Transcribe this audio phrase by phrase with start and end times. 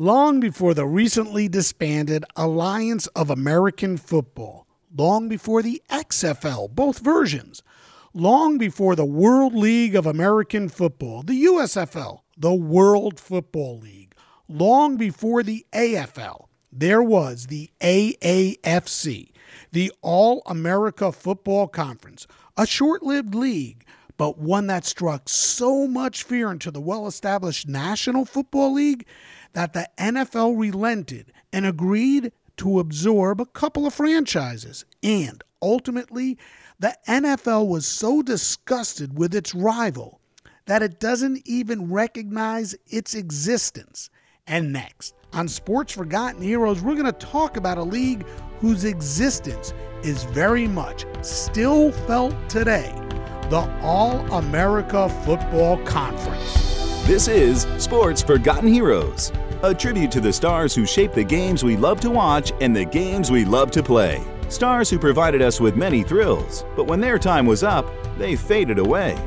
[0.00, 7.64] Long before the recently disbanded Alliance of American Football, long before the XFL, both versions,
[8.14, 14.14] long before the World League of American Football, the USFL, the World Football League,
[14.48, 19.32] long before the AFL, there was the AAFC,
[19.72, 23.84] the All America Football Conference, a short lived league,
[24.16, 29.04] but one that struck so much fear into the well established National Football League
[29.58, 34.84] that the NFL relented and agreed to absorb a couple of franchises.
[35.02, 36.38] And ultimately,
[36.78, 40.20] the NFL was so disgusted with its rival
[40.66, 44.10] that it doesn't even recognize its existence.
[44.46, 48.24] And next, on Sports Forgotten Heroes, we're going to talk about a league
[48.60, 52.94] whose existence is very much still felt today
[53.50, 56.68] the All America Football Conference.
[57.08, 59.32] This is Sports Forgotten Heroes,
[59.64, 62.84] a tribute to the stars who shaped the games we love to watch and the
[62.84, 64.22] games we love to play.
[64.48, 67.84] Stars who provided us with many thrills, but when their time was up,
[68.16, 69.18] they faded away.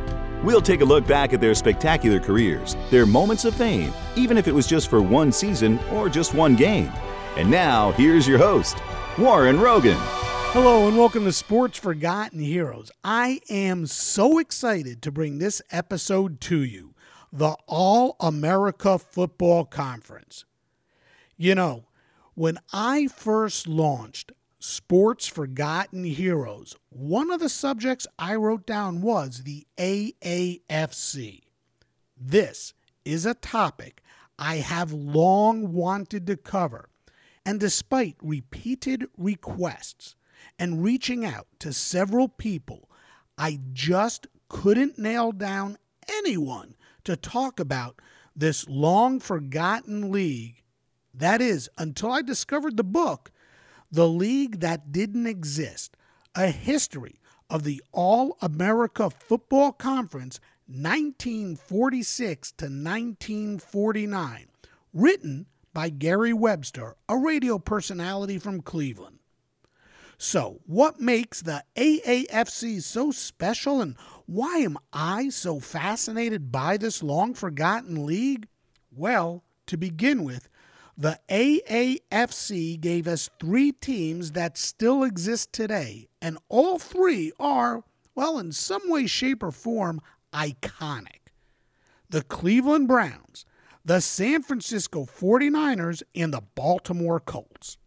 [0.41, 4.47] We'll take a look back at their spectacular careers, their moments of fame, even if
[4.47, 6.91] it was just for one season or just one game.
[7.35, 8.77] And now, here's your host,
[9.17, 9.97] Warren Rogan.
[10.53, 12.89] Hello and welcome to Sports Forgotten Heroes.
[13.03, 16.90] I am so excited to bring this episode to you
[17.31, 20.45] the All America Football Conference.
[21.37, 21.85] You know,
[22.33, 29.43] when I first launched Sports Forgotten Heroes, one of the subjects I wrote down was
[29.43, 31.41] the AAFC.
[32.17, 32.73] This
[33.05, 34.03] is a topic
[34.37, 36.89] I have long wanted to cover,
[37.45, 40.15] and despite repeated requests
[40.59, 42.89] and reaching out to several people,
[43.37, 45.77] I just couldn't nail down
[46.07, 47.99] anyone to talk about
[48.35, 50.63] this long forgotten league.
[51.13, 53.31] That is, until I discovered the book,
[53.91, 55.97] The League That Didn't Exist
[56.35, 57.19] A History
[57.49, 64.47] of the All America Football Conference 1946 to 1949,
[64.93, 69.19] written by Gary Webster, a radio personality from Cleveland.
[70.17, 73.97] So, what makes the AAFC so special and
[74.31, 78.47] why am I so fascinated by this long forgotten league?
[78.89, 80.47] Well, to begin with,
[80.97, 87.83] the AAFC gave us three teams that still exist today, and all three are,
[88.15, 89.99] well, in some way, shape, or form,
[90.31, 91.27] iconic.
[92.09, 93.45] The Cleveland Browns,
[93.83, 97.77] the San Francisco 49ers, and the Baltimore Colts.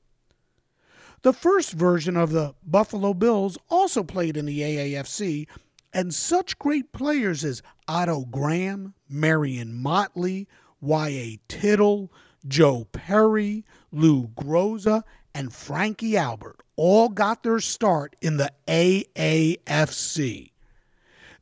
[1.22, 5.46] The first version of the Buffalo Bills also played in the AAFC,
[5.94, 10.48] and such great players as Otto Graham, Marion Motley,
[10.80, 11.38] Y.A.
[11.48, 12.12] Tittle,
[12.46, 20.50] Joe Perry, Lou Groza, and Frankie Albert all got their start in the AAFC.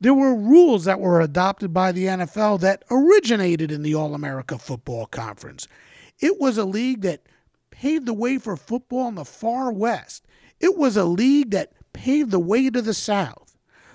[0.00, 4.58] There were rules that were adopted by the NFL that originated in the All America
[4.58, 5.68] Football Conference.
[6.20, 7.22] It was a league that
[7.70, 10.24] paved the way for football in the far west.
[10.60, 13.41] It was a league that paved the way to the south.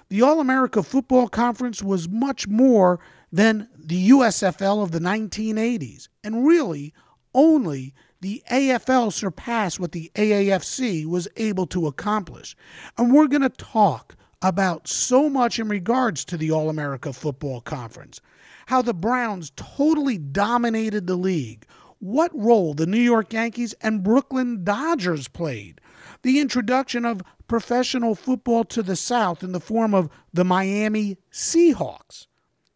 [0.09, 2.99] The All America Football Conference was much more
[3.31, 6.93] than the USFL of the 1980s, and really
[7.33, 12.55] only the AFL surpassed what the AAFC was able to accomplish.
[12.97, 17.61] And we're going to talk about so much in regards to the All America Football
[17.61, 18.21] Conference.
[18.67, 21.65] How the Browns totally dominated the league,
[21.99, 25.81] what role the New York Yankees and Brooklyn Dodgers played,
[26.21, 32.27] the introduction of professional football to the South in the form of the Miami Seahawks,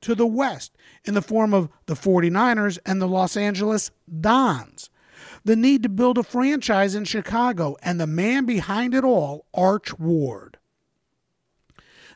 [0.02, 0.76] to the West
[1.06, 4.90] in the form of the 49ers and the Los Angeles Dons,
[5.44, 9.98] the need to build a franchise in Chicago, and the man behind it all, Arch
[10.00, 10.58] Ward.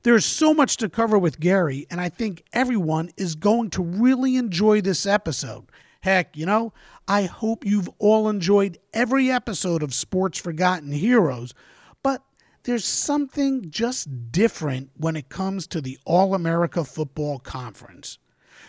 [0.04, 4.36] There's so much to cover with Gary, and I think everyone is going to really
[4.36, 5.66] enjoy this episode.
[6.02, 6.74] Heck, you know,
[7.08, 11.54] I hope you've all enjoyed every episode of Sports Forgotten Heroes,
[12.02, 12.24] but
[12.64, 18.18] there's something just different when it comes to the All America Football Conference.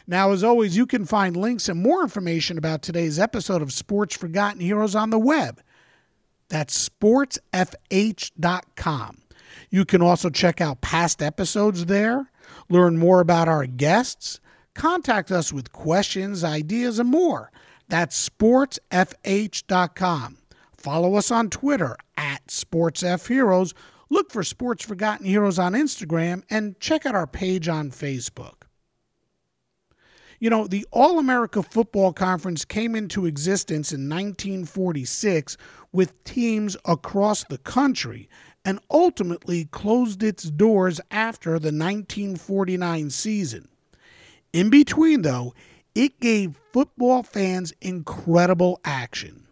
[0.07, 4.15] Now, as always, you can find links and more information about today's episode of Sports
[4.17, 5.63] Forgotten Heroes on the web.
[6.49, 7.43] That's sportsfh.com.
[9.71, 12.31] You can also check out past episodes there,
[12.69, 14.41] learn more about our guests,
[14.75, 17.51] contact us with questions, ideas, and more.
[17.89, 20.39] That's sportsfh.com.
[20.77, 23.75] Follow us on Twitter at SportsFHeroes.
[24.09, 28.63] Look for Sports Forgotten Heroes on Instagram and check out our page on Facebook.
[30.39, 35.57] You know, the All America Football Conference came into existence in 1946
[35.93, 38.29] with teams across the country
[38.65, 43.69] and ultimately closed its doors after the 1949 season.
[44.53, 45.55] In between, though,
[45.97, 49.49] it gave football fans incredible action.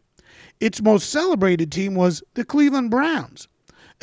[0.60, 3.48] Its most celebrated team was the Cleveland Browns,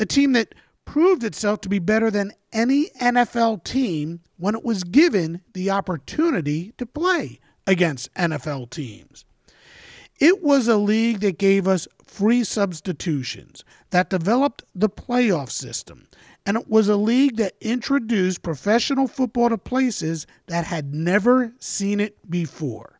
[0.00, 0.54] a team that
[0.84, 6.72] proved itself to be better than any NFL team when it was given the opportunity
[6.78, 9.24] to play against NFL teams.
[10.18, 16.08] It was a league that gave us free substitutions, that developed the playoff system,
[16.44, 22.00] and it was a league that introduced professional football to places that had never seen
[22.00, 22.98] it before.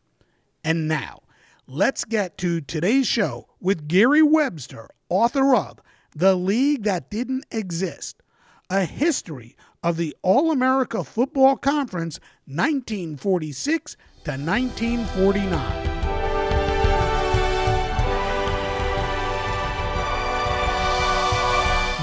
[0.65, 1.21] And now,
[1.67, 5.81] let's get to today's show with Gary Webster, author of
[6.15, 8.23] The League That Didn't Exist
[8.71, 15.92] A History of the All America Football Conference 1946 to 1949.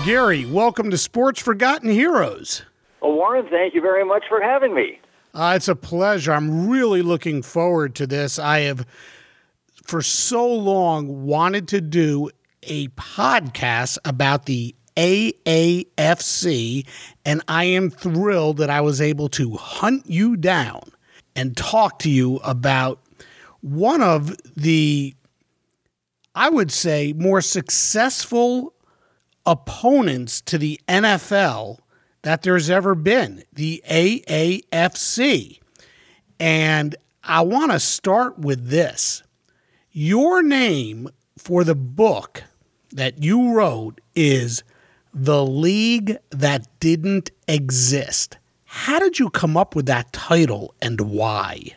[0.09, 2.63] Gary, welcome to Sports Forgotten Heroes.
[2.99, 4.99] Well, Warren, thank you very much for having me.
[5.35, 6.31] Uh, it's a pleasure.
[6.33, 8.39] I'm really looking forward to this.
[8.39, 8.87] I have,
[9.83, 12.31] for so long, wanted to do
[12.63, 16.87] a podcast about the AAFC,
[17.23, 20.91] and I am thrilled that I was able to hunt you down
[21.35, 22.99] and talk to you about
[23.61, 25.13] one of the,
[26.33, 28.73] I would say, more successful
[29.49, 31.79] opponents to the NFL
[32.21, 35.59] that there's ever been, the AAFC.
[36.39, 39.23] And I want to start with this.
[39.91, 42.43] Your name for the book
[42.91, 44.63] that you wrote is
[45.15, 48.37] The League That Didn't Exist.
[48.65, 51.75] How did you come up with that title and why?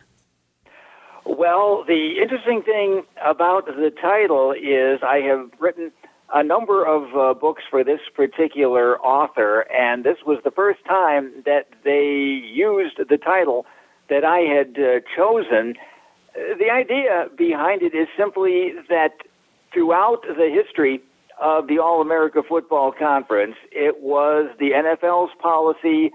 [1.25, 5.91] Well, the interesting thing about the title is I have written
[6.33, 11.31] a number of uh, books for this particular author, and this was the first time
[11.45, 13.65] that they used the title
[14.09, 15.75] that I had uh, chosen.
[16.33, 19.11] The idea behind it is simply that
[19.71, 21.01] throughout the history
[21.39, 26.11] of the All America Football Conference, it was the NFL's policy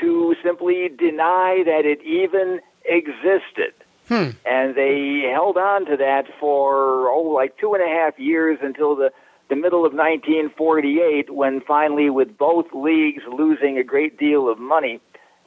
[0.00, 3.74] to simply deny that it even existed.
[4.08, 4.30] Hmm.
[4.46, 8.96] And they held on to that for, oh, like two and a half years until
[8.96, 9.12] the
[9.50, 15.00] the middle of 1948 when finally, with both leagues losing a great deal of money,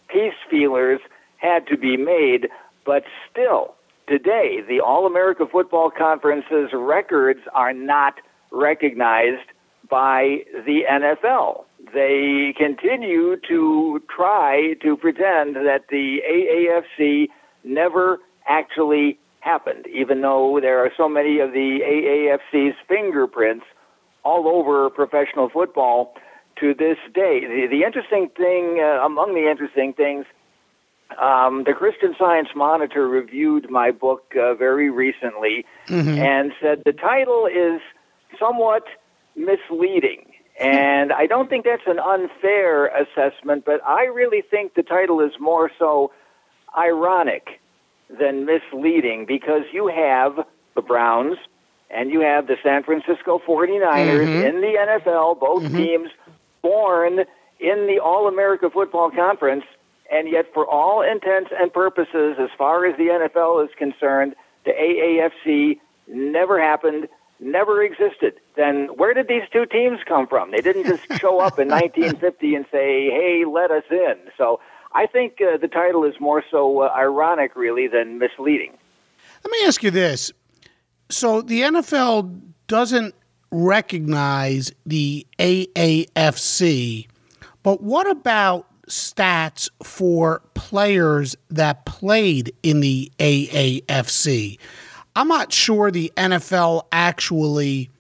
[0.10, 1.00] peace feelers
[1.38, 2.50] had to be made.
[2.86, 3.76] But still,
[4.08, 8.16] today, the All America Football Conference's records are not
[8.52, 9.48] recognized
[9.90, 11.64] by the NFL.
[11.94, 17.30] They continue to try to pretend that the AAFC
[17.64, 23.66] never actually happened, even though there are so many of the AAFC's fingerprints
[24.24, 26.16] all over professional football
[26.60, 27.42] to this day.
[27.42, 30.26] The, the interesting thing, uh, among the interesting things,
[31.22, 36.10] um, the Christian Science Monitor reviewed my book uh, very recently mm-hmm.
[36.10, 37.82] and said the title is
[38.40, 38.84] somewhat
[39.36, 40.32] misleading.
[40.60, 45.32] And I don't think that's an unfair assessment, but I really think the title is
[45.40, 46.12] more so
[46.78, 47.60] ironic
[48.10, 51.38] than misleading because you have the Browns,
[51.94, 54.48] and you have the San Francisco 49ers mm-hmm.
[54.48, 55.78] in the NFL, both mm-hmm.
[55.78, 56.10] teams
[56.62, 57.20] born
[57.60, 59.64] in the All America Football Conference,
[60.12, 64.36] and yet, for all intents and purposes, as far as the NFL is concerned,
[64.66, 67.08] the AAFC never happened,
[67.40, 68.34] never existed.
[68.56, 70.52] Then where did these two teams come from?
[70.52, 74.18] They didn't just show up in 1950 and say, hey, let us in.
[74.38, 74.60] So
[74.94, 78.78] I think uh, the title is more so uh, ironic, really, than misleading.
[79.44, 80.32] Let me ask you this
[81.14, 83.14] so the NFL doesn't
[83.52, 87.08] recognize the AAFC,
[87.62, 94.58] but what about stats for players that played in the AAFC?
[95.16, 97.92] I'm not sure the NFL actually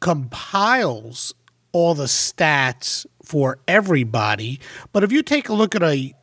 [0.00, 1.34] compiles
[1.72, 4.60] all the stats for everybody,
[4.92, 6.14] but if you take a look at a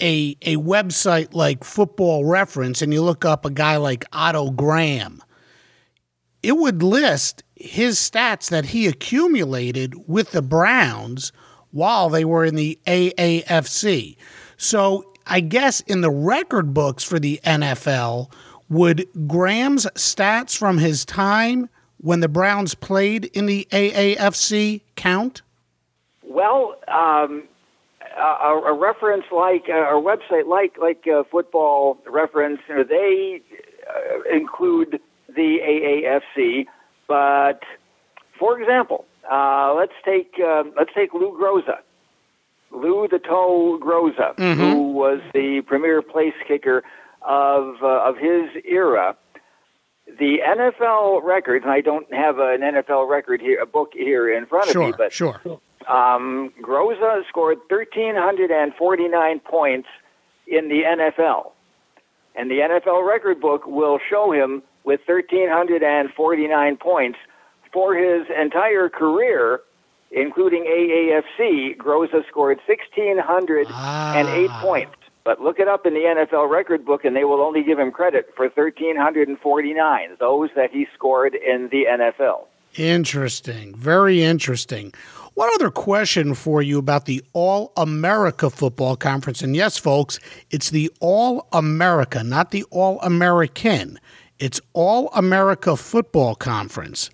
[0.00, 5.22] a a website like Football Reference and you look up a guy like Otto Graham,
[6.42, 11.32] it would list his stats that he accumulated with the Browns
[11.70, 14.16] while they were in the AAFC.
[14.56, 18.30] So I guess in the record books for the NFL,
[18.68, 25.42] would Graham's stats from his time when the Browns played in the AAFC count?
[26.22, 27.44] Well, um,
[28.16, 33.42] a, a, reference like uh, a website like like uh, Football Reference, you know, they
[33.88, 36.66] uh, include the AAFC.
[37.08, 37.62] But
[38.38, 41.78] for example, uh, let's take uh, let's take Lou Groza,
[42.70, 44.60] Lou the Toe Groza, mm-hmm.
[44.60, 46.82] who was the premier place kicker
[47.22, 49.16] of uh, of his era.
[50.06, 54.46] The NFL records, and I don't have an NFL record here, a book here in
[54.46, 55.40] front sure, of me, but sure.
[55.88, 59.88] Um, Groza scored 1,349 points
[60.46, 61.52] in the NFL.
[62.34, 67.18] And the NFL record book will show him with 1,349 points
[67.72, 69.60] for his entire career,
[70.10, 71.76] including AAFC.
[71.76, 74.60] Groza scored 1,608 ah.
[74.62, 74.94] points.
[75.26, 77.90] But look it up in the NFL record book, and they will only give him
[77.90, 82.44] credit for 1,349, those that he scored in the NFL.
[82.76, 83.74] Interesting.
[83.74, 84.94] Very interesting.
[85.34, 89.42] One other question for you about the All America Football Conference.
[89.42, 90.20] And yes, folks,
[90.52, 93.98] it's the All America, not the All American.
[94.38, 97.10] It's All America Football Conference.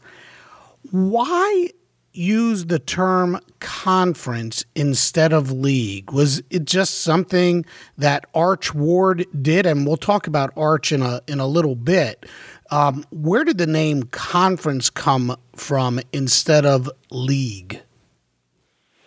[0.90, 1.70] Why
[2.12, 6.12] use the term conference instead of league?
[6.12, 7.64] Was it just something
[7.98, 9.66] that Arch Ward did?
[9.66, 12.26] And we'll talk about Arch in a in a little bit.
[12.70, 17.80] Um, where did the name conference come from instead of league?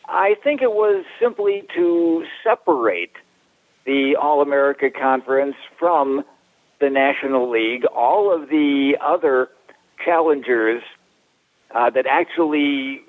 [0.08, 3.14] I think it was simply to separate
[3.86, 6.24] the All America Conference from
[6.80, 7.86] the National League.
[7.86, 9.50] All of the other
[10.04, 10.84] challengers
[11.76, 13.02] uh, that actually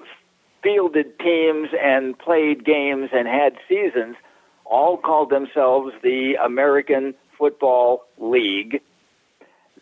[0.63, 4.17] fielded teams and played games and had seasons
[4.65, 8.83] all called themselves the American Football League.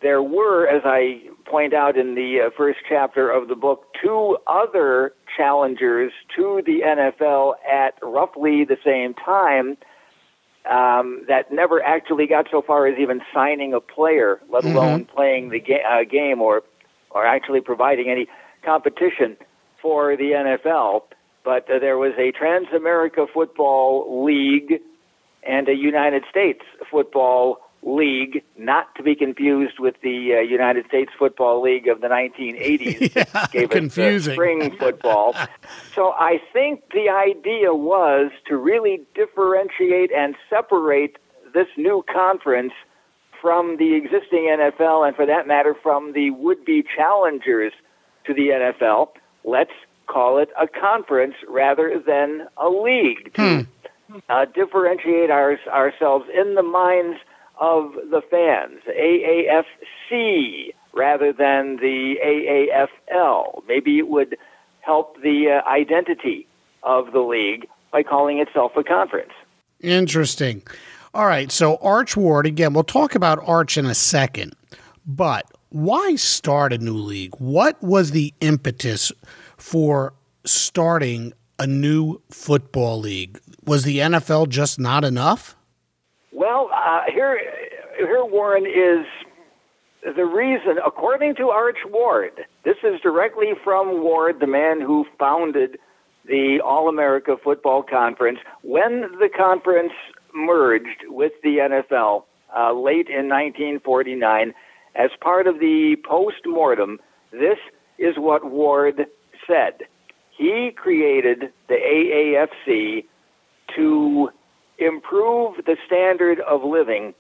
[0.03, 4.37] There were, as I point out in the uh, first chapter of the book, two
[4.47, 9.79] other challengers to the NFL at roughly the same time
[10.71, 14.77] um, that never actually got so far as even signing a player, let mm-hmm.
[14.77, 16.63] alone playing the ga- uh, game or
[17.11, 18.27] or actually providing any
[18.65, 19.37] competition
[19.81, 21.03] for the NFL.
[21.45, 24.81] But uh, there was a Trans America Football League
[25.43, 31.13] and a United States Football League, not to be confused with the uh, United States
[31.19, 33.15] Football League of the 1980s.
[33.35, 34.33] yeah, gave confusing.
[34.33, 35.37] Us, uh, spring football.
[35.95, 41.19] so I think the idea was to really differentiate and separate
[41.53, 42.73] this new conference
[43.41, 47.75] from the existing NFL, and for that matter, from the would-be challengers
[48.27, 49.09] to the NFL.
[49.45, 49.73] Let's
[50.07, 53.67] call it a conference rather than a league to
[54.09, 54.19] hmm.
[54.29, 57.19] uh, differentiate our, ourselves in the minds–
[57.61, 63.63] of the fans, AAFC rather than the AAFL.
[63.69, 64.37] Maybe it would
[64.81, 66.47] help the uh, identity
[66.83, 69.33] of the league by calling itself a conference.
[69.81, 70.63] Interesting.
[71.13, 74.55] All right, so Arch Ward, again, we'll talk about Arch in a second,
[75.07, 77.35] but why start a new league?
[77.39, 79.11] What was the impetus
[79.57, 80.15] for
[80.45, 83.41] starting a new football league?
[83.65, 85.57] Was the NFL just not enough?
[86.33, 87.41] Well, uh, here,
[87.97, 89.05] here, Warren is
[90.15, 92.45] the reason, according to Arch Ward.
[92.65, 95.77] This is directly from Ward, the man who founded
[96.25, 98.39] the All America Football Conference.
[98.63, 99.93] When the conference
[100.33, 102.27] merged with the NFL
[102.57, 104.55] uh, late in 1949,
[104.95, 106.99] as part of the post mortem,
[107.33, 107.59] this
[107.99, 109.07] is what Ward
[109.47, 109.81] said.
[110.37, 113.05] He created the AAFC
[113.77, 114.31] to
[114.79, 117.15] improve the standard of living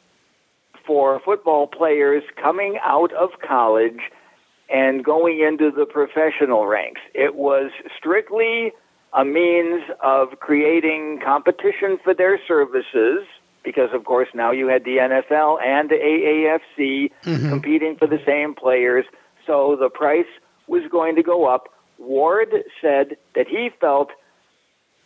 [0.86, 4.00] for football players coming out of college
[4.72, 7.00] and going into the professional ranks.
[7.14, 8.72] It was strictly
[9.12, 13.24] a means of creating competition for their services
[13.64, 17.48] because of course now you had the NFL and the AAFC mm-hmm.
[17.48, 19.04] competing for the same players
[19.46, 20.26] so the price
[20.66, 21.68] was going to go up
[21.98, 24.10] Ward said that he felt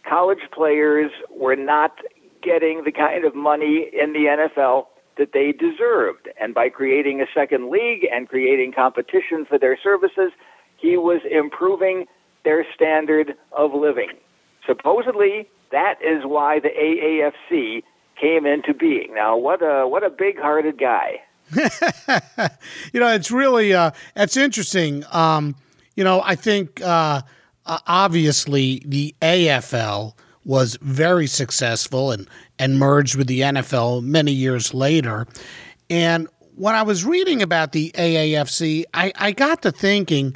[0.09, 1.99] college players were not
[2.43, 4.27] getting the kind of money in the
[4.59, 4.87] NFL
[5.19, 6.29] that they deserved.
[6.41, 10.33] And by creating a second league and creating competition for their services,
[10.77, 12.07] he was improving
[12.45, 14.11] their standard of living.
[14.65, 17.83] Supposedly, that is why the AAFC
[18.21, 19.15] came into being.
[19.15, 21.23] Now, what a what a big-hearted guy.
[22.93, 25.05] you know, it's really uh, it's interesting.
[25.13, 25.57] Um,
[25.97, 27.23] you know, I think uh,
[27.67, 35.27] obviously the AFL was very successful and and merged with the NFL many years later.
[35.91, 40.35] And when I was reading about the AAFC, I, I got to thinking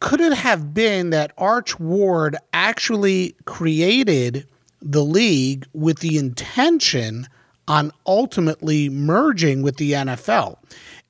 [0.00, 4.48] could it have been that Arch Ward actually created
[4.82, 7.26] the league with the intention
[7.68, 10.56] on ultimately merging with the NFL?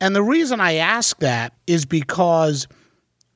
[0.01, 2.67] And the reason I ask that is because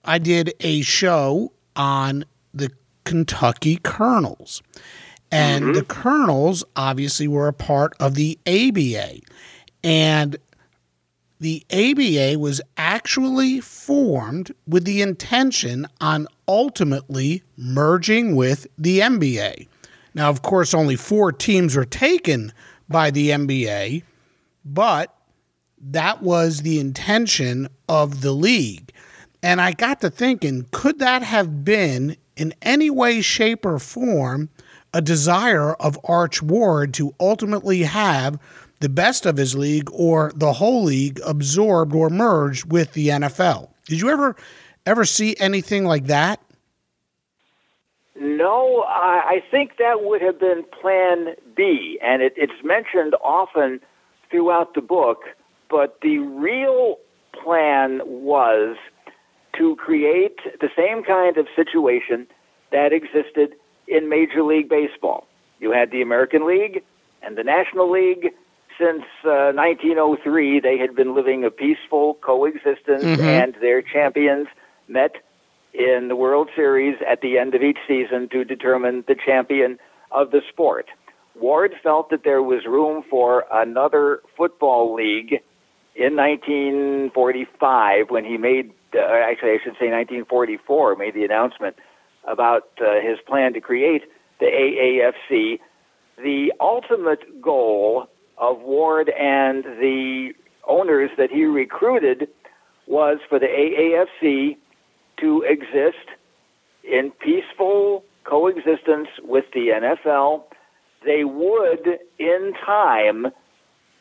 [0.05, 2.25] I did a show on
[2.55, 2.71] the
[3.05, 4.63] Kentucky Colonels.
[5.31, 5.73] And mm-hmm.
[5.75, 9.21] the Colonels obviously were a part of the ABA.
[9.83, 10.37] And
[11.41, 19.69] the ABA was actually formed with the intention on ultimately merging with the NBA.
[20.17, 22.55] Now, of course, only four teams were taken
[22.89, 24.03] by the NBA,
[24.65, 25.15] but
[25.79, 28.93] that was the intention of the league.
[29.43, 34.49] And I got to thinking, could that have been in any way, shape, or form
[34.95, 38.41] a desire of Arch Ward to ultimately have
[38.81, 43.69] the best of his league or the whole league absorbed or merged with the NFL.
[43.85, 44.35] Did you ever
[44.87, 46.41] ever see anything like that?
[48.19, 53.81] No, I, I think that would have been Plan B, and it, it's mentioned often
[54.31, 55.25] throughout the book.
[55.69, 56.99] But the real
[57.33, 58.77] plan was
[59.59, 62.27] to create the same kind of situation
[62.71, 63.55] that existed
[63.89, 65.27] in Major League Baseball.
[65.59, 66.83] You had the American League
[67.23, 68.33] and the National League.
[68.79, 73.23] Since uh, 1903, they had been living a peaceful coexistence, mm-hmm.
[73.23, 74.49] and their champions
[74.87, 75.17] met
[75.77, 79.79] in the World Series at the end of each season to determine the champion
[80.11, 80.87] of the sport.
[81.35, 85.43] Ward felt that there was room for another football league
[85.95, 91.77] in 1945 when he made, uh, actually, I should say 1944, made the announcement
[92.27, 94.03] about uh, his plan to create
[94.41, 95.61] the AAFC.
[96.17, 100.33] The ultimate goal of Ward and the
[100.67, 102.29] owners that he recruited
[102.87, 104.57] was for the AAFC
[105.21, 106.09] to exist
[106.85, 110.45] in peaceful coexistence with the NFL.
[111.05, 113.29] They would, in time,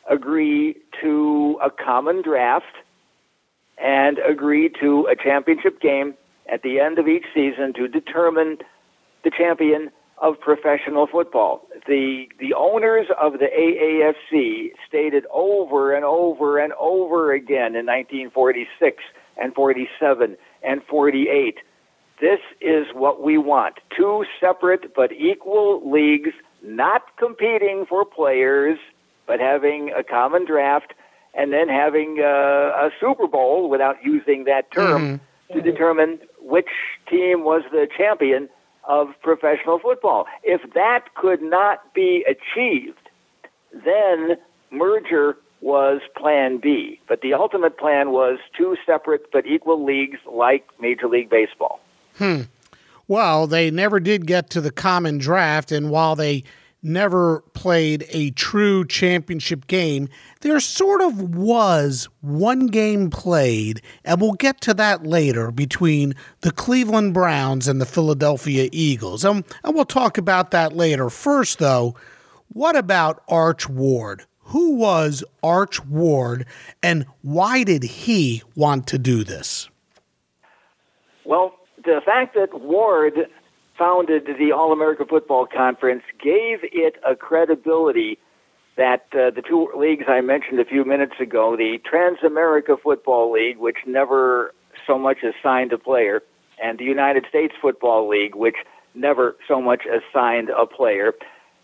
[0.08, 2.64] agree to a common draft
[3.78, 6.14] and agree to a championship game
[6.50, 8.58] at the end of each season to determine
[9.24, 11.66] the champion of professional football.
[11.86, 19.02] The the owners of the AAFC stated over and over and over again in 1946
[19.36, 21.58] and 47 and 48
[22.20, 23.74] this is what we want.
[23.96, 26.30] Two separate but equal leagues
[26.62, 28.78] not competing for players
[29.26, 30.94] but having a common draft
[31.34, 35.54] and then having uh, a Super Bowl without using that term mm-hmm.
[35.54, 36.68] to determine which
[37.10, 38.48] team was the champion
[38.84, 40.26] of professional football.
[40.42, 43.10] If that could not be achieved,
[43.72, 44.36] then
[44.70, 47.00] merger was plan B.
[47.08, 51.80] But the ultimate plan was two separate but equal leagues like Major League Baseball.
[52.16, 52.42] Hmm.
[53.08, 56.44] Well, they never did get to the common draft, and while they
[56.84, 60.08] never played a true championship game,
[60.42, 66.52] there sort of was one game played, and we'll get to that later, between the
[66.52, 69.24] Cleveland Browns and the Philadelphia Eagles.
[69.24, 71.10] Um, and we'll talk about that later.
[71.10, 71.96] First, though,
[72.48, 74.26] what about Arch Ward?
[74.46, 76.46] Who was Arch Ward,
[76.82, 79.68] and why did he want to do this?
[81.24, 81.54] Well,
[81.84, 83.14] the fact that Ward
[83.76, 88.18] founded the All America Football Conference gave it a credibility
[88.76, 93.32] that uh, the two leagues I mentioned a few minutes ago, the Trans America Football
[93.32, 94.54] League, which never
[94.86, 96.22] so much as signed a player,
[96.62, 98.56] and the United States Football League, which
[98.94, 101.12] never so much as signed a player,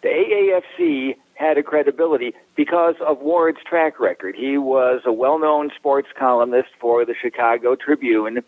[0.03, 4.37] the AAFC had a credibility because of Ward's track record.
[4.37, 8.43] He was a well known sports columnist for the Chicago Tribune,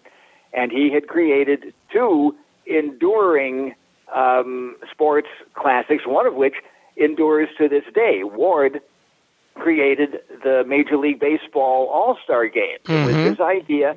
[0.53, 2.35] and he had created two
[2.67, 3.75] enduring
[4.15, 6.55] um, sports classics, one of which
[6.97, 8.23] endures to this day.
[8.23, 8.81] Ward
[9.55, 12.79] created the Major League Baseball All Star Game.
[12.85, 12.93] Mm-hmm.
[12.93, 13.31] It was mm-hmm.
[13.31, 13.97] his idea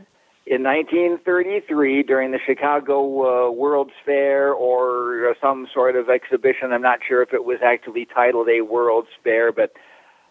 [0.50, 6.72] in 1933 during the Chicago uh, World's Fair or uh, some sort of exhibition.
[6.72, 9.74] I'm not sure if it was actually titled a World's Fair, but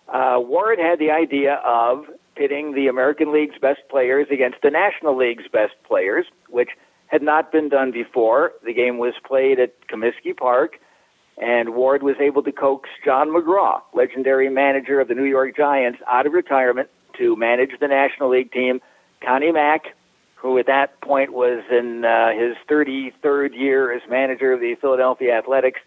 [0.09, 5.17] uh, Ward had the idea of pitting the American League's best players against the National
[5.17, 6.71] League's best players, which
[7.09, 8.53] had not been done before.
[8.65, 10.79] The game was played at Comiskey Park.
[11.37, 15.99] and Ward was able to coax John McGraw, legendary manager of the New York Giants,
[16.09, 18.81] out of retirement to manage the National League team.
[19.23, 19.95] Connie Mack,
[20.37, 25.37] who at that point was in uh, his 33rd year as manager of the Philadelphia
[25.37, 25.81] Athletics,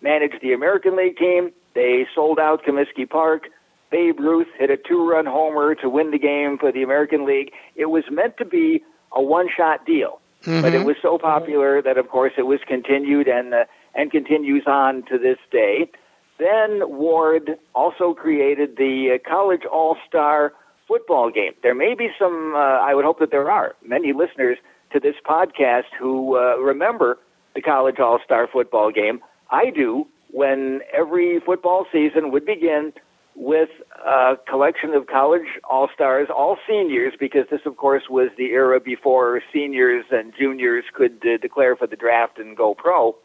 [0.00, 1.52] managed the American League team.
[1.74, 3.48] They sold out Comiskey Park.
[3.90, 7.52] Babe Ruth hit a two-run homer to win the game for the American League.
[7.74, 8.82] It was meant to be
[9.12, 10.62] a one-shot deal, mm-hmm.
[10.62, 14.64] but it was so popular that, of course, it was continued and uh, and continues
[14.66, 15.90] on to this day.
[16.38, 20.52] Then Ward also created the uh, College All-Star
[20.88, 21.52] football game.
[21.62, 22.54] There may be some.
[22.54, 24.58] Uh, I would hope that there are many listeners
[24.92, 27.18] to this podcast who uh, remember
[27.54, 29.20] the College All-Star football game.
[29.50, 30.06] I do.
[30.30, 32.92] When every football season would begin
[33.34, 33.70] with
[34.04, 38.80] a collection of college all stars, all seniors, because this, of course, was the era
[38.80, 43.16] before seniors and juniors could uh, declare for the draft and go pro.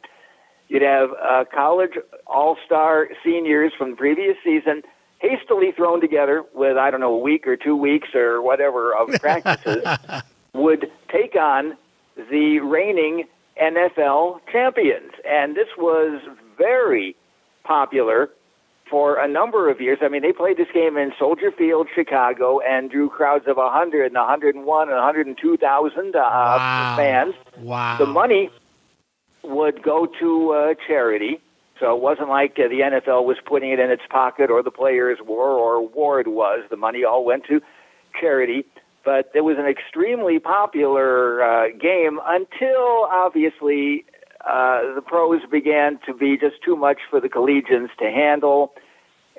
[0.70, 4.84] You'd have uh, college all star seniors from the previous season
[5.24, 9.10] hastily thrown together with, I don't know, a week or two weeks or whatever of
[9.22, 9.84] practices,
[10.54, 11.78] would take on
[12.16, 13.28] the reigning
[13.60, 15.12] NFL champions.
[15.28, 16.22] And this was
[16.58, 17.16] very
[17.64, 18.30] popular
[18.90, 20.00] for a number of years.
[20.02, 24.08] I mean, they played this game in Soldier Field, Chicago, and drew crowds of 100
[24.08, 26.96] and 101 and 102,000 uh, wow.
[26.98, 27.34] fans.
[27.60, 27.98] Wow.
[27.98, 28.52] The money
[29.42, 31.40] would go to uh, charity.
[31.80, 34.72] So it wasn't like uh, the NFL was putting it in its pocket or the
[34.72, 36.64] players were or Ward was.
[36.70, 37.62] The money all went to
[38.20, 38.66] charity.
[39.04, 44.06] But it was an extremely popular uh, game until, obviously,
[44.46, 48.74] uh, the pros began to be just too much for the collegians to handle,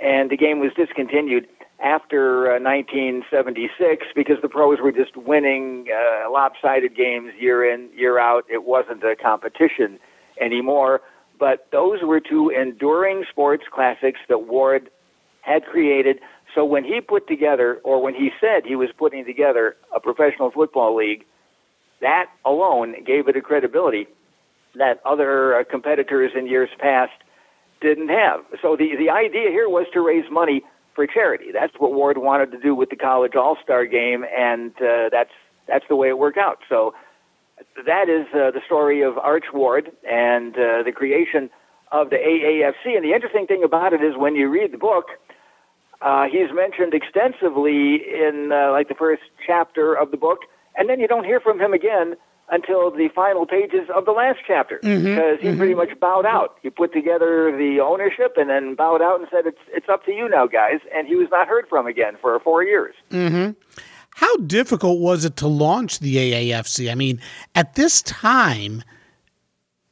[0.02, 1.46] and the game was discontinued
[1.82, 8.18] after uh, 1976 because the pros were just winning uh, lopsided games year in, year
[8.18, 8.44] out.
[8.50, 9.98] It wasn't a competition
[10.40, 11.00] anymore.
[11.38, 14.90] But those were two enduring sports classics that Ward
[15.40, 16.20] had created.
[16.54, 20.50] So when he put together, or when he said he was putting together a professional
[20.50, 21.24] football league,
[22.00, 24.06] that alone gave it a credibility
[24.74, 27.12] that other uh, competitors in years past
[27.80, 28.40] didn't have.
[28.62, 30.62] So the the idea here was to raise money
[30.94, 31.46] for charity.
[31.52, 35.30] That's what Ward wanted to do with the college All Star game, and uh, that's
[35.66, 36.58] that's the way it worked out.
[36.68, 36.94] So
[37.86, 41.50] that is uh, the story of Arch Ward and uh, the creation
[41.92, 42.96] of the AAFC.
[42.96, 45.06] And the interesting thing about it is when you read the book,
[46.00, 50.40] uh, he's mentioned extensively in uh, like the first chapter of the book,
[50.76, 52.16] and then you don't hear from him again
[52.50, 55.58] until the final pages of the last chapter mm-hmm, because he mm-hmm.
[55.58, 56.56] pretty much bowed out.
[56.62, 60.12] He put together the ownership and then bowed out and said, "It's it's up to
[60.12, 62.94] you now, guys." And he was not heard from again for four years.
[63.10, 63.52] Mm-hmm.
[64.14, 66.90] How difficult was it to launch the AAFC?
[66.90, 67.20] I mean,
[67.56, 68.84] at this time,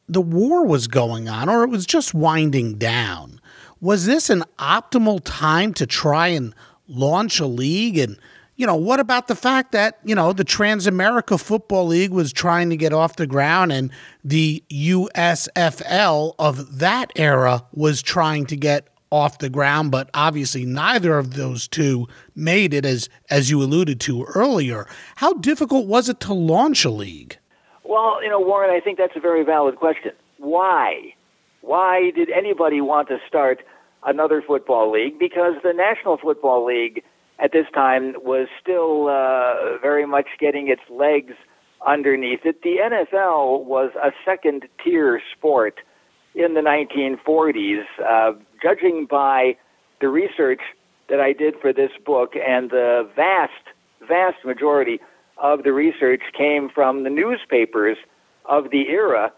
[0.09, 3.41] the war was going on, or it was just winding down.
[3.81, 6.55] Was this an optimal time to try and
[6.87, 8.17] launch a league and
[8.55, 12.71] you know, what about the fact that, you know, the Transamerica Football League was trying
[12.71, 13.91] to get off the ground and
[14.23, 21.19] the USFL of that era was trying to get off the ground, but obviously neither
[21.19, 24.87] of those two made it as as you alluded to earlier.
[25.17, 27.39] How difficult was it to launch a league?
[27.85, 30.13] Well, you know, Warren, I think that's a very valid question.
[30.39, 31.15] Why?
[31.61, 33.63] Why did anybody want to start
[34.05, 35.19] another football league?
[35.19, 37.05] Because the National Football League
[37.39, 41.35] at this time was still uh, very much getting its legs
[41.87, 42.63] underneath it.
[42.63, 45.81] The NFL was a second tier sport
[46.35, 47.83] in the 1940s.
[48.01, 49.57] Uh, judging by
[50.01, 50.61] the research
[51.09, 53.53] that I did for this book, and the vast,
[54.09, 55.01] vast majority
[55.37, 57.97] of the research came from the newspapers
[58.45, 59.33] of the era.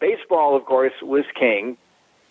[0.00, 1.76] Baseball, of course, was king,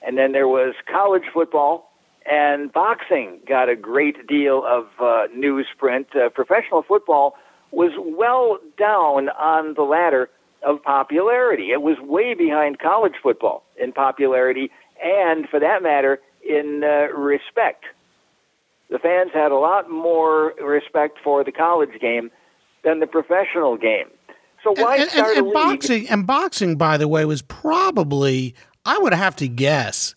[0.05, 1.91] and then there was college football,
[2.29, 6.15] and boxing got a great deal of uh, newsprint.
[6.15, 7.35] Uh, professional football
[7.71, 10.29] was well down on the ladder
[10.63, 11.71] of popularity.
[11.71, 17.85] It was way behind college football in popularity, and for that matter, in uh, respect.
[18.89, 22.31] The fans had a lot more respect for the college game
[22.83, 24.07] than the professional game.
[24.63, 26.09] So why and, start and, and a boxing?
[26.09, 30.15] And boxing, by the way, was probably I would have to guess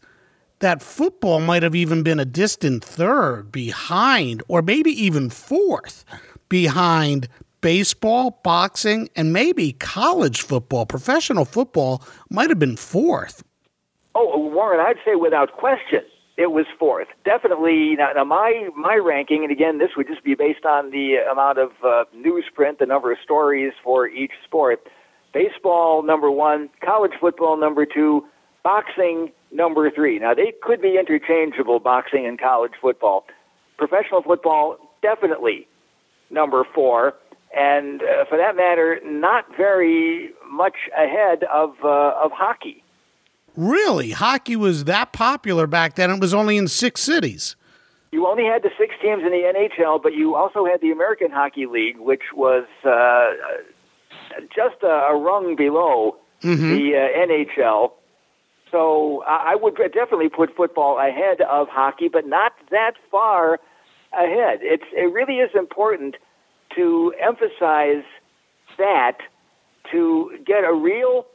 [0.61, 6.05] that football might have even been a distant third behind, or maybe even fourth
[6.49, 7.29] behind
[7.61, 10.87] baseball, boxing, and maybe college football.
[10.87, 13.45] Professional football might have been fourth.
[14.15, 16.03] Oh, Warren, I'd say without question
[16.43, 17.09] it was fourth.
[17.25, 17.95] Definitely.
[17.97, 21.59] Now, now, my my ranking, and again, this would just be based on the amount
[21.59, 24.81] of uh, newsprint, the number of stories for each sport.
[25.33, 28.25] Baseball number one, college football number two,
[28.65, 30.19] boxing number three.
[30.19, 33.25] Now, they could be interchangeable, boxing and college football.
[33.79, 35.69] Professional football, definitely
[36.31, 37.15] number four.
[37.57, 42.82] And uh, for that matter, not very much ahead of, uh, of hockey.
[43.57, 44.11] Really?
[44.13, 46.11] Hockey was that popular back then.
[46.11, 47.57] It was only in six cities.
[48.11, 51.31] You only had the six teams in the NHL, but you also had the American
[51.31, 53.27] Hockey League, which was uh,
[54.55, 56.71] just a, a rung below Mm-hmm.
[56.75, 57.93] the uh, NHL.
[58.73, 63.61] So I I would definitely put football ahead of hockey, but not that far
[64.13, 64.59] ahead.
[64.61, 66.17] It's it really is important
[66.75, 68.03] to emphasize
[68.77, 69.19] that
[69.93, 71.27] to get a real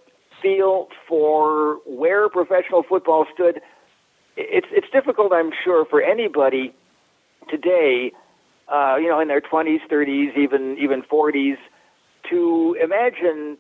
[0.42, 3.62] feel for where professional football stood.
[4.36, 6.74] It's it's difficult, I'm sure, for anybody
[7.50, 8.12] today,
[8.68, 11.58] uh, you know, in their 20s, 30s, even even 40s,
[12.30, 13.58] to imagine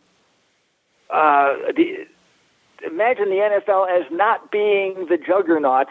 [1.09, 2.05] uh, the
[2.85, 5.87] imagine the NFL as not being the juggernaut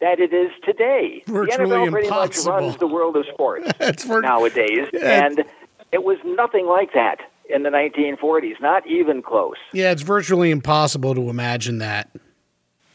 [0.00, 1.22] that it is today.
[1.26, 2.52] Virtually the NFL pretty impossible.
[2.52, 5.24] much runs the world of sports for nowadays, Yeah.
[5.26, 5.44] and
[5.90, 9.56] it was nothing like that in the 1940s, not even close.
[9.72, 12.10] yeah, it's virtually impossible to imagine that.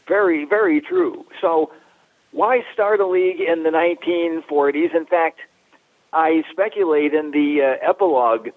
[0.06, 1.24] Very, very true.
[1.40, 1.72] So,
[2.32, 4.94] why start a league in the 1940s?
[4.94, 5.38] In fact,
[6.12, 8.48] I speculate in the uh, epilogue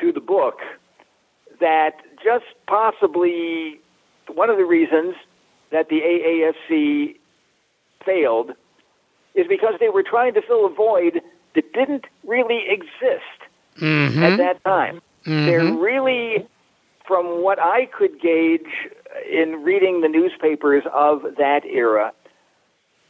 [0.00, 0.58] to the book
[1.60, 3.80] that just possibly
[4.28, 5.14] one of the reasons
[5.70, 7.16] that the AAFC
[8.04, 8.52] failed
[9.34, 11.20] is because they were trying to fill a void
[11.54, 13.22] that didn't really exist
[13.82, 15.00] at that time.
[15.24, 15.78] They're mm-hmm.
[15.78, 16.46] really,
[17.06, 18.66] from what I could gauge
[19.30, 22.12] in reading the newspapers of that era,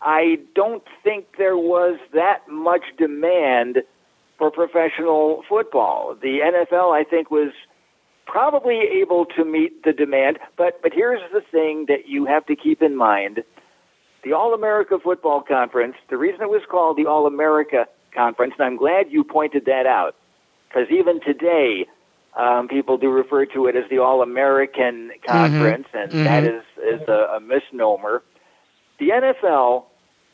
[0.01, 3.83] I don't think there was that much demand
[4.39, 6.15] for professional football.
[6.21, 7.53] The NFL, I think, was
[8.27, 12.57] probably able to meet the demand, but but here's the thing that you have to
[12.57, 13.43] keep in mind.
[14.23, 18.67] The All America Football Conference, the reason it was called the All America Conference, and
[18.67, 20.15] I'm glad you pointed that out,
[20.69, 21.87] because even today,
[22.37, 27.01] um, people do refer to it as the All American Conference, and that is, is
[27.09, 28.23] a, a misnomer.
[28.99, 29.85] The NFL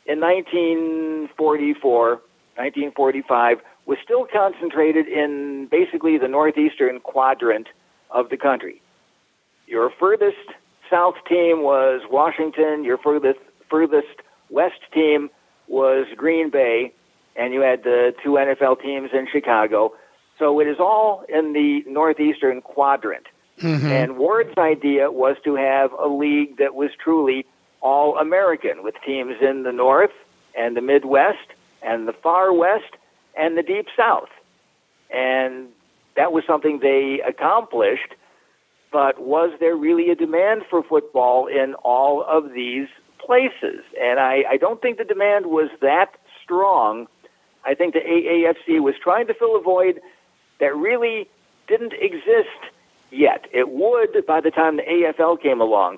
[0.05, 7.67] in 1944, 1945, was still concentrated in basically the northeastern quadrant
[8.09, 8.81] of the country.
[9.67, 10.37] Your furthest
[10.89, 15.29] south team was Washington, your furthest, furthest west team
[15.67, 16.93] was Green Bay,
[17.35, 19.93] and you had the two NFL teams in Chicago.
[20.41, 23.27] So it is all in the northeastern quadrant.
[23.59, 23.85] Mm-hmm.
[23.85, 27.45] And Ward's idea was to have a league that was truly
[27.79, 30.09] all American with teams in the north
[30.57, 31.47] and the Midwest
[31.83, 32.91] and the far west
[33.37, 34.29] and the deep south.
[35.11, 35.67] And
[36.15, 38.15] that was something they accomplished.
[38.91, 42.87] But was there really a demand for football in all of these
[43.19, 43.83] places?
[44.01, 47.07] And I, I don't think the demand was that strong.
[47.63, 50.01] I think the AAFC was trying to fill a void
[50.61, 51.27] that really
[51.67, 52.71] didn't exist
[53.11, 53.45] yet.
[53.51, 55.97] It would by the time the AFL came along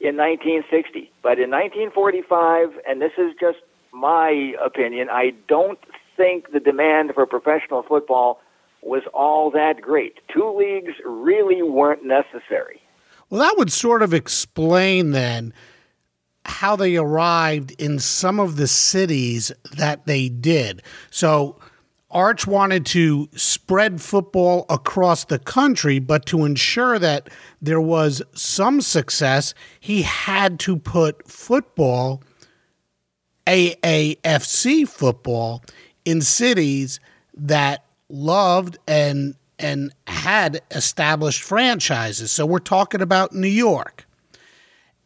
[0.00, 1.10] in 1960.
[1.22, 3.58] But in 1945, and this is just
[3.92, 5.78] my opinion, I don't
[6.16, 8.42] think the demand for professional football
[8.82, 10.18] was all that great.
[10.28, 12.82] Two leagues really weren't necessary.
[13.28, 15.54] Well, that would sort of explain then
[16.44, 20.82] how they arrived in some of the cities that they did.
[21.10, 21.60] So,
[22.10, 27.28] Arch wanted to spread football across the country, but to ensure that
[27.62, 32.22] there was some success, he had to put football,
[33.46, 35.62] AAFC football,
[36.04, 36.98] in cities
[37.34, 42.32] that loved and and had established franchises.
[42.32, 44.06] So we're talking about New York.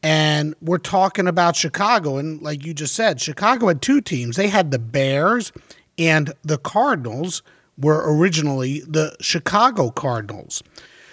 [0.00, 2.18] And we're talking about Chicago.
[2.18, 4.36] And like you just said, Chicago had two teams.
[4.36, 5.50] They had the Bears
[5.98, 7.42] and the Cardinals
[7.78, 10.62] were originally the Chicago Cardinals.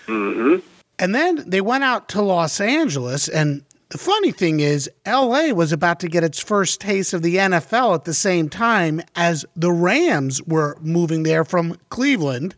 [0.08, 0.66] Mm-hmm.
[1.00, 3.28] And then they went out to Los Angeles.
[3.28, 7.38] And the funny thing is, LA was about to get its first taste of the
[7.38, 12.56] NFL at the same time as the Rams were moving there from Cleveland.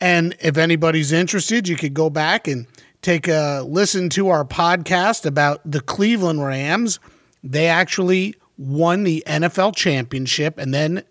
[0.00, 2.66] And if anybody's interested, you could go back and
[3.00, 6.98] take a listen to our podcast about the Cleveland Rams.
[7.44, 11.04] They actually won the NFL championship and then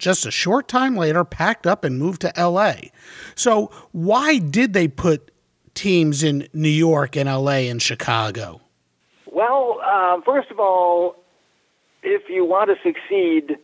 [0.00, 2.74] just a short time later packed up and moved to LA.
[3.36, 5.30] So, why did they put
[5.74, 8.60] teams in New York and LA and Chicago?
[9.30, 11.16] Well, um, first of all,
[12.02, 13.58] if you want to succeed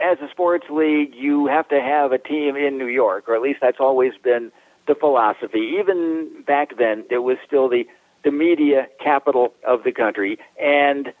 [0.00, 3.42] as a sports league, you have to have a team in New York, or at
[3.42, 4.52] least that's always been
[4.86, 5.76] the philosophy.
[5.78, 7.86] Even back then, it was still the,
[8.24, 10.38] the media capital of the country.
[10.62, 11.12] And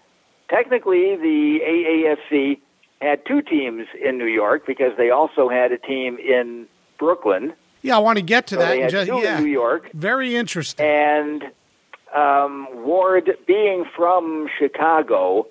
[0.48, 2.60] technically, the AAFC
[3.02, 6.66] had two teams in New York because they also had a team in
[6.98, 7.52] Brooklyn.
[7.82, 8.68] Yeah, I want to get to So that.
[8.70, 9.90] they in had just- two yeah, in New York.
[9.92, 10.84] very interesting.
[10.86, 11.44] And
[12.14, 15.46] um, Ward, being from Chicago,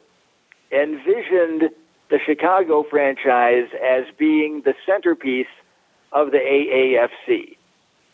[0.71, 1.69] envisioned
[2.09, 5.47] the Chicago franchise as being the centerpiece
[6.11, 7.57] of the AAFC.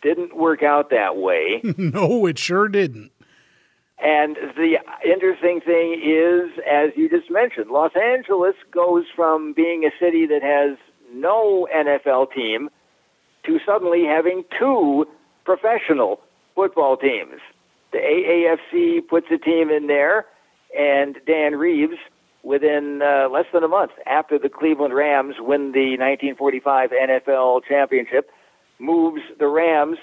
[0.02, 1.62] Didn't work out that way.
[1.78, 3.12] no, it sure didn't.
[4.02, 9.92] And the interesting thing is, as you just mentioned, Los Angeles goes from being a
[10.00, 10.78] city that has
[11.14, 12.70] no NFL team
[13.46, 15.06] to suddenly having two
[15.46, 16.20] professional
[16.56, 17.40] football teams.
[17.92, 20.26] The AAFC puts a team in there,
[20.78, 21.98] and Dan Reeves,
[22.44, 28.32] within uh, less than a month after the Cleveland Rams win the 1945 NFL championship,
[28.80, 29.98] moves the Rams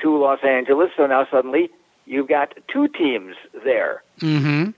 [0.00, 0.88] to Los Angeles.
[0.96, 1.70] So now suddenly
[2.06, 4.02] you've got two teams there.
[4.20, 4.70] Mm-hmm.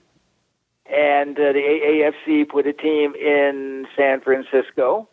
[0.87, 5.07] And uh, the AAFC put a team in San Francisco.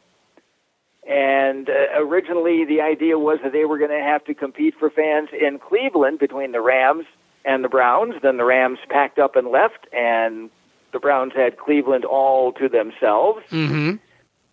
[1.08, 4.90] And uh, originally, the idea was that they were going to have to compete for
[4.90, 7.06] fans in Cleveland between the Rams
[7.44, 8.14] and the Browns.
[8.22, 10.50] Then the Rams packed up and left, and
[10.92, 13.40] the Browns had Cleveland all to themselves.
[13.50, 13.96] Mm-hmm.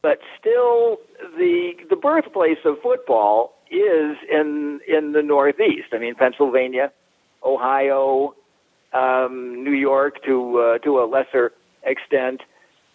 [0.02, 0.98] But still,
[1.38, 5.90] the the birthplace of football is in in the Northeast.
[5.92, 6.92] I mean, Pennsylvania,
[7.44, 8.36] Ohio,
[8.94, 11.52] um, New York to uh, to a lesser
[11.84, 12.42] extent.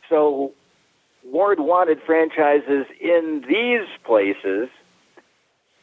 [0.08, 0.52] So
[1.24, 4.68] Ward wanted franchises in these places,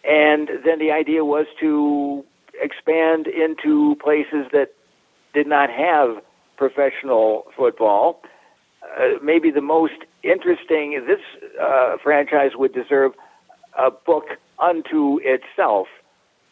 [0.03, 2.23] and then the idea was to
[2.61, 4.73] expand into places that
[5.33, 6.21] did not have
[6.57, 8.21] professional football.
[8.83, 9.93] Uh, maybe the most
[10.23, 11.19] interesting, this
[11.59, 13.13] uh, franchise would deserve
[13.77, 14.25] a book
[14.59, 15.87] unto itself.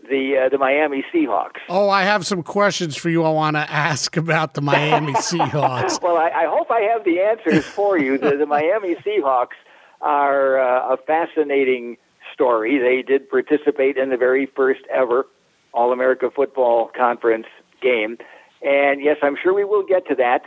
[0.08, 1.60] The uh, the Miami Seahawks.
[1.68, 3.24] Oh, I have some questions for you.
[3.24, 6.02] I want to ask about the Miami Seahawks.
[6.02, 8.18] Well, I, I hope I have the answers for you.
[8.18, 9.58] The, the Miami Seahawks
[10.02, 11.98] are uh, a fascinating
[12.34, 12.78] story.
[12.78, 15.26] They did participate in the very first ever
[15.74, 17.48] All America Football Conference
[17.82, 18.18] game.
[18.62, 20.44] And yes, I'm sure we will get to that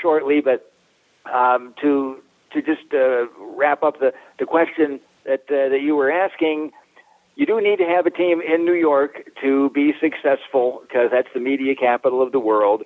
[0.00, 0.72] shortly, but
[1.32, 2.18] um, to
[2.52, 6.72] to just uh, wrap up the, the question that uh, that you were asking,
[7.36, 11.28] you do need to have a team in New York to be successful because that's
[11.34, 12.82] the media capital of the world.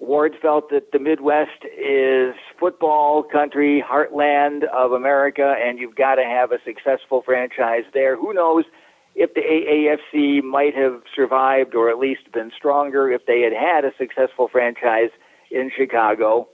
[0.00, 6.24] Ward felt that the Midwest is football country, heartland of America, and you've got to
[6.24, 8.16] have a successful franchise there.
[8.16, 8.64] Who knows
[9.16, 13.84] if the AAFC might have survived or at least been stronger if they had had
[13.84, 15.10] a successful franchise
[15.50, 16.48] in Chicago.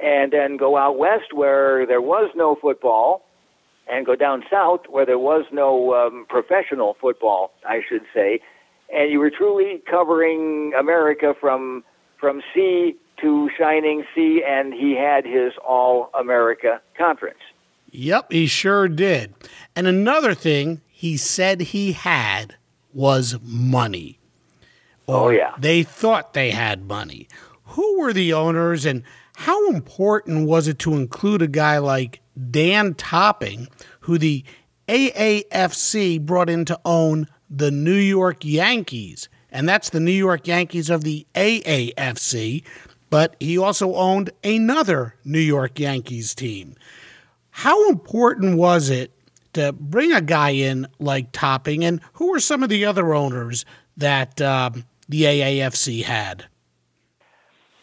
[0.00, 3.26] And then go out west where there was no football,
[3.88, 8.40] and go down south where there was no um, professional football, I should say.
[8.92, 11.84] And you were truly covering America from
[12.18, 17.38] from sea to shining sea, and he had his All America conference.
[17.90, 19.34] Yep, he sure did.
[19.74, 22.56] And another thing he said he had
[22.92, 24.18] was money.
[25.08, 25.54] Oh, yeah.
[25.58, 27.28] They thought they had money.
[27.64, 29.02] Who were the owners and
[29.36, 33.68] how important was it to include a guy like Dan Topping,
[34.00, 34.44] who the
[34.88, 39.28] AAFC brought in to own the New York Yankees?
[39.50, 42.62] And that's the New York Yankees of the AAFC,
[43.10, 46.76] but he also owned another New York Yankees team.
[47.50, 49.12] How important was it
[49.54, 53.64] to bring a guy in like Topping, and who were some of the other owners
[53.96, 56.46] that um, the AAFC had?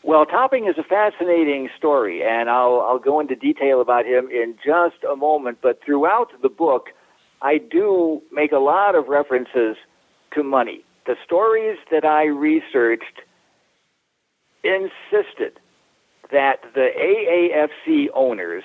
[0.07, 4.55] Well, Topping is a fascinating story, and I'll, I'll go into detail about him in
[4.65, 5.57] just a moment.
[5.61, 6.91] But throughout the book,
[7.41, 9.75] I do make a lot of references
[10.33, 10.85] to money.
[11.07, 13.19] The stories that I researched
[14.63, 15.59] insisted
[16.31, 18.63] that the AAFC owners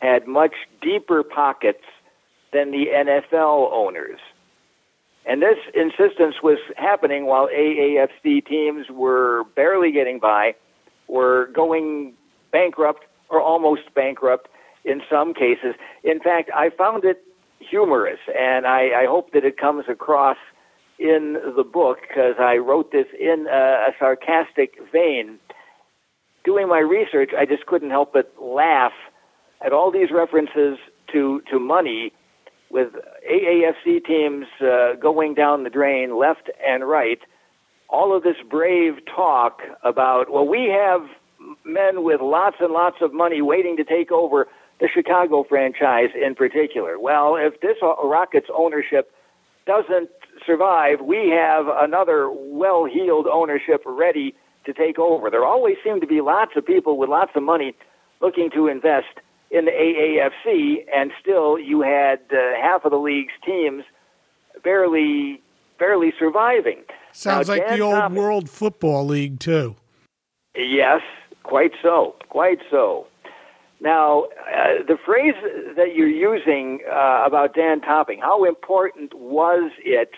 [0.00, 0.52] had much
[0.82, 1.84] deeper pockets
[2.52, 4.20] than the NFL owners.
[5.24, 10.54] And this insistence was happening while AAFC teams were barely getting by,
[11.12, 12.14] were going
[12.50, 14.48] bankrupt or almost bankrupt
[14.84, 15.74] in some cases.
[16.02, 17.22] In fact, I found it
[17.60, 20.38] humorous, and I, I hope that it comes across
[20.98, 25.38] in the book because I wrote this in a, a sarcastic vein.
[26.44, 28.92] Doing my research, I just couldn't help but laugh
[29.64, 30.78] at all these references
[31.12, 32.12] to, to money
[32.70, 32.88] with
[33.30, 37.20] AAFC teams uh, going down the drain left and right,
[37.92, 41.02] all of this brave talk about, well, we have
[41.64, 44.48] men with lots and lots of money waiting to take over
[44.80, 46.98] the Chicago franchise in particular.
[46.98, 49.12] Well, if this Rockets ownership
[49.66, 50.10] doesn't
[50.46, 54.34] survive, we have another well heeled ownership ready
[54.64, 55.30] to take over.
[55.30, 57.74] There always seem to be lots of people with lots of money
[58.20, 59.20] looking to invest
[59.50, 63.84] in the AAFC, and still you had uh, half of the league's teams
[64.64, 65.42] barely
[65.78, 66.82] barely surviving.
[67.12, 69.76] Sounds Now, like Dan the old Thomas- World Football League too.
[70.56, 71.00] Yes,
[71.42, 73.06] quite so, quite so.
[73.80, 75.34] Now, uh, the phrase
[75.76, 80.10] that you're using uh, about Dan Topping, how important was it?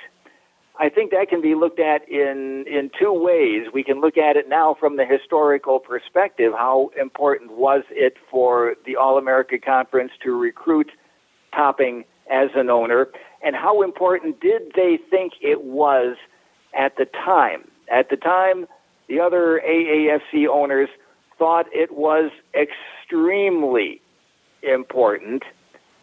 [0.79, 3.69] I think that can be looked at in in two ways.
[3.73, 6.53] We can look at it now from the historical perspective.
[6.53, 10.91] How important was it for the All America Conference to recruit
[11.55, 13.09] Topping as an owner,
[13.43, 16.17] and how important did they think it was
[16.77, 17.69] at the time?
[17.91, 18.67] At the time,
[19.09, 20.89] the other AAFC owners
[21.39, 24.01] thought it was extremely
[24.63, 25.43] important.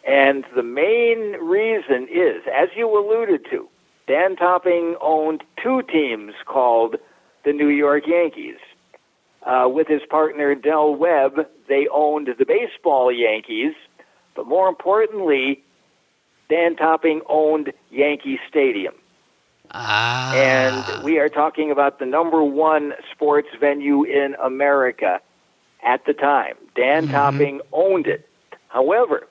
[0.08, 3.68] And the main reason is, as you alluded to,
[4.08, 6.96] Dan Topping owned two teams called
[7.46, 8.58] the New York Yankees.
[9.44, 13.74] Uh, with his partner Del Webb, they owned the baseball Yankees,
[14.36, 15.64] but more importantly,
[16.50, 18.94] Dan Topping owned Yankee Stadium.
[19.74, 20.34] Ah.
[20.36, 25.22] And we are talking about the number one sports venue in America
[25.84, 26.56] at the time.
[26.76, 28.28] Dan Topping owned it.
[28.68, 29.28] However,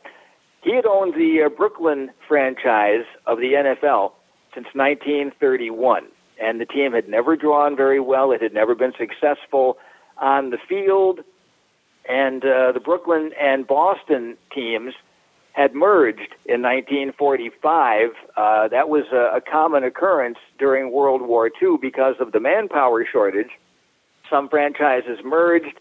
[0.62, 4.12] he had owned the uh, Brooklyn franchise of the NFL
[4.54, 6.06] since 1931,
[6.40, 8.32] and the team had never drawn very well.
[8.32, 9.78] It had never been successful
[10.18, 11.20] on the field,
[12.08, 14.94] and uh, the Brooklyn and Boston teams
[15.52, 18.10] had merged in 1945.
[18.36, 23.04] Uh, that was a, a common occurrence during World War II because of the manpower
[23.04, 23.50] shortage.
[24.28, 25.78] Some franchises merged.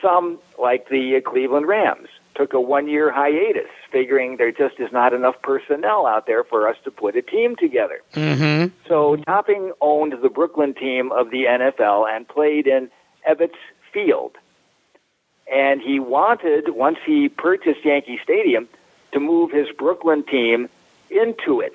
[0.00, 5.12] Some, like the Cleveland Rams, took a one year hiatus, figuring there just is not
[5.12, 8.00] enough personnel out there for us to put a team together.
[8.14, 8.74] Mm-hmm.
[8.88, 12.90] So Topping owned the Brooklyn team of the NFL and played in
[13.28, 13.58] Ebbets
[13.92, 14.36] Field.
[15.52, 18.68] And he wanted, once he purchased Yankee Stadium,
[19.12, 20.68] to move his Brooklyn team
[21.10, 21.74] into it.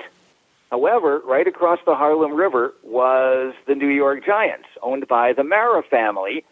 [0.71, 5.83] However, right across the Harlem River was the New York Giants, owned by the Mara
[5.83, 6.43] family,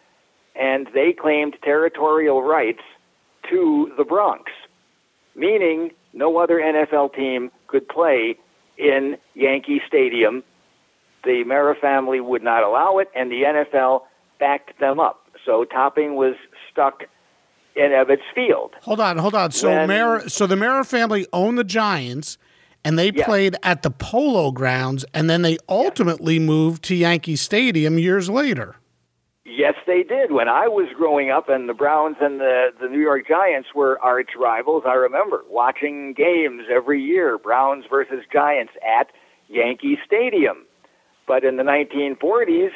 [0.56, 2.84] and they claimed territorial rights
[3.50, 4.52] to the Bronx,
[5.36, 8.38] meaning no other NFL team could play
[8.78, 10.44] in Yankee Stadium.
[11.24, 14.04] The Mara family would not allow it, and the NFL
[14.40, 15.28] backed them up.
[15.46, 16.36] So Topping was
[16.72, 17.06] stuck
[17.76, 18.74] in Ebbets Field.
[18.84, 19.52] Hold on, hold on.
[19.52, 22.38] So When- Mara, so the Mara family owned the Giants,
[22.86, 23.26] and they Yes.
[23.26, 28.76] played at the Polo Grounds, and then they ultimately moved to Yankee Stadium years later.
[29.46, 30.32] Yes, they did.
[30.32, 34.00] When I was growing up, and the Browns and the the New York Giants were
[34.02, 39.12] arch rivals, I remember watching games every year, Browns versus Giants at
[39.50, 40.66] Yankee Stadium.
[41.28, 42.72] But in the 1940s,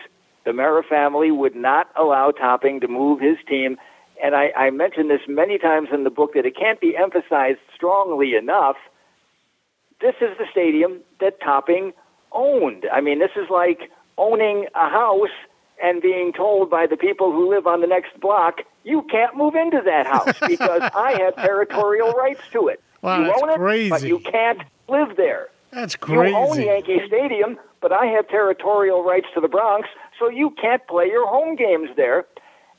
[0.46, 3.78] the Mara family would not allow Topping to move his team.
[4.24, 7.60] And I, I mentioned this many times in the book that it can't be emphasized
[7.76, 8.76] strongly enough.
[10.02, 11.94] This is the stadium that Topping
[12.32, 12.86] owned.
[12.92, 15.30] I mean, this is like owning a house
[15.82, 19.56] and being told by the people who live on the next block, you can't move
[19.56, 22.82] into that house because I have territorial rights to it.
[23.02, 25.50] Wow, you own it, but you can't live there.
[25.72, 26.32] That's crazy.
[26.32, 26.62] You own.
[26.62, 29.88] Yankee Stadium, but I have territorial rights to the Bronx,
[30.18, 32.26] so you can't play your home games there.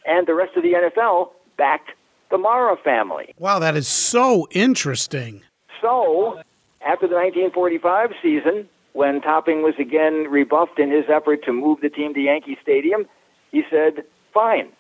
[0.09, 1.91] And the rest of the NFL backed
[2.31, 3.35] the Mara family.
[3.39, 5.43] Wow, that is so interesting.
[5.83, 6.41] So,
[6.81, 11.91] after the 1945 season, when Topping was again rebuffed in his effort to move the
[11.91, 13.05] team to Yankee Stadium,
[13.53, 14.73] he said, Fine,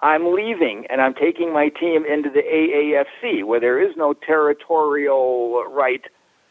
[0.00, 5.64] I'm leaving and I'm taking my team into the AAFC, where there is no territorial
[5.64, 6.02] right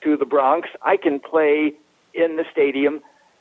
[0.04, 0.70] to the Bronx.
[0.82, 1.74] I can play
[2.14, 3.00] in the stadium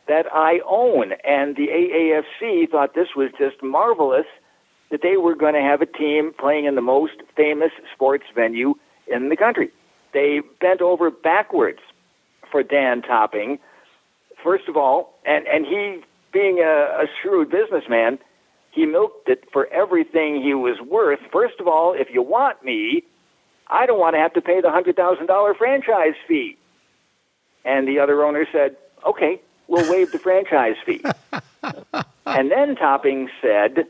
[0.09, 1.13] that I own.
[1.25, 4.27] And the AAFC thought this was just marvelous
[4.91, 8.75] that they were going to have a team playing in the most famous sports venue
[9.07, 9.71] in the country.
[10.13, 11.81] They bent over backwards
[12.51, 13.59] for Dan Topping.
[14.43, 16.01] First of all, and, and he,
[16.33, 18.19] being a, a shrewd businessman,
[18.71, 21.19] he milked it for everything he was worth.
[21.33, 23.03] First of all, if you want me,
[23.69, 26.57] I don't want to have to pay the $100,000 franchise fee.
[27.65, 31.03] And the other owner said, okay, we'll waive the franchise fee.
[32.27, 33.87] and then Topping said,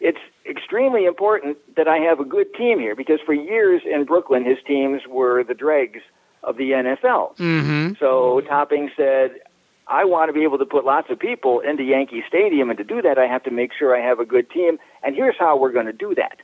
[0.00, 4.44] it's extremely important that I have a good team here because for years in Brooklyn,
[4.44, 6.00] his teams were the dregs
[6.42, 7.36] of the NFL.
[7.36, 7.94] Mm-hmm.
[7.98, 9.40] So Topping said,
[9.88, 12.84] I want to be able to put lots of people into Yankee Stadium, and to
[12.84, 14.78] do that, I have to make sure I have a good team.
[15.02, 16.38] And here's how we're going to do that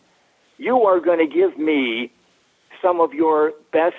[0.59, 2.13] you are going to give me
[2.81, 3.97] some of your best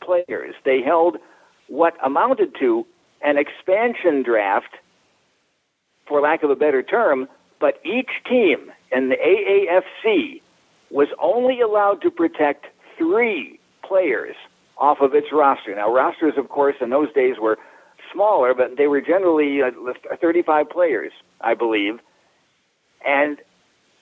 [0.00, 0.54] players.
[0.64, 1.18] They held
[1.66, 2.86] what amounted to
[3.22, 4.74] an expansion draft,
[6.06, 7.28] for lack of a better term,
[7.60, 10.40] but each team in the AAFC
[10.90, 12.66] was only allowed to protect
[12.96, 14.36] three players
[14.78, 15.74] off of its roster.
[15.74, 17.58] Now, rosters, of course, in those days were
[18.12, 19.70] smaller, but they were generally uh,
[20.20, 21.98] 35 players, I believe.
[23.04, 23.38] And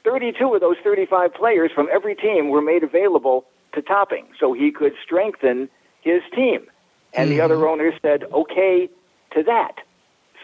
[0.04, 4.70] 32 of those 35 players from every team were made available to Topping so he
[4.70, 5.68] could strengthen
[6.02, 6.66] his team.
[7.12, 7.38] And mm-hmm.
[7.38, 8.88] the other owners said, okay
[9.32, 9.76] to that.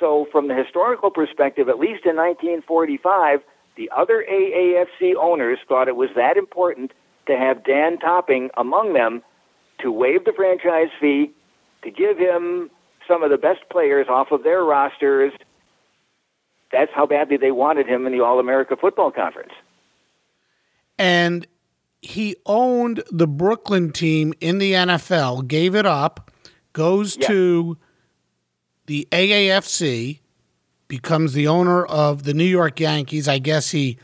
[0.01, 3.41] So, from the historical perspective, at least in 1945,
[3.77, 6.93] the other AAFC owners thought it was that important
[7.27, 9.23] to have Dan Topping among them
[9.81, 11.31] to waive the franchise fee,
[11.83, 12.71] to give him
[13.09, 15.33] some of the best players off of their rosters.
[16.71, 19.53] That's how badly they wanted him in the All America Football Conference.
[20.99, 21.47] And
[22.01, 26.31] he owned the Brooklyn team in the NFL, gave it up,
[26.73, 27.79] goes to
[28.87, 30.21] the AAFC,
[30.89, 33.27] becomes the owner of the New York Yankees.
[33.27, 33.97] I guess he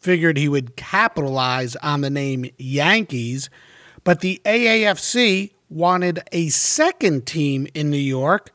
[0.00, 3.48] figured he would capitalize on the name Yankees,
[4.02, 8.50] but the AAFC wanted a second team in New York,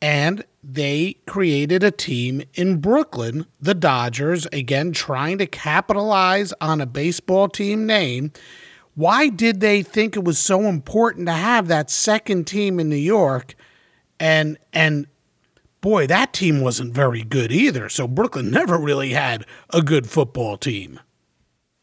[0.00, 6.86] and they created a team in Brooklyn, the Dodgers, again trying to capitalize on a
[6.86, 8.30] baseball team name.
[8.94, 12.94] Why did they think it was so important to have that second team in New
[12.94, 13.56] York?
[14.22, 15.08] And and
[15.80, 17.88] boy, that team wasn't very good either.
[17.88, 21.00] So Brooklyn never really had a good football team.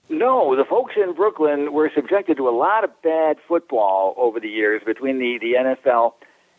[0.07, 4.47] No, the folks in Brooklyn were subjected to a lot of bad football over the
[4.47, 6.13] years between the, the NFL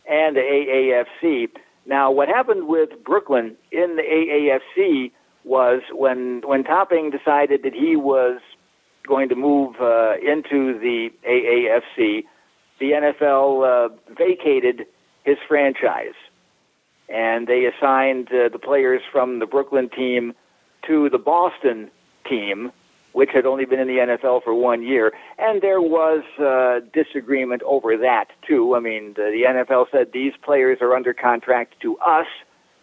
[0.07, 1.49] and the AAFC.
[1.87, 5.11] Now, what happened with Brooklyn in the AAFC
[5.45, 8.39] was when when Topping decided that he was
[9.07, 12.25] going to move uh, into the AAFC,
[12.79, 14.85] the NFL uh, vacated
[15.25, 16.15] his franchise,
[17.09, 20.35] and they assigned uh, the players from the Brooklyn team
[20.87, 21.91] to the Boston
[22.29, 22.73] team
[23.13, 25.13] which had only been in the NFL for one year.
[25.39, 28.77] And there was uh, disagreement over that, too.
[28.77, 32.27] I mean, the, the NFL said these players are under contract to us,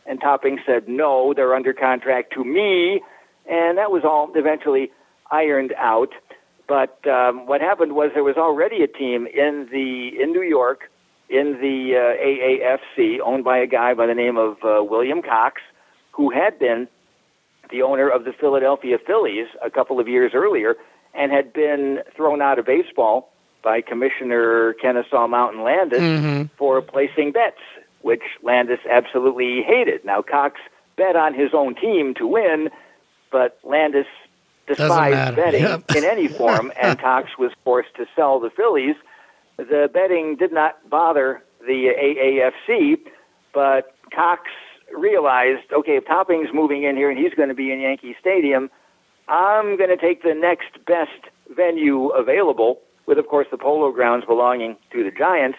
[0.05, 3.01] and Topping said no, they're under contract to me.
[3.49, 4.91] And that was all eventually
[5.31, 6.11] ironed out.
[6.67, 10.91] But um, what happened was there was already a team in the in New York
[11.29, 15.61] in the uh, AAFC owned by a guy by the name of uh, William Cox,
[16.11, 16.87] who had been
[17.69, 20.75] the owner of the Philadelphia Phillies a couple of years earlier,
[21.13, 26.43] and had been thrown out of baseball by Commissioner Kennesaw Mountain Landis mm-hmm.
[26.57, 27.59] for placing bets,
[28.01, 30.05] which Landis absolutely hated.
[30.05, 30.59] Now, Cox
[30.95, 32.69] bet on his own team to win,
[33.31, 34.05] but Landis
[34.67, 35.83] despised betting yep.
[35.95, 38.95] in any form, and Cox was forced to sell the Phillies.
[39.57, 42.97] The betting did not bother the AAFC,
[43.53, 44.43] but Cox
[44.95, 48.69] realized, okay, if Topping's moving in here and he's going to be in Yankee Stadium,
[49.27, 54.25] I'm going to take the next best venue available, with, of course, the polo grounds
[54.25, 55.57] belonging to the Giants.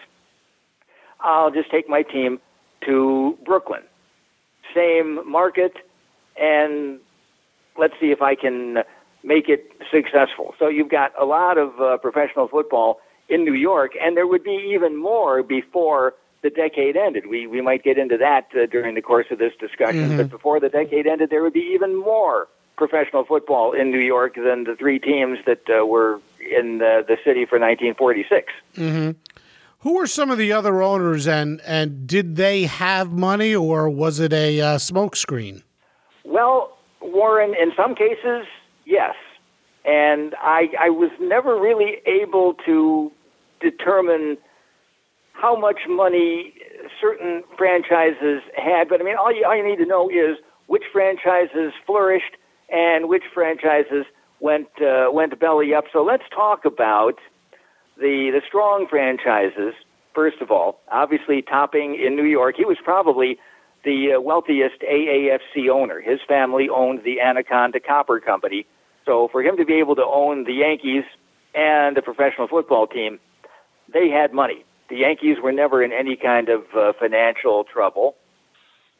[1.19, 2.39] I'll just take my team
[2.85, 3.81] to Brooklyn.
[4.73, 5.73] Same market,
[6.39, 6.99] and
[7.77, 8.83] let's see if I can
[9.23, 10.55] make it successful.
[10.57, 14.43] So you've got a lot of uh, professional football in New York, and there would
[14.43, 17.27] be even more before the decade ended.
[17.27, 20.17] We we might get into that uh, during the course of this discussion, mm-hmm.
[20.17, 24.35] but before the decade ended, there would be even more professional football in New York
[24.35, 28.53] than the three teams that uh, were in the, the city for 1946.
[28.77, 29.11] Mm-hmm.
[29.79, 34.19] Who were some of the other owners, and and did they have money, or was
[34.19, 35.63] it a uh, smokescreen?
[36.25, 38.45] Well, Warren, in some cases,
[38.85, 39.15] yes,
[39.85, 43.11] and I I was never really able to
[43.59, 44.37] determine
[45.33, 46.53] how much money
[46.99, 48.89] certain franchises had.
[48.89, 50.37] But I mean, all you, all you need to know is
[50.67, 52.35] which franchises flourished
[52.69, 54.05] and which franchises
[54.39, 55.85] went uh, went belly up.
[55.91, 57.15] So let's talk about
[57.97, 59.73] the the strong franchises.
[60.13, 63.37] First of all, obviously Topping in New York, he was probably
[63.85, 66.01] the uh, wealthiest AAFC owner.
[66.01, 68.65] His family owned the Anaconda Copper Company.
[69.05, 71.03] So for him to be able to own the Yankees
[71.55, 73.19] and a professional football team,
[73.93, 74.65] they had money.
[74.89, 78.15] The Yankees were never in any kind of uh, financial trouble.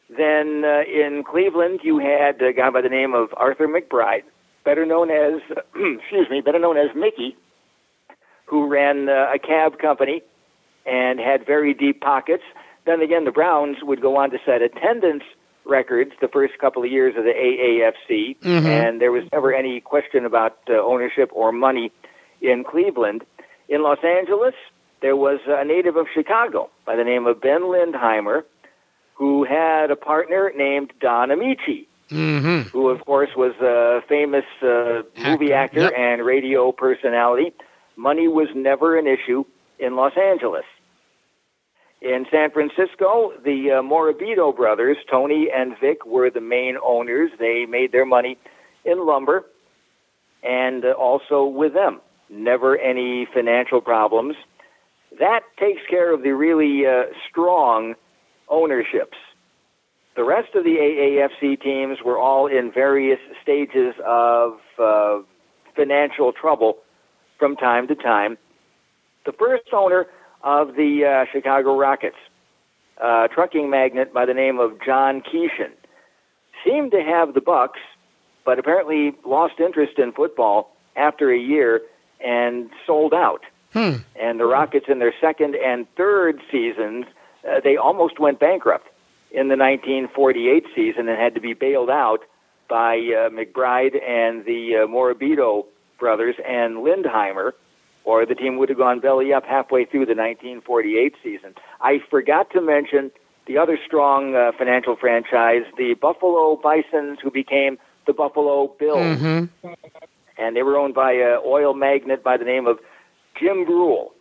[0.08, 4.24] Then uh, in Cleveland, you had a guy by the name of Arthur McBride,
[4.64, 5.40] better known as,
[5.74, 7.36] excuse me, better known as Mickey,
[8.46, 10.22] who ran uh, a cab company
[10.86, 12.42] and had very deep pockets.
[12.86, 15.22] Then again, the Browns would go on to set attendance
[15.64, 18.66] records the first couple of years of the AAFC, mm-hmm.
[18.66, 21.92] and there was never any question about uh, ownership or money
[22.40, 23.24] in Cleveland.
[23.68, 24.54] In Los Angeles,
[25.02, 28.44] there was a native of Chicago by the name of Ben Lindheimer
[29.14, 32.70] who had a partner named Don Ameche, Mm-hmm.
[32.70, 35.92] who, of course, was a famous uh, movie Actor, yep.
[35.96, 37.52] and radio personality.
[37.94, 39.44] Money was never an issue
[39.78, 40.64] in Los Angeles.
[42.00, 47.30] In San Francisco, the uh, Morabito brothers, Tony and Vic, were the main owners.
[47.38, 48.38] They made their money
[48.84, 49.44] in lumber
[50.42, 52.00] and uh, also with them.
[52.28, 54.34] Never any financial problems.
[55.18, 57.94] That takes care of the really uh, strong
[58.48, 59.16] ownerships.
[60.16, 65.20] The rest of the AAFC teams were all in various stages of uh,
[65.74, 66.78] financial trouble
[67.38, 68.36] from time to time.
[69.24, 70.06] The first owner
[70.42, 72.16] of the uh, Chicago Rockets,
[73.02, 75.72] a trucking magnate by the name of John Keeshin,
[76.64, 77.80] seemed to have the Bucks,
[78.44, 81.82] but apparently lost interest in football after a year
[82.22, 83.42] and sold out.
[83.72, 83.96] Hmm.
[84.20, 87.06] And the Rockets, in their second and third seasons,
[87.48, 88.88] uh, they almost went bankrupt
[89.30, 92.20] in the 1948 season and had to be bailed out
[92.68, 95.66] by uh, McBride and the uh, Morabito
[95.98, 97.52] brothers and Lindheimer,
[98.04, 101.54] or the team would have gone belly up halfway through the 1948 season.
[101.80, 103.10] I forgot to mention
[103.46, 109.68] the other strong uh, financial franchise, the Buffalo Bisons, who became the Buffalo Bills Mm-hmm.
[110.38, 112.78] and they were owned by an oil magnate by the name of
[113.38, 114.12] Jim Breuil,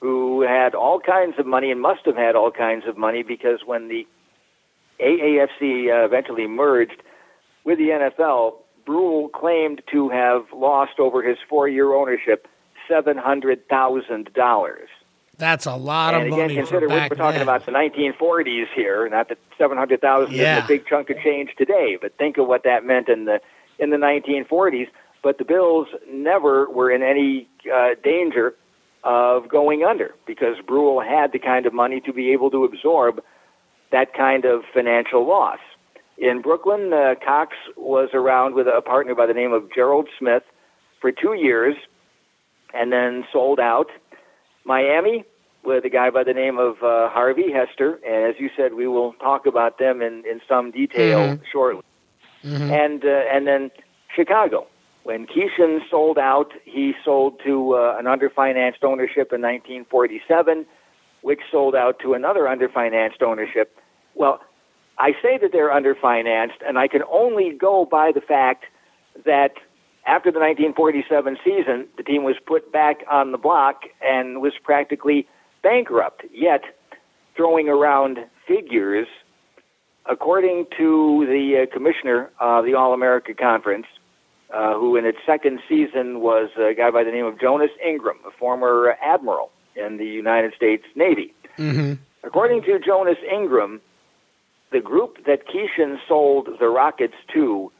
[0.00, 3.60] who had all kinds of money and must have had all kinds of money because
[3.64, 4.06] when the
[5.00, 7.02] AAFC uh, eventually merged
[7.64, 12.48] with the NFL, Brule claimed to have lost over his ownership
[12.88, 14.88] seven hundred thousand dollars.
[15.38, 17.42] That's a lot And of again, money consider we're, back we're talking then.
[17.48, 20.58] about the 1940s here, not that 700,000 Yeah.
[20.58, 23.40] is a big chunk of change today, but think of what that meant in the
[23.78, 24.88] in the 1940s.
[25.22, 28.54] But the Bills never were in any uh, danger
[29.04, 33.22] of going under because Breuil had the kind of money to be able to absorb
[33.90, 35.58] that kind of financial loss.
[36.18, 40.42] In Brooklyn, uh, Cox was around with a partner by the name of Gerald Smith
[41.00, 41.74] for two years
[42.74, 43.90] and then sold out.
[44.64, 45.24] Miami,
[45.64, 48.86] with a guy by the name of uh, Harvey Hester, and as you said, we
[48.86, 51.40] will talk about them in, in some detail Mhm.
[51.50, 51.82] shortly.
[52.44, 52.70] Mhm.
[52.70, 53.70] And uh, and then
[54.14, 54.66] Chicago,
[55.04, 60.64] when Keeshin sold out, he sold to uh, an underfinanced ownership in 1947,
[61.22, 63.76] which sold out to another underfinanced ownership.
[64.14, 64.40] Well,
[64.98, 68.64] I say that they're underfinanced, and I can only go by the fact
[69.24, 69.54] that
[70.06, 75.26] after the 1947 season, the team was put back on the block and was practically
[75.62, 76.22] bankrupt.
[76.32, 76.62] Yet,
[77.36, 79.06] throwing around figures,
[80.06, 83.86] according to the uh, commissioner of the All America Conference,
[84.52, 88.18] uh, who in its second season was a guy by the name of Jonas Ingram,
[88.26, 91.34] a former admiral in the United States Navy.
[91.58, 91.98] Mhm.
[92.22, 93.80] According to Jonas Ingram,
[94.70, 97.72] the group that Keeshin sold the Rockets to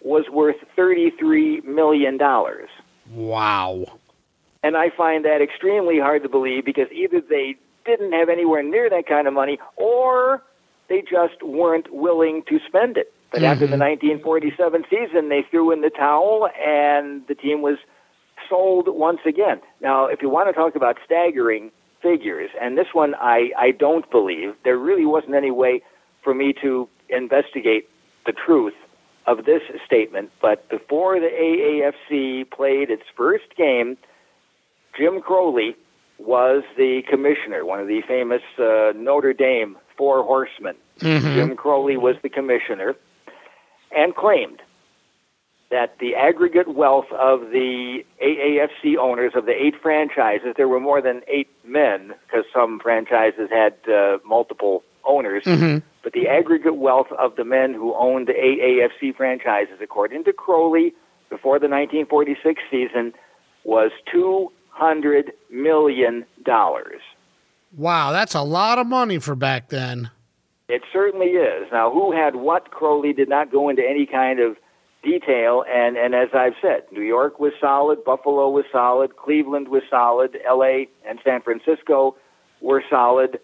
[0.00, 2.18] was worth $33 million.
[3.12, 3.84] Wow.
[4.62, 8.88] And I find that extremely hard to believe because either they didn't have anywhere near
[8.90, 10.42] that kind of money or
[10.88, 13.12] they just weren't willing to spend it.
[13.32, 17.78] But after the 1947 season, they threw in the towel and the team was
[18.48, 19.60] sold once again.
[19.80, 21.70] Now, if you want to talk about staggering
[22.02, 25.82] figures, and this one I, I don't believe, there really wasn't any way
[26.22, 27.88] for me to investigate
[28.26, 28.74] the truth
[29.26, 30.30] of this statement.
[30.40, 33.96] But before the AAFC played its first game,
[34.96, 35.74] Jim Crowley
[36.18, 40.76] was the commissioner, one of the famous uh, Notre Dame Four Horsemen.
[41.34, 42.94] Jim Crowley was the commissioner
[43.96, 44.60] and claimed
[45.70, 51.00] that the aggregate wealth of the AAFC owners of the eight franchises, there were more
[51.00, 55.42] than eight men because some franchises had uh, multiple owners,
[56.02, 60.92] but the aggregate wealth of the men who owned the AAFC franchises, according to Crowley,
[61.30, 63.14] before the 1946 season,
[63.64, 66.26] was $200 million.
[67.74, 70.10] Wow, that's a lot of money for back then.
[70.72, 71.68] It certainly is.
[71.70, 72.70] Now, who had what?
[72.70, 74.56] Crowley did not go into any kind of
[75.02, 79.82] detail, and, and as I've said, New York was solid, Buffalo was solid, Cleveland was
[79.90, 80.88] solid, L.A.
[81.06, 82.16] and San Francisco
[82.62, 83.38] were solid.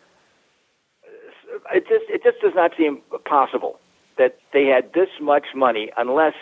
[1.74, 3.78] It just it just does not seem possible
[4.16, 6.34] that they had this much money unless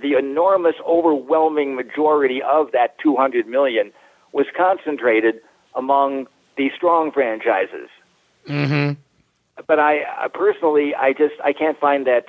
[0.00, 3.92] the enormous, overwhelming majority of that 200 million
[4.32, 5.34] was concentrated
[5.74, 7.90] among the strong franchises
[8.48, 9.00] Mm-hmm.
[9.66, 12.26] But I, I personally, I just I can't find that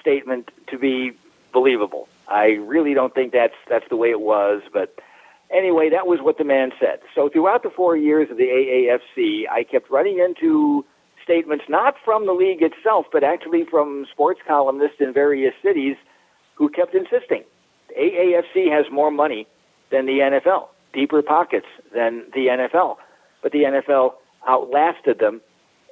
[0.00, 1.12] statement to be
[1.52, 2.08] believable.
[2.28, 4.62] I really don't think that's that's the way it was.
[4.72, 4.98] But
[5.50, 7.00] anyway, that was what the man said.
[7.14, 10.84] So throughout the four years of the AAFC, I kept running into
[11.22, 15.96] statements not from the league itself, but actually from sports columnists in various cities
[16.54, 17.44] who kept insisting
[17.88, 19.46] the AAFC has more money
[19.90, 22.96] than the NFL, deeper pockets than the NFL,
[23.42, 24.14] but the NFL
[24.46, 25.40] outlasted them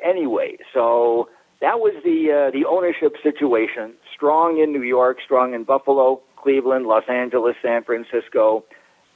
[0.03, 0.59] anyway.
[0.73, 1.29] So
[1.61, 3.95] that was the uh, the ownership situation.
[4.15, 8.65] Strong in New York, strong in Buffalo, Cleveland, Los Angeles, San Francisco,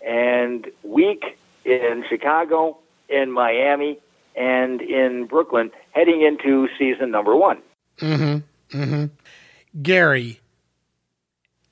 [0.06, 2.78] and weak in Chicago,
[3.08, 3.98] in Miami,
[4.36, 7.62] and in Brooklyn, heading into season number one.
[7.98, 8.78] Mm-hmm.
[8.78, 9.04] Mm-hmm.
[9.82, 10.40] Gary,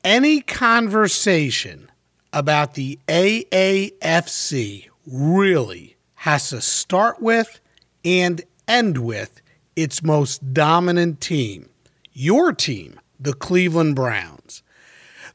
[0.04, 1.90] any conversation
[2.32, 7.60] about the AAFC really has to start with
[8.04, 9.40] and end with
[9.74, 11.70] its most dominant team,
[12.12, 14.62] your team, the Cleveland Browns.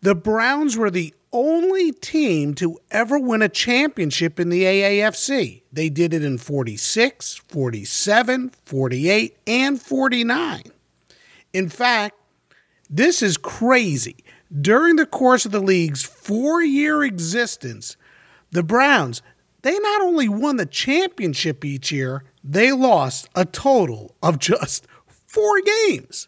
[0.02, 5.64] The Browns were the only team to ever win a championship in the AAFC.
[5.72, 10.64] They did it in 46, 47, 48, and 49.
[11.54, 12.16] In fact,
[12.90, 14.18] this is crazy.
[14.62, 17.98] During the course of the league's four year existence,
[18.52, 19.24] the Browns,
[19.64, 25.62] they not only won the championship each year, they lost a total of just four
[25.62, 26.28] games.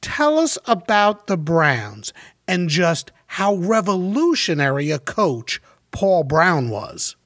[0.00, 2.12] Tell us about the Browns
[2.46, 5.60] and just how revolutionary a coach
[5.92, 7.16] Paul Brown was.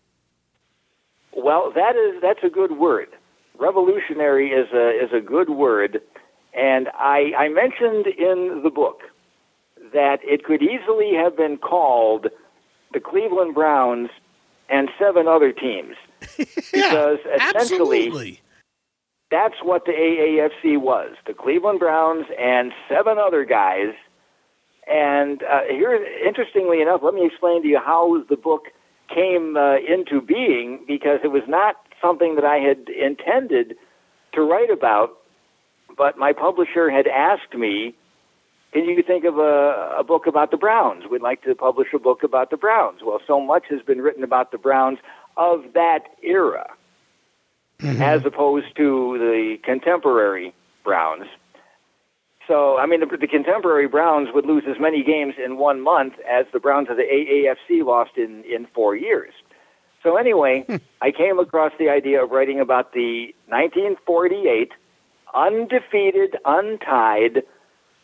[1.36, 3.08] Well, that is that's a good word.
[3.58, 6.00] Revolutionary is a is a good word,
[6.54, 9.00] and I, I mentioned in the book
[9.92, 12.28] that it could easily have been called
[12.92, 14.08] the Cleveland Browns
[14.68, 15.96] and seven other teams
[16.36, 18.40] because yeah, essentially absolutely.
[19.30, 23.94] that's what the AAFC was: the Cleveland Browns and seven other guys
[24.86, 25.94] and uh, here,
[26.26, 28.66] interestingly enough, let me explain to you how the book
[29.12, 33.76] came uh, into being because it was not something that I had intended
[34.34, 35.16] to write about,
[35.96, 37.94] but my publisher had asked me,
[38.72, 41.04] Can you think of a, a book about the Browns?
[41.10, 43.00] We'd like to publish a book about the Browns.
[43.04, 44.98] Well, so much has been written about the Browns
[45.36, 46.70] of that era
[47.80, 48.02] mm-hmm.
[48.02, 51.26] as opposed to the contemporary Browns.
[52.46, 56.14] So, I mean, the, the, contemporary Browns would lose as many games in one month
[56.28, 59.32] as the Browns of the AAFC lost in, in four years.
[60.02, 60.76] So, anyway, hmm.
[61.00, 64.72] I came across the idea of writing about the 1948
[65.34, 67.42] undefeated, untied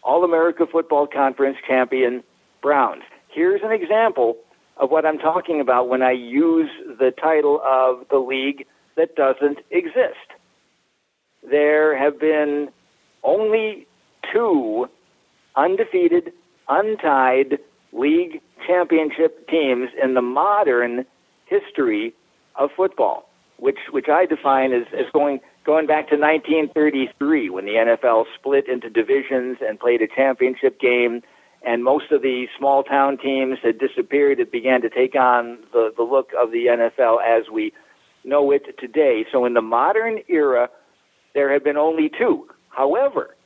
[0.02, 2.24] All America Football Conference champion
[2.62, 3.02] Browns.
[3.28, 4.36] Here's an example
[4.80, 8.66] of what I'm talking about when I use the title of the league
[8.96, 10.26] that doesn't exist.
[11.48, 12.70] There have been
[13.22, 13.86] only
[14.32, 14.88] two
[15.54, 16.32] undefeated,
[16.68, 17.58] untied
[17.92, 21.04] league championship teams in the modern
[21.46, 22.14] history
[22.56, 23.28] of football,
[23.58, 28.66] which which I define as, as going going back to 1933 when the NFL split
[28.68, 31.22] into divisions and played a championship game,
[31.62, 34.40] and most of the small town teams had disappeared.
[34.40, 37.72] It began to take on the, the look of the NFL as we
[38.24, 39.24] know it today.
[39.30, 40.70] So in the modern era,
[41.34, 42.48] there have been only two.
[42.70, 43.36] However,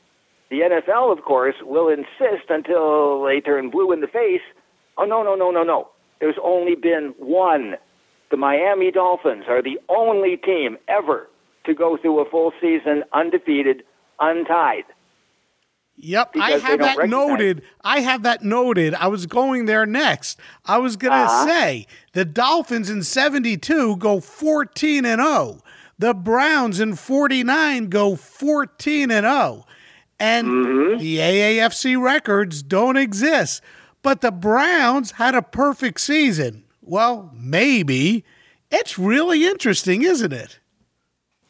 [0.51, 4.43] the NFL, of course, will insist until they turn blue in the face.
[4.97, 5.89] Oh, no, no, no, no, no.
[6.21, 7.75] There's only been one.
[8.31, 11.29] The Miami Dolphins are the only team ever
[11.67, 13.83] to go through a full season undefeated,
[14.21, 14.85] untied.
[15.97, 17.11] Yep, I have that recognize.
[17.11, 17.63] noted.
[17.83, 18.95] I have that noted.
[18.95, 20.39] I was going there next.
[20.65, 21.47] I was going to uh-huh.
[21.47, 25.59] say the Dolphins in 72 go 14 and 0.
[25.99, 29.65] The Browns in 49 go 14 and 0.
[30.19, 30.99] And mm-hmm.
[30.99, 33.63] the AAFC records don't exist.
[34.03, 36.65] But the Browns had a perfect season.
[36.83, 38.25] Well, maybe.
[38.71, 40.59] It's really interesting, isn't it?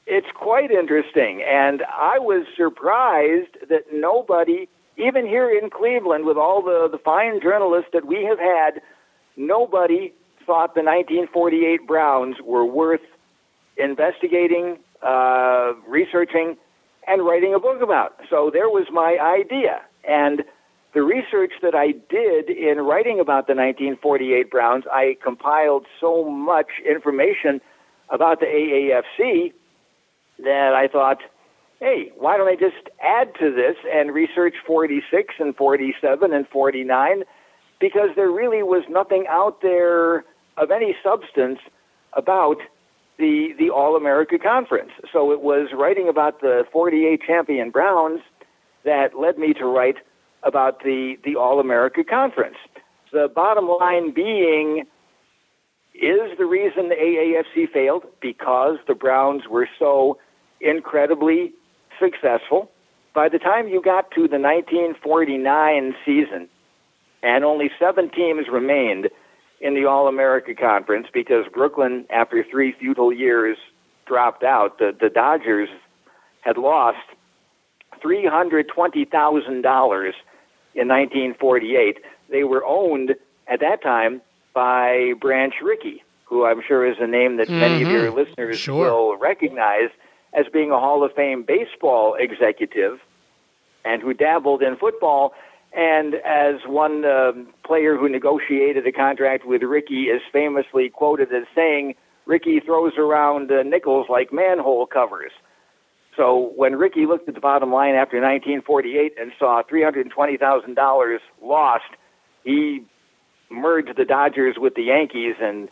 [0.06, 1.42] It's quite interesting.
[1.42, 7.40] And I was surprised that nobody, even here in Cleveland, with all the, the fine
[7.40, 8.82] journalists that we have had,
[9.36, 10.12] nobody
[10.44, 13.00] thought the 1948 Browns were worth
[13.78, 16.56] investigating, uh, researching,
[17.06, 18.20] and writing a book about.
[18.28, 19.80] So there was my idea.
[20.06, 20.44] And
[20.92, 26.68] the research that I did in writing about the 1948 Browns, I compiled so much
[26.86, 27.60] information
[28.10, 29.52] about the AAFC
[30.38, 31.18] that I thought,
[31.80, 37.22] hey, why don't I just add to this and research 46 and 47 and 49?
[37.80, 40.24] Because there really was nothing out there
[40.56, 41.58] of any substance
[42.12, 42.58] about
[43.18, 44.90] the the All America Conference.
[45.12, 48.20] So it was writing about the 48 champion Browns
[48.84, 49.96] that led me to write
[50.42, 52.56] about the the All America Conference.
[53.12, 54.84] The bottom line being
[55.94, 60.18] is the reason the AAFC failed because the Browns were so
[60.64, 61.52] incredibly
[62.00, 62.70] successful.
[63.14, 66.48] By the time you got to the 1949 season,
[67.22, 69.08] and only seven teams remained
[69.60, 73.56] in the All America Conference because Brooklyn, after three futile years,
[74.06, 74.78] dropped out.
[74.78, 75.68] The, the Dodgers
[76.42, 76.98] had lost
[78.04, 80.12] $320,000
[80.74, 81.98] in 1948.
[82.30, 83.14] They were owned
[83.46, 84.20] at that time
[84.52, 87.90] by Branch Rickey, who I'm sure is a name that many of mm-hmm.
[87.90, 88.90] your listeners Sure.
[88.90, 89.90] will recognize
[90.34, 92.98] as being a Hall of Fame baseball executive
[93.84, 95.32] and who dabbled in football.
[95.72, 101.44] And as one um, player who negotiated a contract with Rickey is famously quoted as
[101.54, 101.94] saying,
[102.26, 105.32] Rickey throws around uh, nickels like manhole covers.
[106.16, 111.84] So when Rickey looked at the bottom line after 1948 and saw $320,000 lost,
[112.44, 112.84] he
[113.50, 115.68] merged the Dodgers with the Yankees, and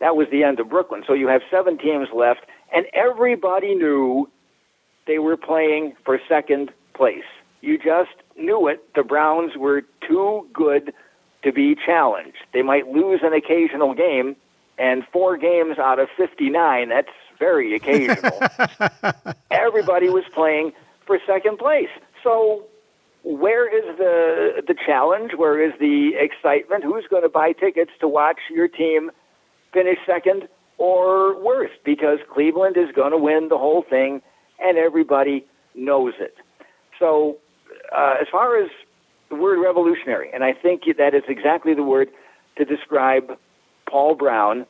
[0.00, 1.04] that was the end of Brooklyn.
[1.06, 2.40] So you have seven teams left,
[2.74, 4.28] and everybody knew
[5.06, 7.24] they were playing for second place.
[7.60, 8.94] You just knew it.
[8.94, 10.92] The Browns were too good
[11.42, 12.38] to be challenged.
[12.52, 14.36] They might lose an occasional game,
[14.76, 17.08] and four games out of 59, that's
[17.38, 18.40] very occasional.
[19.50, 20.72] Everybody was playing
[21.06, 21.90] for second place.
[22.22, 22.64] So
[23.22, 25.32] where is the the challenge?
[25.36, 26.84] Where is the excitement?
[26.84, 29.10] Who's going to buy tickets to watch your team
[29.72, 30.48] finish second
[30.78, 31.70] or worse?
[31.84, 34.22] Because Cleveland is going to win the whole thing,
[34.60, 35.44] and everybody
[35.74, 36.36] knows it.
[36.98, 37.38] So,
[37.96, 38.70] uh, as far as
[39.28, 42.08] the word revolutionary, and I think that is exactly the word
[42.56, 43.36] to describe
[43.88, 44.66] Paul Brown.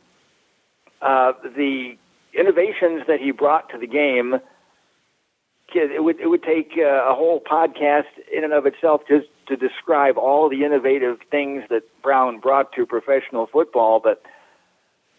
[1.02, 1.96] Uh, the
[2.32, 4.40] innovations that he brought to the game
[5.74, 9.56] it would it would take uh, a whole podcast in and of itself just to
[9.56, 14.00] describe all the innovative things that Brown brought to professional football.
[14.02, 14.22] But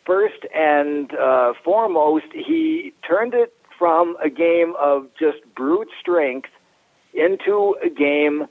[0.06, 6.50] first and uh, foremost, he turned it from a game of just brute strength
[7.14, 8.48] into a game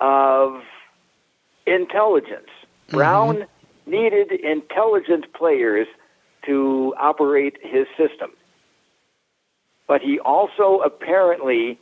[0.00, 0.62] of
[1.66, 2.48] intelligence.
[2.88, 3.46] Brown
[3.86, 5.86] needed intelligent players
[6.46, 8.32] to operate his system
[9.92, 11.78] but he also apparently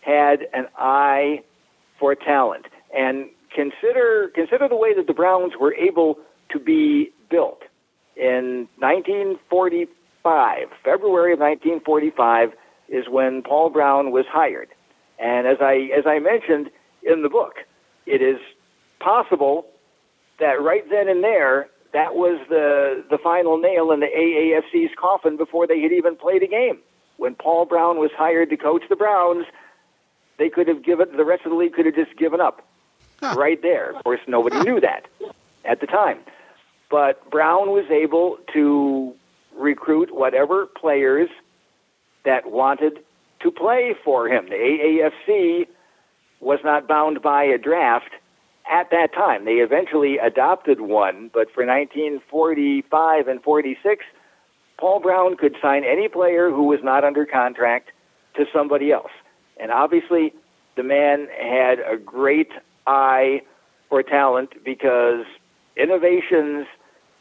[0.00, 1.42] had an eye
[1.98, 2.64] for talent.
[2.96, 6.18] And consider consider the way that the Browns were able
[6.50, 7.62] to be built.
[8.16, 12.52] In 1945, February of 1945
[12.88, 14.68] is when Paul Brown was hired.
[15.18, 16.70] And as I as I mentioned
[17.02, 17.56] in the book,
[18.06, 18.38] it is
[19.00, 19.66] possible
[20.38, 25.36] that right then and there that was the the final nail in the AAFC's coffin
[25.36, 26.78] before they had even played a game
[27.16, 29.46] when Paul Brown was hired to coach the Browns,
[30.38, 32.66] they could have given the rest of the league could have just given up
[33.34, 33.96] right there.
[33.96, 35.06] Of course, nobody knew that
[35.64, 36.18] at the time,
[36.90, 39.14] but Brown was able to
[39.56, 41.28] recruit whatever players
[42.24, 43.00] that wanted
[43.40, 44.48] to play for him.
[44.48, 45.66] The AAFC
[46.40, 48.10] was not bound by a draft
[48.70, 49.44] at that time.
[49.44, 54.04] They eventually adopted one, but for 1945 and 46
[54.78, 57.90] Paul Brown could sign any player who was not under contract
[58.36, 59.10] to somebody else.
[59.58, 60.34] And obviously,
[60.76, 62.50] the man had a great
[62.86, 63.42] eye
[63.88, 65.24] for talent because
[65.76, 66.66] innovations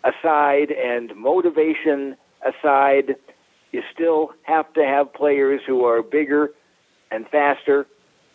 [0.05, 3.15] aside and motivation aside,
[3.71, 6.51] you still have to have players who are bigger
[7.11, 7.87] and faster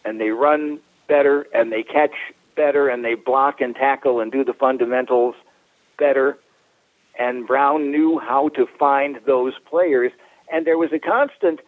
[0.05, 2.15] and they run better and they catch
[2.57, 5.35] better and they block and tackle and do the fundamentals
[5.99, 6.39] better
[7.21, 10.11] and Brown knew how to find those players.
[10.53, 11.61] And there was a constant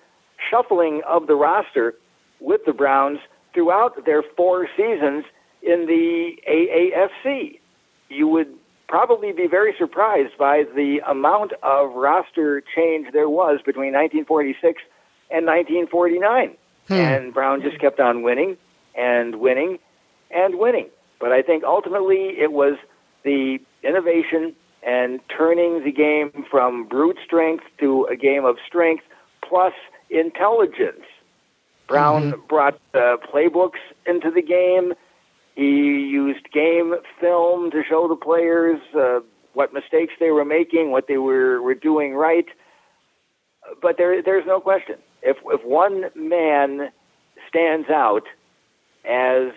[0.50, 1.94] shuffling of the roster
[2.40, 3.18] with the Browns
[3.54, 5.24] throughout their four seasons
[5.62, 7.60] in the AAFC.
[8.08, 8.54] You would
[8.92, 14.82] probably be very surprised by the amount of roster change there was between 1946
[15.30, 16.54] and 1949.
[16.90, 18.58] And Brown just kept on winning
[18.94, 19.78] and winning
[20.30, 20.90] and winning.
[21.18, 22.74] But I think ultimately it was
[23.22, 29.04] the innovation and turning the game from brute strength to a game of strength
[29.42, 29.72] plus
[30.10, 31.06] intelligence.
[31.88, 34.92] Brown brought uh, playbooks into the game.
[35.54, 39.20] He used game film to show the players uh,
[39.52, 42.46] what mistakes they were making, what they were, were doing right.
[43.80, 44.96] But there, there's no question.
[45.22, 46.90] If, if one man
[47.48, 48.22] stands out
[49.04, 49.52] as,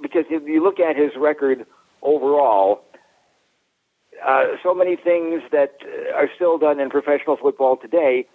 [0.00, 1.66] because if you look at his record
[2.02, 2.82] overall,
[4.26, 5.76] uh, so many things that
[6.14, 8.26] are still done in professional football today,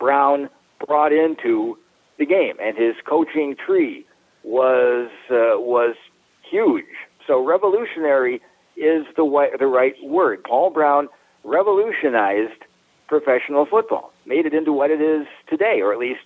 [0.00, 0.50] Brown
[0.84, 1.78] brought into
[2.18, 4.04] the game, and his coaching tree
[4.48, 5.94] was uh, was
[6.50, 6.86] huge.
[7.26, 8.40] So revolutionary
[8.76, 10.42] is the the right word.
[10.44, 11.08] Paul Brown
[11.44, 12.64] revolutionized
[13.08, 16.20] professional football, made it into what it is today, or at least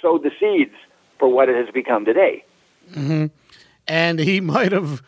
[0.00, 0.74] sowed the seeds
[1.18, 2.44] for what it has become today.
[2.90, 3.26] Mm-hmm.
[3.86, 5.02] And he might have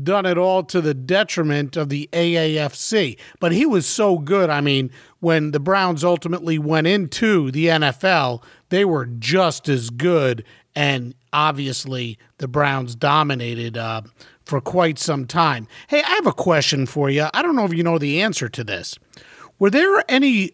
[0.00, 3.18] done it all to the detriment of the AAFC.
[3.40, 4.48] But he was so good.
[4.48, 10.44] I mean, when the Browns ultimately went into the NFL, they were just as good.
[10.74, 14.02] And obviously, the Browns dominated uh,
[14.44, 15.68] for quite some time.
[15.88, 17.26] Hey, I have a question for you.
[17.32, 18.98] I don't know if you know the answer to this.
[19.58, 20.52] Were there any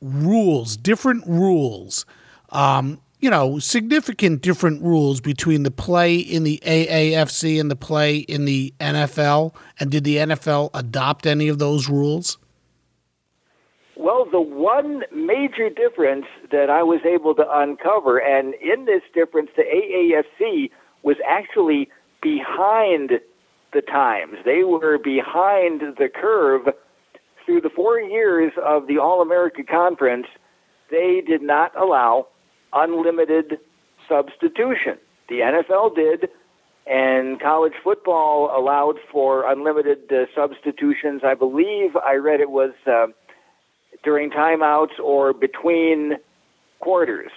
[0.00, 2.06] rules, different rules,
[2.50, 8.18] um, you know, significant different rules between the play in the AAFC and the play
[8.18, 9.54] in the NFL?
[9.78, 12.38] And did the NFL adopt any of those rules?
[14.00, 19.50] Well, the one major difference that I was able to uncover, and in this difference,
[19.54, 20.70] the AAFC
[21.02, 21.90] was actually
[22.22, 23.20] behind
[23.74, 24.38] the times.
[24.46, 26.70] They were behind the curve
[27.44, 30.28] through the four years of the All America Conference.
[30.90, 32.28] They did not allow
[32.72, 33.58] unlimited
[34.08, 34.96] substitution.
[35.28, 36.30] The NFL did,
[36.86, 41.20] and college football allowed for unlimited uh, substitutions.
[41.22, 43.08] I believe I read it was uh,
[44.02, 46.14] during timeouts or between
[46.80, 47.30] quarters.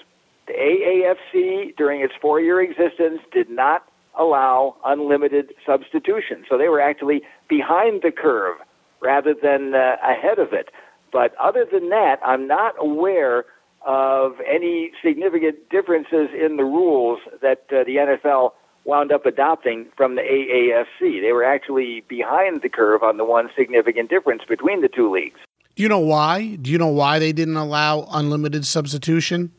[0.47, 3.85] The AAFC, during its four year existence, did not
[4.17, 6.43] allow unlimited substitution.
[6.49, 8.57] So they were actually behind the curve
[9.01, 10.69] rather than uh, ahead of it.
[11.11, 13.45] But other than that, I'm not aware
[13.85, 18.51] of any significant differences in the rules that uh, the NFL
[18.85, 21.21] wound up adopting from the AAFC.
[21.21, 25.39] They were actually behind the curve on the one significant difference between the two leagues.
[25.75, 26.55] Do you know why?
[26.55, 29.51] Do you know why they didn't allow unlimited substitution?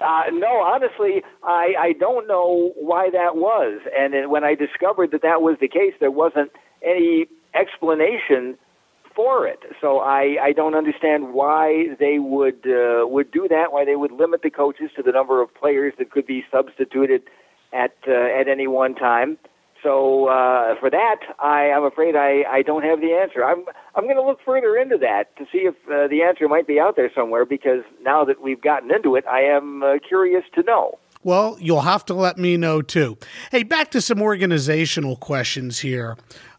[0.00, 3.80] Uh, no, honestly, I, I don't know why that was.
[3.98, 6.52] And when I discovered that that was the case, there wasn't
[6.84, 8.56] any explanation
[9.16, 9.60] for it.
[9.80, 13.72] So I, I don't understand why they would uh, would do that.
[13.72, 17.22] Why they would limit the coaches to the number of players that could be substituted
[17.72, 19.38] at uh, at any one time.
[19.82, 23.44] So uh, for that, I, am afraid I, I don't have the answer.
[23.44, 23.64] I'm
[23.94, 26.80] I'm going to look further into that to see if uh, the answer might be
[26.80, 27.44] out there somewhere.
[27.44, 30.98] Because now that we've gotten into it, I am uh, curious to know.
[31.22, 33.18] Well, you'll have to let me know too.
[33.50, 36.16] Hey, back to some organizational questions here.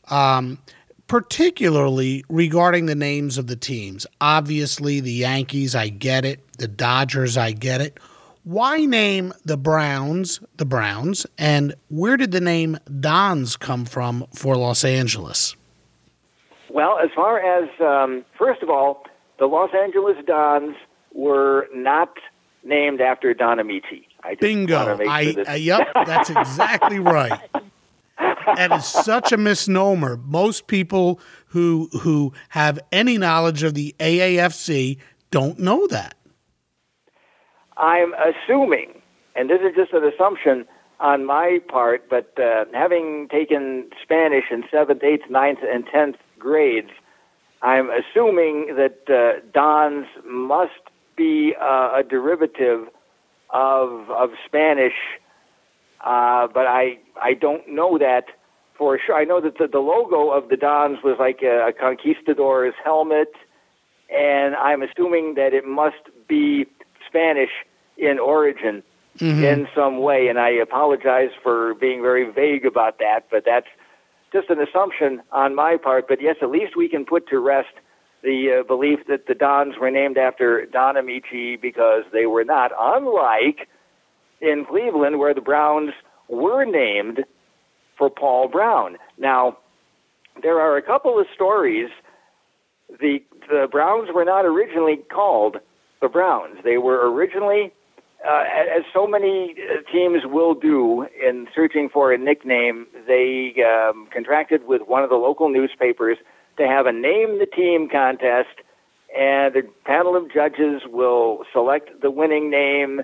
[0.10, 0.60] Um,
[1.08, 4.06] particularly regarding the names of the teams.
[4.22, 6.54] Obviously, the Yankees, I get it.
[6.60, 8.00] The Dodgers, I get it.
[8.44, 11.26] Why name the Browns the Browns?
[11.38, 15.56] And where did the name Dons come from for Los Angeles?
[16.72, 19.04] Well, as far as, um, first of all,
[19.40, 20.76] the Los Angeles Dons
[21.14, 22.14] were not
[22.64, 24.08] named after Don Amici.
[24.24, 24.40] Ameche.
[24.40, 25.00] Bingo.
[25.08, 27.40] I, uh, yep, that's exactly right
[28.20, 30.18] that is such a misnomer.
[30.18, 34.98] Most people who who have any knowledge of the AAFC
[35.32, 36.16] don't know that.
[37.80, 39.02] I'm assuming,
[39.36, 40.66] and this is just an assumption
[41.00, 46.92] on my part, but uh, having taken Spanish in seventh, eighth, ninth, and tenth grades,
[47.62, 50.82] I'm assuming that uh, Dons must
[51.16, 52.88] be uh, a derivative
[53.50, 54.94] of of Spanish,
[56.02, 58.26] uh, but I I don't know that
[58.78, 59.16] for sure.
[59.16, 63.34] I know that the, the logo of the Dons was like a, a conquistador's helmet,
[64.10, 66.66] and I'm assuming that it must be
[67.08, 67.50] Spanish
[68.00, 68.84] in origin
[69.18, 69.44] mm-hmm.
[69.44, 70.28] in some way.
[70.28, 73.68] And I apologize for being very vague about that, but that's
[74.32, 76.08] just an assumption on my part.
[76.08, 77.74] But yes, at least we can put to rest
[78.22, 82.72] the uh, belief that the Dons were named after Don Ameche because they were not,
[82.78, 83.68] unlike
[84.42, 85.92] in Cleveland, where the Browns
[86.28, 87.24] were named
[87.98, 88.98] for Paul Brown.
[89.18, 89.58] Now,
[90.42, 91.90] there are a couple of stories.
[92.90, 93.20] The
[93.50, 95.58] the Browns were not originally called
[96.02, 96.58] the Browns.
[96.64, 97.74] They were originally,
[98.28, 98.44] uh,
[98.78, 104.68] as so many uh, teams will do in searching for a nickname, they um, contracted
[104.68, 106.18] with one of the local newspapers
[106.58, 108.60] to have a name the team contest,
[109.18, 113.02] and the panel of judges will select the winning name,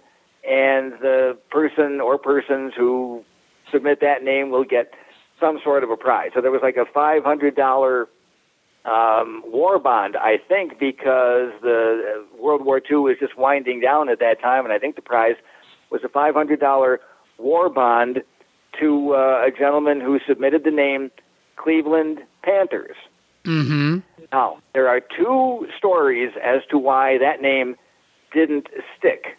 [0.47, 3.23] and the person or persons who
[3.71, 4.93] submit that name will get
[5.39, 6.31] some sort of a prize.
[6.33, 8.07] So there was like a five hundred dollar
[8.85, 14.09] um, war bond, I think, because the uh, World War II was just winding down
[14.09, 15.35] at that time, and I think the prize
[15.89, 16.99] was a five hundred dollar
[17.37, 18.21] war bond
[18.79, 21.11] to uh, a gentleman who submitted the name
[21.55, 22.95] Cleveland Panthers.
[23.43, 23.99] Mm-hmm.
[24.31, 27.75] Now there are two stories as to why that name
[28.33, 28.67] didn't
[28.97, 29.37] stick.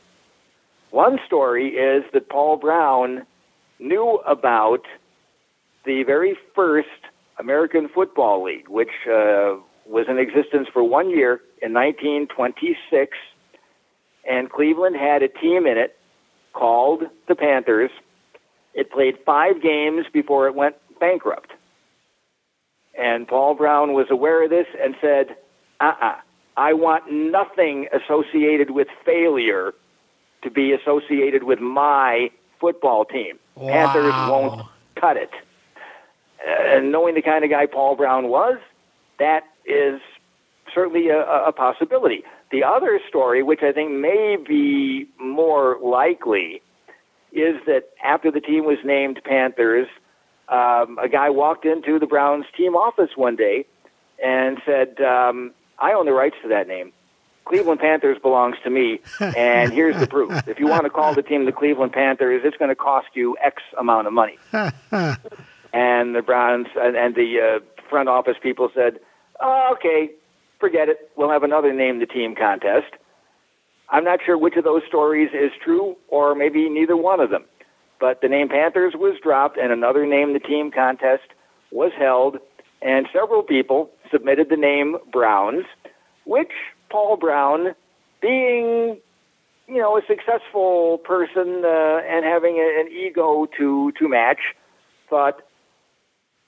[0.91, 3.27] One story is that Paul Brown
[3.79, 4.83] knew about
[5.85, 6.89] the very first
[7.39, 9.57] American Football League, which uh,
[9.87, 13.17] was in existence for one year in 1926,
[14.29, 15.97] and Cleveland had a team in it
[16.53, 17.91] called the Panthers.
[18.75, 21.53] It played five games before it went bankrupt.
[22.99, 25.37] And Paul Brown was aware of this and said,
[25.81, 26.15] uh uh-uh, uh
[26.59, 29.75] I want nothing associated with failure
[30.43, 33.39] to be associated with my football team.
[33.57, 33.73] Wow.
[33.73, 34.67] Panthers won't
[34.99, 35.31] cut it.
[36.47, 38.59] And knowing the kind of guy Paul Brown was,
[39.19, 40.01] that is
[40.73, 42.23] certainly a, a possibility.
[42.53, 46.63] The other story, which I think may be more likely,
[47.33, 49.89] is that after the team was named Panthers,
[50.49, 53.67] um, a guy walked into the Browns team office one day
[54.23, 56.93] and said, um, I own the rights to that name.
[57.45, 60.49] Cleveland Panthers belongs to me, and here's the proof.
[60.49, 63.37] If you want to call the team the Cleveland Panthers, it's going to cost you
[63.41, 64.37] X amount of money.
[65.77, 68.99] and the Browns and, and the uh, front office people said,
[69.41, 70.11] oh, okay,
[70.59, 71.11] forget it.
[71.17, 72.95] We'll have another name the team contest.
[73.91, 77.45] I'm not sure which of those stories is true, or maybe neither one of them.
[78.01, 81.29] But the name Panthers was dropped, and another name the team contest
[81.71, 82.39] was held,
[82.81, 85.67] and several people submitted the name Browns,
[86.25, 86.53] which
[86.91, 87.75] Paul Brown,
[88.23, 88.99] being
[89.69, 94.55] you know a successful person uh, and having a, an ego to to match,
[95.09, 95.43] thought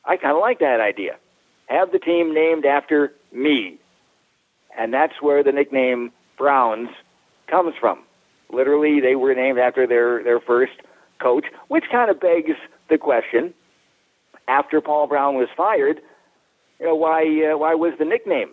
[0.04, 1.16] I kind of like that idea.
[1.66, 3.78] Have the team named after me,
[4.76, 6.88] and that's where the nickname Browns
[7.46, 8.00] comes from.
[8.50, 10.72] Literally, they were named after their their first
[11.18, 12.56] coach, which kind of begs
[12.88, 13.52] the question:
[14.46, 16.00] After Paul Brown was fired,
[16.80, 18.50] you know, why uh, why was the nickname?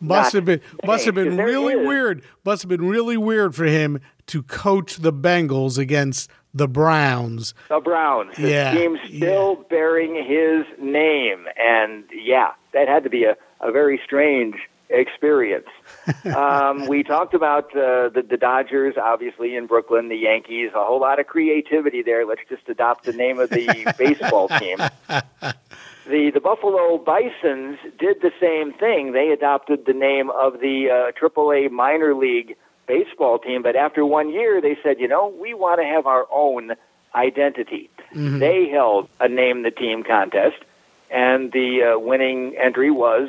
[0.00, 2.22] Must have been must have been really weird.
[2.44, 4.00] Must have been really weird for him
[4.30, 7.52] to coach the Bengals against the Browns.
[7.68, 8.36] The Browns.
[8.36, 9.64] The yeah, team still yeah.
[9.68, 14.54] bearing his name, and yeah, that had to be a, a very strange
[14.88, 15.66] experience.
[16.36, 20.70] um, we talked about uh, the, the Dodgers, obviously in Brooklyn, the Yankees.
[20.76, 22.24] A whole lot of creativity there.
[22.24, 24.78] Let's just adopt the name of the baseball team.
[26.06, 29.12] The the Buffalo Bisons did the same thing.
[29.12, 32.56] They adopted the name of the uh, AAA minor league
[32.90, 36.26] baseball team, but after one year, they said, you know, we want to have our
[36.32, 36.72] own
[37.14, 37.90] identity.
[38.14, 38.38] Mm-hmm.
[38.38, 40.56] They held a name the team contest,
[41.10, 43.28] and the uh, winning entry was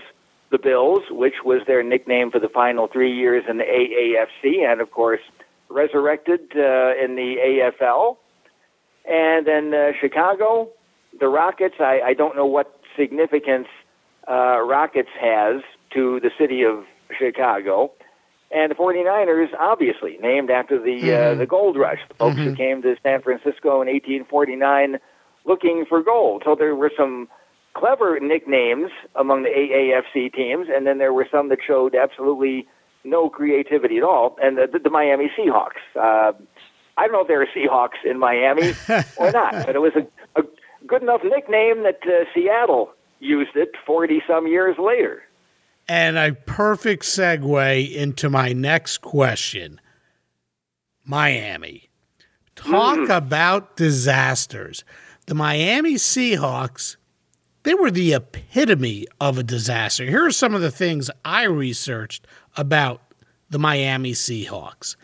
[0.50, 4.82] the Bills, which was their nickname for the final three years in the AAFC, and
[4.82, 5.22] of course
[5.70, 8.18] resurrected uh, in the AFL.
[9.06, 10.70] And then uh, Chicago
[11.20, 13.68] the Rockets, I, I don't know what significance
[14.28, 15.62] uh, Rockets has
[15.94, 16.86] to the city of
[17.18, 17.92] Chicago.
[18.54, 21.36] And the 49ers, obviously, named after the uh, mm-hmm.
[21.36, 22.50] uh, the gold rush, the folks mm-hmm.
[22.50, 24.98] who came to San Francisco in 1849
[25.46, 26.44] looking for gold.
[26.46, 27.30] So there were some
[27.74, 32.68] clever nicknames among the AAFC teams, and then there were some that showed absolutely
[33.04, 34.36] no creativity at all.
[34.42, 35.82] And the, the, the Miami Seahawks.
[35.96, 36.34] Uh,
[36.98, 38.74] I don't know if there are Seahawks in Miami
[39.18, 40.44] or not, but it was a, a,
[40.86, 45.24] good enough nickname that uh, Seattle used it 40 some years later.
[45.92, 49.82] And a perfect segue into my next question
[51.04, 51.90] Miami.
[52.56, 53.18] Talk mm.
[53.18, 54.86] about disasters.
[55.26, 56.96] The Miami Seahawks,
[57.64, 60.06] they were the epitome of a disaster.
[60.06, 62.26] Here are some of the things I researched
[62.56, 63.02] about
[63.50, 64.96] the Miami Seahawks.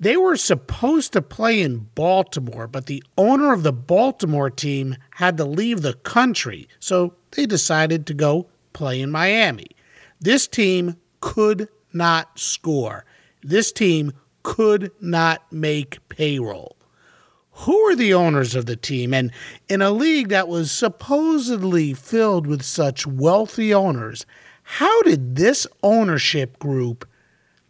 [0.00, 5.36] They were supposed to play in Baltimore, but the owner of the Baltimore team had
[5.36, 9.66] to leave the country, so they decided to go play in Miami.
[10.20, 13.04] This team could not score.
[13.42, 14.12] This team
[14.42, 16.76] could not make payroll.
[17.52, 19.12] Who are the owners of the team?
[19.12, 19.32] And
[19.68, 24.26] in a league that was supposedly filled with such wealthy owners,
[24.62, 27.08] how did this ownership group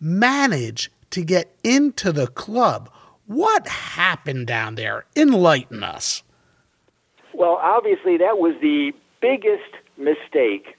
[0.00, 2.90] manage to get into the club.
[3.26, 5.04] What happened down there?
[5.16, 6.22] Enlighten us.
[7.34, 10.76] Well, obviously, that was the biggest mistake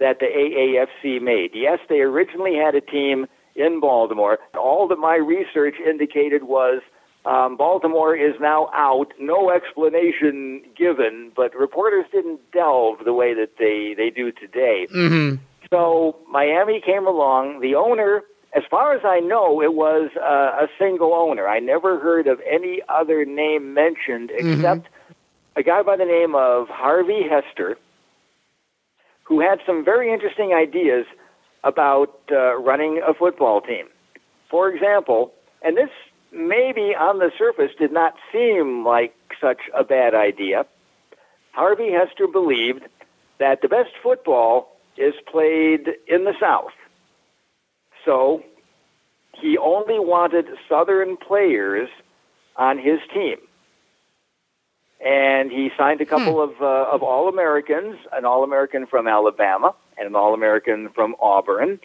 [0.00, 1.50] that the AAFC made.
[1.54, 4.38] Yes, they originally had a team in Baltimore.
[4.58, 6.82] All that my research indicated was
[7.24, 13.58] um, Baltimore is now out, no explanation given, but reporters didn't delve the way that
[13.58, 14.86] they, they do today.
[14.94, 15.36] Mm-hmm.
[15.70, 17.60] So Miami came along.
[17.60, 18.22] The owner
[18.52, 21.46] as far as I know, it was uh, a single owner.
[21.46, 24.54] I never heard of any other name mentioned mm-hmm.
[24.54, 25.60] except mm-hmm.
[25.60, 27.78] a guy by the name of Harvey Hester,
[29.30, 31.06] who had some very interesting ideas
[31.62, 33.86] about uh, running a football team.
[34.50, 35.32] For example,
[35.62, 35.90] and this
[36.32, 40.66] maybe on the surface did not seem like such a bad idea,
[41.52, 42.82] Harvey Hester believed
[43.38, 46.72] that the best football is played in the South
[48.04, 48.42] So
[49.40, 51.88] he only wanted Southern players
[52.56, 53.36] on his team.
[55.04, 59.74] And he signed a couple of, uh, of All Americans, an All American from Alabama
[59.96, 61.80] and an All American from Auburn.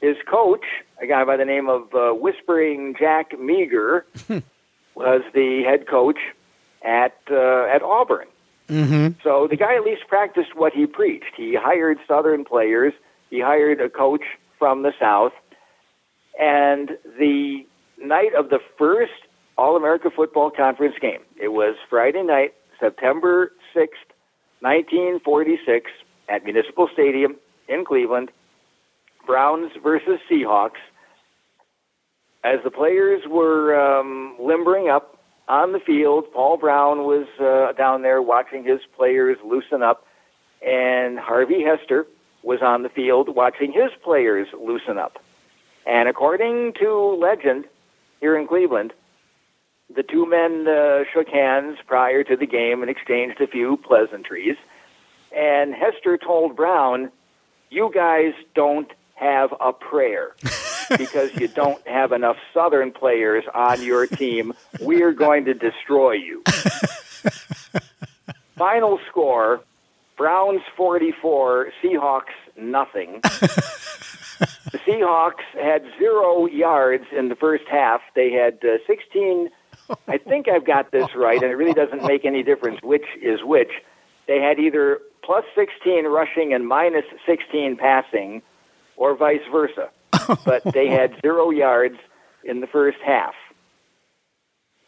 [0.00, 0.64] His coach,
[1.00, 4.02] a guy by the name of uh, Whispering Jack Meagher,
[4.94, 6.18] was the head coach
[6.82, 8.26] at uh, at Auburn.
[8.68, 9.20] Mm-hmm.
[9.22, 11.34] So the guy at least practiced what he preached.
[11.36, 12.92] He hired Southern players.
[13.28, 14.22] He hired a coach
[14.58, 15.32] from the South.
[16.38, 17.66] And the
[18.02, 19.12] night of the first
[19.60, 24.08] All America Football Conference game, it was Friday night, September 6th,
[24.60, 25.90] 1946,
[26.30, 27.36] at Municipal Stadium
[27.68, 28.30] in Cleveland.
[29.26, 30.80] Browns versus Seahawks.
[32.42, 38.00] As the players were um, limbering up on the field, Paul Brown was uh, down
[38.00, 40.06] there watching his players loosen up,
[40.66, 42.06] and Harvey Hester
[42.42, 45.18] was on the field watching his players loosen up.
[45.84, 47.66] And according to legend
[48.22, 48.94] here in Cleveland,
[49.94, 54.56] the two men uh, shook hands prior to the game and exchanged a few pleasantries.
[55.36, 57.10] And Hester told Brown,
[57.70, 60.34] You guys don't have a prayer
[60.98, 64.52] because you don't have enough Southern players on your team.
[64.80, 66.42] We're going to destroy you.
[68.56, 69.60] Final score
[70.16, 73.20] Browns 44, Seahawks nothing.
[73.22, 78.02] the Seahawks had zero yards in the first half.
[78.14, 79.48] They had uh, 16.
[80.08, 83.40] I think I've got this right, and it really doesn't make any difference which is
[83.42, 83.70] which.
[84.26, 88.42] They had either plus 16 rushing and minus 16 passing,
[88.96, 89.90] or vice versa.
[90.44, 91.96] But they had zero yards
[92.44, 93.34] in the first half.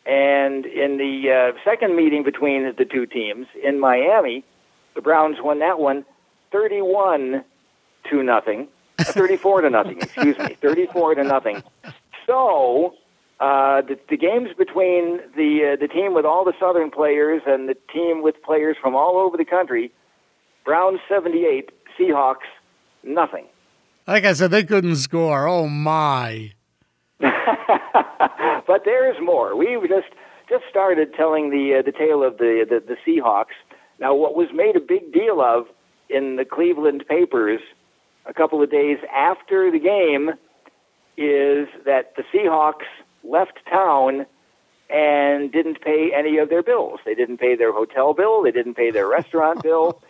[0.04, 4.44] And in the uh, second meeting between the two teams in Miami,
[4.94, 6.04] the Browns won that one
[6.50, 7.44] 31
[8.10, 8.68] to nothing.
[8.98, 10.54] Uh, 34 to nothing, excuse me.
[10.60, 11.62] 34 to nothing.
[12.26, 12.94] So,
[13.42, 17.68] uh, the, the games between the uh, the team with all the Southern players and
[17.68, 19.90] the team with players from all over the country,
[20.64, 22.46] Browns 78, Seahawks
[23.02, 23.46] nothing.
[24.06, 25.48] Like I said, they couldn't score.
[25.48, 26.52] Oh my!
[27.20, 29.56] but there's more.
[29.56, 30.14] We just
[30.48, 33.58] just started telling the uh, the tale of the, the the Seahawks.
[33.98, 35.66] Now, what was made a big deal of
[36.08, 37.60] in the Cleveland papers
[38.24, 40.30] a couple of days after the game
[41.16, 42.86] is that the Seahawks
[43.24, 44.26] left town
[44.90, 47.00] and didn't pay any of their bills.
[47.04, 48.42] They didn't pay their hotel bill.
[48.42, 50.02] They didn't pay their restaurant bill.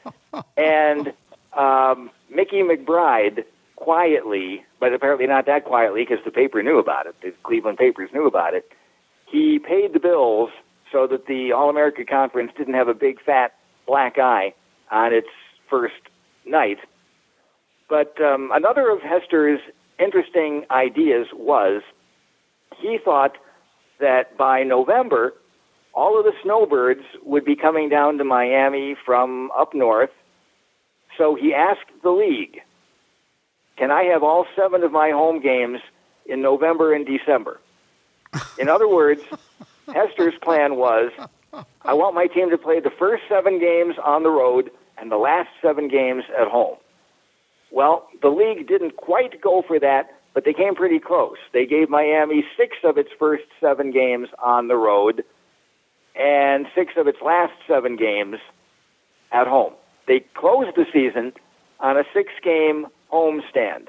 [0.56, 1.12] And
[1.52, 3.44] um, Mickey McBride
[3.76, 7.14] quietly, but apparently not that quietly because the paper knew about it.
[7.22, 8.70] The Cleveland papers knew about it.
[9.26, 10.50] He paid the bills
[10.90, 13.54] so that the All America Conference didn't have a big fat
[13.86, 14.54] black eye
[14.90, 15.28] on its
[15.68, 15.94] first
[16.46, 16.78] night.
[17.88, 19.60] But um, another of Hester's
[19.98, 21.82] interesting ideas was
[22.82, 23.36] he thought
[24.00, 25.32] that by November,
[25.94, 30.10] all of the snowbirds would be coming down to Miami from up north.
[31.16, 32.60] So he asked the league,
[33.76, 35.80] Can I have all seven of my home games
[36.26, 37.60] in November and December?
[38.58, 39.22] In other words,
[39.92, 41.10] Hester's plan was
[41.84, 45.16] I want my team to play the first seven games on the road and the
[45.16, 46.76] last seven games at home.
[47.70, 51.36] Well, the league didn't quite go for that, but they came pretty close.
[51.52, 55.24] They gave Miami six of its first seven games on the road
[56.14, 58.36] and six of its last seven games
[59.30, 59.74] at home.
[60.06, 61.32] They closed the season
[61.80, 63.88] on a six game homestand.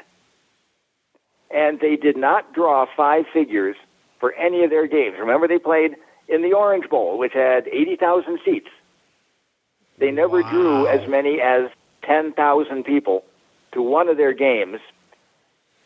[1.52, 3.76] And they did not draw five figures
[4.20, 5.16] for any of their games.
[5.20, 5.96] Remember, they played
[6.28, 8.70] in the Orange Bowl, which had 80,000 seats.
[9.98, 10.50] They never Wow.
[10.50, 11.70] drew as many as
[12.04, 13.24] 10,000 people
[13.74, 14.80] to one of their games.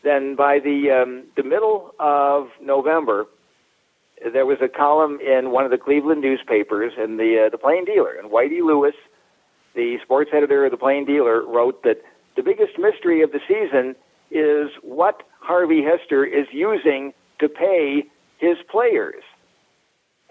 [0.02, 3.26] Then by the um, the middle of November,
[4.32, 7.84] there was a column in one of the Cleveland newspapers in the uh, the Plain
[7.84, 8.94] Dealer, and Whitey Lewis,
[9.74, 12.02] the sports editor of the Plain Dealer, wrote that
[12.36, 13.96] the biggest mystery of the season
[14.30, 18.04] is what Harvey Hester is using to pay
[18.38, 19.22] his players.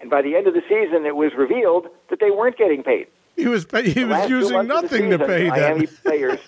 [0.00, 3.08] And by the end of the season, it was revealed that they weren't getting paid.
[3.38, 5.96] He was pay- he was using months of the nothing to season, pay Miami them.
[6.04, 6.40] players,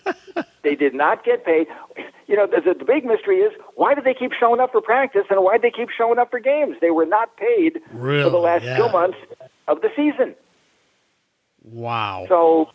[0.62, 1.67] they did not get paid.
[2.27, 5.25] You know, the, the big mystery is why did they keep showing up for practice
[5.31, 6.77] and why did they keep showing up for games?
[6.81, 8.77] They were not paid for the last Yeah.
[8.79, 9.19] two months
[9.69, 10.35] of the season.
[11.62, 12.27] Wow.
[12.29, 12.71] So,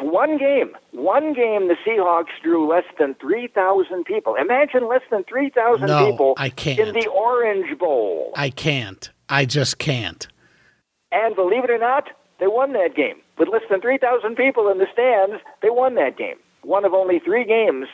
[0.00, 4.34] one game, one game, the Seahawks drew less than three thousand people.
[4.36, 6.78] Imagine less than three thousand No, people I can't.
[6.78, 8.32] in the Orange Bowl.
[8.36, 9.10] I can't.
[9.28, 10.26] I just can't.
[11.10, 12.08] And believe it or not,
[12.42, 13.18] they won that game.
[13.38, 16.34] With less than 3,000 people in the stands, they won that game.
[16.62, 17.86] One of only three games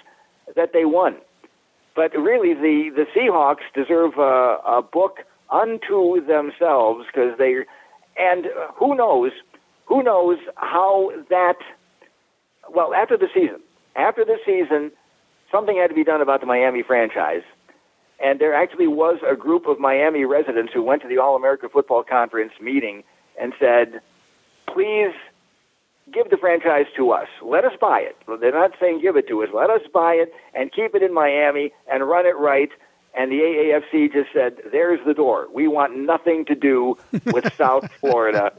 [0.56, 1.16] that they won.
[1.94, 5.18] but really, the, the Seahawks deserve a, a book
[5.50, 7.56] unto themselves because they,
[8.18, 9.32] and who knows,
[9.84, 11.56] who knows how that,
[12.74, 13.60] well, after the season,
[13.96, 14.92] after the season,
[15.52, 17.42] something had to be done about the Miami franchise.
[18.18, 21.68] And there actually was a group of Miami residents who went to the All America
[21.70, 23.04] Football Conference meeting
[23.38, 24.00] and said,
[24.72, 25.14] please
[26.12, 27.28] give the franchise to us.
[27.42, 28.16] Let us buy it.
[28.40, 29.50] They're not saying give it to us.
[29.52, 32.70] Let us buy it and keep it in Miami and run it right.
[33.14, 35.48] And the AAFC just said, there's the door.
[35.52, 36.96] We want nothing to do
[37.26, 38.52] with South Florida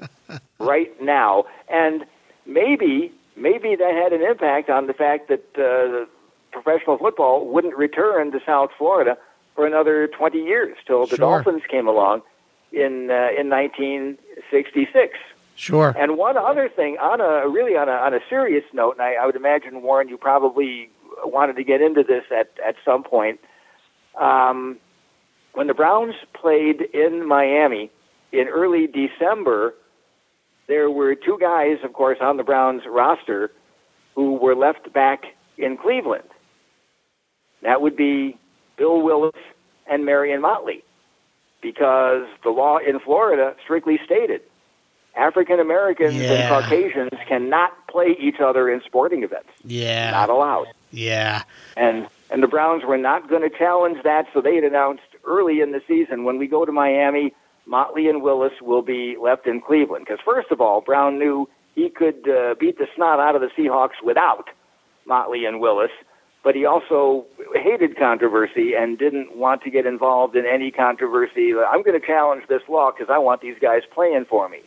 [0.60, 1.46] right now.
[1.70, 2.06] And
[2.46, 6.06] maybe, maybe that had an impact on the fact that uh,
[6.52, 9.18] professional football wouldn't return to South Florida
[9.56, 11.44] for another 20 years till the Sure.
[11.44, 12.22] Dolphins came along
[12.72, 15.18] in uh, in 1966.
[15.60, 15.94] Sure.
[15.98, 19.16] And one other thing, on a really on a on a serious note, and I,
[19.16, 20.90] I would imagine Warren, you probably
[21.26, 23.42] wanted to get into this at at some point.
[24.18, 24.78] Um,
[25.54, 27.92] when the Browns played in Miami
[28.32, 29.76] in early December,
[30.70, 33.52] there were two guys, of course, on the Browns roster
[34.16, 35.26] who were left back
[35.58, 36.30] in Cleveland.
[37.64, 38.38] That would be
[38.78, 39.36] Bill Willis
[39.88, 40.86] and Marion Motley,
[41.62, 44.40] because the law in Florida strictly stated
[45.20, 46.32] African Americans Yeah.
[46.32, 49.50] and Caucasians cannot play each other in sporting events.
[49.66, 50.12] Yeah.
[50.12, 50.68] Not allowed.
[50.92, 51.44] Yeah.
[51.78, 55.62] And and the Browns were not going to challenge that, so they had announced early
[55.62, 57.34] in the season when we go to Miami,
[57.66, 60.06] Motley and Willis will be left in Cleveland.
[60.08, 63.50] Because first of all, Brown knew he could uh, beat the snot out of the
[63.58, 64.48] Seahawks without
[65.06, 65.92] Motley and Willis,
[66.44, 67.26] but he also
[67.56, 71.54] hated controversy and didn't want to get involved in any controversy.
[71.56, 74.60] I'm going to challenge this law because I want these guys playing for me.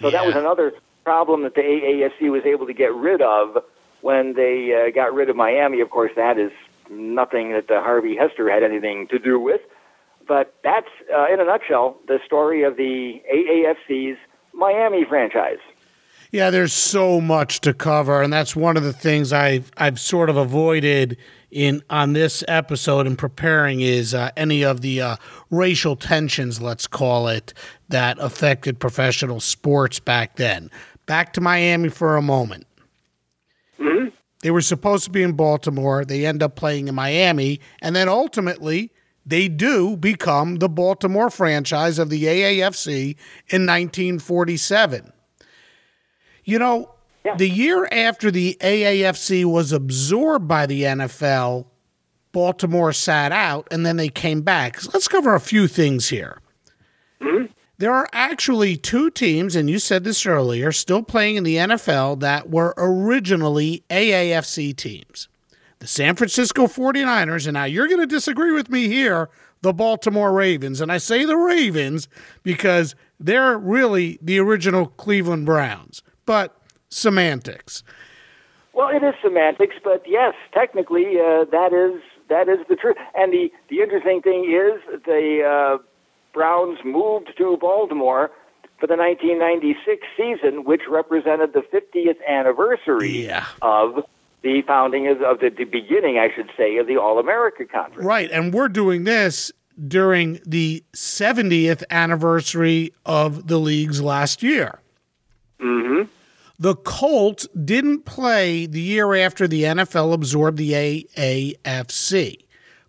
[0.00, 0.72] So that was another
[1.04, 3.64] problem that the AAFC was able to get rid of
[4.00, 5.80] when they uh, got rid of Miami.
[5.80, 6.52] Of course, that is
[6.90, 9.60] nothing that the Harvey Hester had anything to do with.
[10.26, 14.18] But that's, uh, in a nutshell, the story of the AAFC's
[14.52, 15.58] Miami franchise.
[16.30, 20.28] Yeah, there's so much to cover, and that's one of the things I've I've sort
[20.28, 21.16] of avoided
[21.50, 25.16] in on this episode in preparing is uh, any of the uh,
[25.50, 27.54] racial tensions, let's call it,
[27.88, 30.70] that affected professional sports back then.
[31.06, 32.66] Back to Miami for a moment.
[34.42, 36.04] They were supposed to be in Baltimore.
[36.04, 38.92] They end up playing in Miami, and then ultimately
[39.26, 43.16] they do become the Baltimore franchise of the AAFC
[43.48, 45.12] in 1947.
[46.44, 46.94] You know,
[47.28, 47.36] Yeah.
[47.36, 51.66] the year after the AAFC was absorbed by the NFL,
[52.32, 54.80] Baltimore sat out and then they came back.
[54.80, 56.40] So let's cover a few things here.
[57.20, 57.46] Mm-hmm.
[57.78, 62.18] There are actually two teams, and you said this earlier, still playing in the NFL
[62.20, 65.28] that were originally AAFC teams.
[65.78, 69.30] The San Francisco 49ers, and now you're going to disagree with me here,
[69.62, 70.80] the Baltimore Ravens.
[70.80, 72.08] And I say the Ravens
[72.42, 76.57] because they're really the original Cleveland Browns, but
[76.90, 77.82] semantics.
[78.72, 82.96] Well, it is semantics, but yes, technically uh, that is that is the truth.
[83.14, 85.42] And the the interesting thing is the
[85.78, 85.82] uh,
[86.32, 88.30] Browns moved to Baltimore
[88.78, 93.46] for the 1996 season, which represented the 50th anniversary Yeah.
[93.60, 94.04] of
[94.42, 98.04] the founding of, of the, the beginning, I should say, of the All America Conference.
[98.06, 98.30] Right.
[98.30, 99.50] And we're doing this
[99.88, 104.78] during the 70th anniversary of the league's last year.
[105.58, 106.02] hmm
[106.58, 112.38] The Colts didn't play the year after the NFL absorbed the AAFC.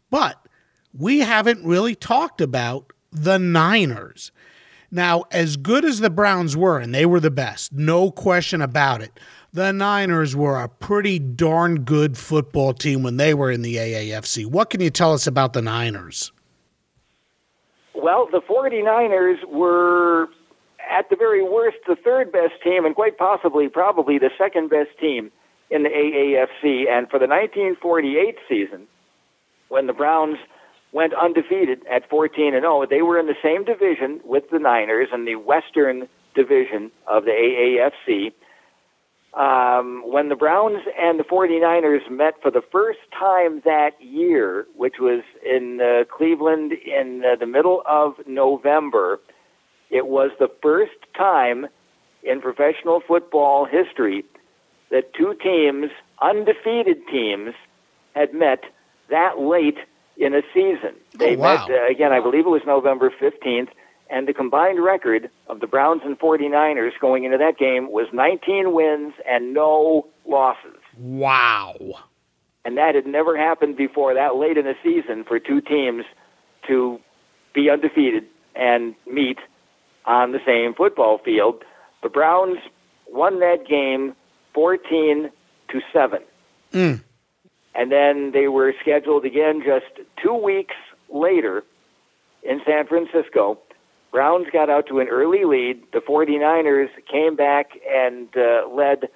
[0.09, 0.43] But
[0.97, 4.31] we haven't really talked about the Niners.
[4.91, 9.01] Now, as good as the Browns were, and they were the best, no question about
[9.01, 9.19] it,
[9.53, 14.47] the Niners were a pretty darn good football team when they were in the AAFC.
[14.47, 16.31] What can you tell us about the Niners?
[17.93, 20.27] Well, the 49ers were,
[20.89, 24.89] at the very worst, the third best team, and quite possibly, probably the second best
[24.99, 25.31] team
[25.69, 26.89] in the AAFC.
[26.89, 28.87] And for the 1948 season,
[29.67, 30.37] when the Browns
[30.91, 35.09] went undefeated at 14 and 0, they were in the same division with the Niners
[35.13, 38.33] in the Western Division of the AAFC.
[39.31, 44.95] Um, when the Browns and the 49ers met for the first time that year, which
[44.99, 49.19] was in uh, Cleveland in uh, the middle of November,
[49.89, 51.67] it was the first time
[52.23, 54.23] in professional football history
[54.91, 55.91] that two teams,
[56.21, 57.53] undefeated teams,
[58.15, 58.63] had met
[59.09, 59.77] that late
[60.17, 60.95] in a season.
[61.17, 61.67] They wow.
[61.67, 63.69] met, uh, again, I believe it was November 15th,
[64.09, 68.73] and the combined record of the Browns and 49ers going into that game was 19
[68.73, 70.77] wins and no losses.
[70.97, 71.75] Wow.
[72.65, 76.03] and that had never happened before that late in the season for two teams
[76.67, 76.99] to
[77.53, 78.25] be undefeated
[78.55, 79.37] and meet
[80.05, 81.63] on the same football field.
[82.03, 82.59] The Browns
[83.07, 84.15] won that game
[84.53, 85.29] 14
[85.69, 86.19] to 7.
[86.73, 87.01] Mm.
[87.75, 90.75] And then they were scheduled again just two weeks
[91.09, 91.63] later
[92.43, 93.59] in San Francisco.
[94.11, 95.83] Browns got out to an early lead.
[95.93, 99.09] The 49ers came back and uh, led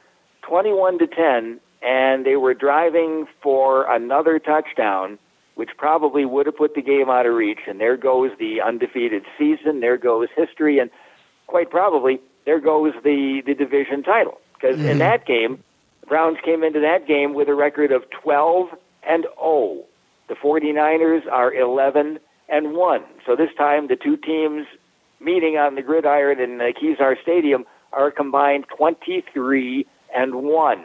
[0.43, 5.17] 21 to 10, and they were driving for another touchdown,
[5.55, 7.59] which probably would have put the game out of reach.
[7.67, 9.79] And there goes the undefeated season.
[9.79, 10.89] There goes history, and
[11.47, 14.39] quite probably there goes the the division title.
[14.53, 15.61] Because in that game,
[16.01, 18.69] the Browns came into that game with a record of 12
[19.07, 19.83] and 0.
[20.29, 23.03] The 49ers are 11 and 1.
[23.25, 24.65] So this time the two teams
[25.19, 29.85] meeting on the gridiron in uh, Kezar Stadium are combined 23
[30.15, 30.83] and 1.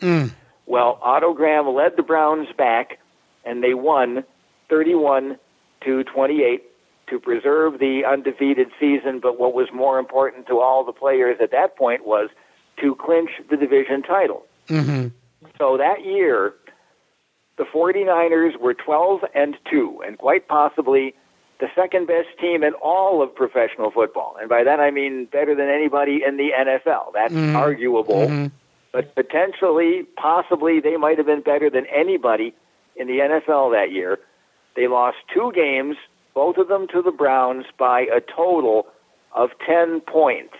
[0.00, 0.32] Mm.
[0.66, 2.99] Well, Otto Graham led the Browns back
[3.44, 4.24] and they won
[4.68, 5.38] 31
[5.84, 6.62] to 28
[7.08, 11.50] to preserve the undefeated season, but what was more important to all the players at
[11.50, 12.30] that point was
[12.80, 14.46] to clinch the division title.
[14.68, 15.08] hmm
[15.58, 16.54] So that year,
[17.58, 21.14] the 49ers were 12 and 2, and quite possibly
[21.58, 24.36] the second best team in all of professional football.
[24.40, 27.12] And by that I mean better than anybody in the NFL.
[27.12, 28.50] That's arguable.
[28.92, 32.54] But potentially, possibly, they might have been better than anybody
[33.00, 34.18] in the NFL that year.
[34.76, 35.96] They lost two games,
[36.34, 38.86] both of them to the Browns, by a total
[39.34, 40.54] of 10 points.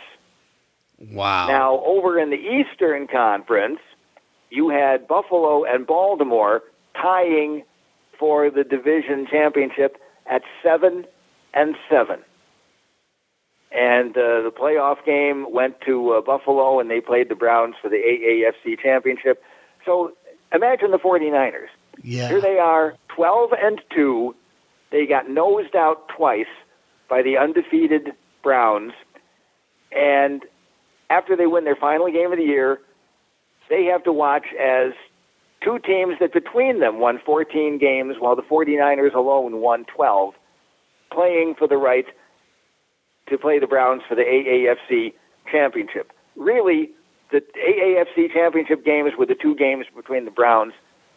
[0.98, 1.48] Wow.
[1.48, 3.78] Now, over in the Eastern Conference,
[4.48, 6.62] you had Buffalo and Baltimore
[6.94, 7.62] tying
[8.18, 9.98] for the division championship
[10.28, 11.04] at seven
[11.54, 12.20] and seven.
[13.72, 17.88] And uh, the playoff game went to uh, Buffalo, and they played the Browns for
[17.88, 19.42] the AAFC championship.
[19.86, 20.12] So
[20.52, 21.68] imagine the 49ers.
[22.02, 22.28] Yeah.
[22.28, 24.34] Here they are, 12 and 2.
[24.90, 26.46] They got nosed out twice
[27.08, 28.12] by the undefeated
[28.42, 28.92] Browns.
[29.92, 30.42] And
[31.08, 32.80] after they win their final game of the year,
[33.68, 34.92] they have to watch as
[35.62, 40.34] two teams that between them won 14 games while the 49ers alone won 12,
[41.12, 42.06] playing for the right
[43.28, 45.12] to play the Browns for the AAFC
[45.50, 46.12] championship.
[46.36, 46.90] Really,
[47.30, 50.72] the AAFC championship games were the two games between the Browns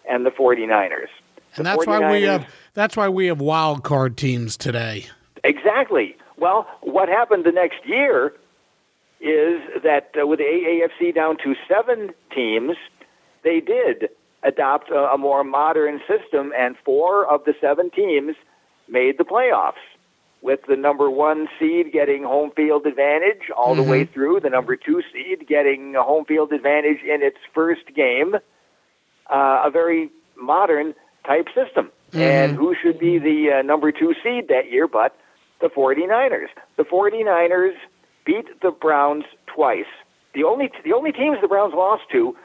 [0.10, 1.08] and the 49ers.
[1.56, 5.06] and The that's why we have that's why we have wild card teams today.
[5.44, 6.16] Exactly.
[6.38, 8.34] Well, what happened the next year
[9.20, 12.76] is that uh, with the AAFC down to seven teams,
[13.44, 14.10] they did
[14.44, 18.36] adopt a, a more modern system, and four of the seven teams
[18.90, 19.74] made the playoffs.
[20.42, 24.76] With the number one seed getting home field advantage all the way through, the number
[24.76, 28.36] two seed getting a home field advantage in its first game,
[29.30, 30.94] uh, a very modern
[31.26, 31.92] type system.
[32.14, 35.16] And who should be the uh, number two seed that year but
[35.62, 36.50] the 49ers?
[36.78, 37.74] The 49ers
[38.26, 39.86] beat the Browns twice.
[40.34, 42.36] The only the only teams the Browns lost to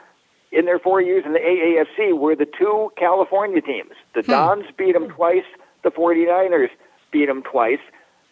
[0.51, 3.91] in their four years in the AAFC were the two California teams.
[4.15, 5.45] The Dons beat them twice.
[5.83, 6.69] The 49ers
[7.11, 7.79] beat them twice.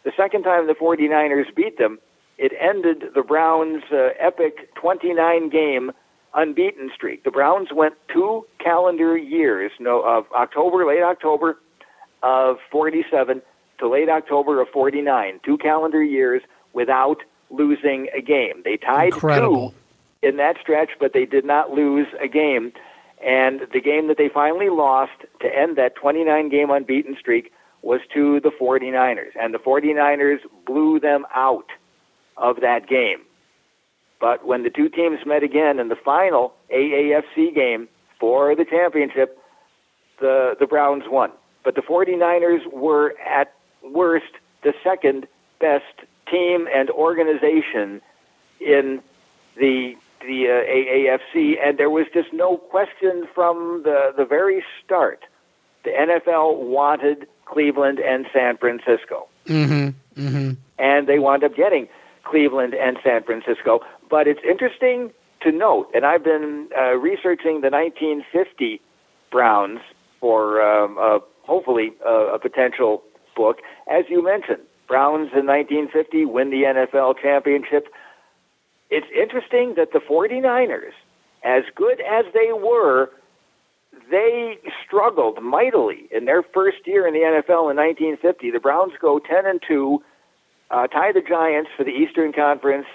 [0.03, 1.99] The second time the 49ers beat them,
[2.38, 5.91] it ended the Browns' uh, epic 29 game
[6.34, 7.24] unbeaten streak.
[7.24, 11.58] The Browns went two calendar years, no, of October, late October
[12.24, 13.41] of 47
[13.80, 16.41] to late October of 49, two calendar years
[16.74, 17.18] without
[17.49, 18.62] losing a game.
[18.64, 19.72] They tied Incredible.
[19.72, 22.74] two in that stretch, but they did not lose a game.
[23.26, 27.52] And the game that they finally lost to end that 29 game unbeaten streak
[27.82, 29.32] was to the 49ers.
[29.40, 31.68] And the 49ers blew them out
[32.36, 33.20] of that game.
[34.19, 37.88] But when the two teams met again in the final AAFC game
[38.19, 39.38] for the championship,
[40.19, 41.31] the, the Browns won.
[41.64, 43.53] But the 49ers were at
[43.84, 44.34] worst
[44.64, 45.27] the second
[45.60, 45.85] best
[46.31, 48.02] team and organization
[48.60, 49.02] in
[49.56, 50.65] the the uh,
[51.38, 55.23] AAFC, and there was just no question from the the very start.
[55.84, 59.89] The NFL wanted Cleveland and San Francisco, Mm-hmm.
[60.22, 60.52] Mm-hmm.
[60.80, 61.88] and they wound up getting
[62.23, 63.81] Cleveland and San Francisco.
[64.09, 65.11] But it's interesting
[65.41, 68.81] to note, and I've been uh, researching the 1950
[69.31, 69.79] Browns
[70.19, 73.03] for um, uh, hopefully a potential
[73.35, 73.59] book.
[73.88, 77.88] As you mentioned, Browns in 1950 win the NFL championship.
[78.89, 80.95] It's interesting that the 49ers,
[81.43, 83.09] as good as they were,
[84.09, 88.51] they struggled mightily in their first year in the NFL in 1950.
[88.51, 90.01] The Browns go 10 and 2,
[90.71, 92.88] uh, tie the Giants for the Eastern Conference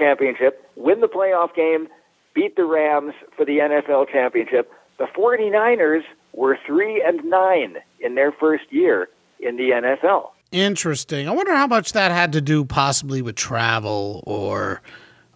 [0.00, 1.86] championship, win the playoff game,
[2.34, 4.72] beat the Rams for the NFL championship.
[4.98, 6.02] The 49ers
[6.32, 9.08] were 3 and 9 in their first year
[9.38, 10.30] in the NFL.
[10.52, 11.28] Interesting.
[11.28, 14.82] I wonder how much that had to do possibly with travel or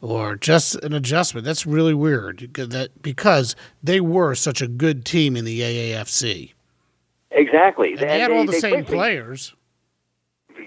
[0.04, 1.46] or just an adjustment.
[1.46, 6.52] That's really weird that because they were such a good team in the AAFC.
[7.30, 7.92] Exactly.
[7.92, 9.54] And they had all the same quickly, players.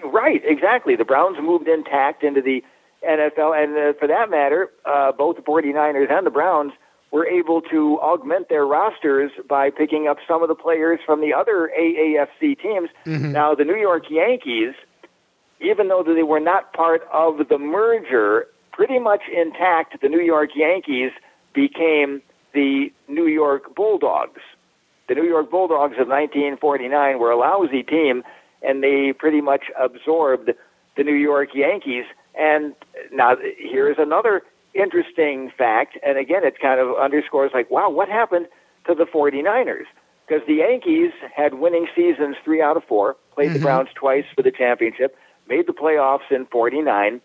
[0.03, 0.95] Right, exactly.
[0.95, 2.63] The Browns moved intact into the
[3.07, 6.73] NFL, and uh, for that matter, uh, both the 49ers and the Browns
[7.11, 11.33] were able to augment their rosters by picking up some of the players from the
[11.33, 12.89] other AAFC teams.
[13.05, 13.31] Mm-hmm.
[13.31, 14.73] Now, the New York Yankees,
[15.61, 20.49] even though they were not part of the merger, pretty much intact, the New York
[20.55, 21.11] Yankees
[21.53, 22.21] became
[22.53, 24.41] the New York Bulldogs.
[25.07, 28.23] The New York Bulldogs of 1949 were a lousy team,
[28.61, 30.51] and they pretty much absorbed
[30.97, 32.03] the New York Yankees.
[32.37, 32.75] And
[33.11, 34.43] now here's another
[34.73, 38.47] interesting fact, and again, it kind of underscores like, wow, what happened
[38.85, 39.85] to the 49ers?
[40.27, 43.53] Because the Yankees had winning seasons three out of four, played mm-hmm.
[43.53, 47.21] the Browns twice for the championship, made the playoffs in 49.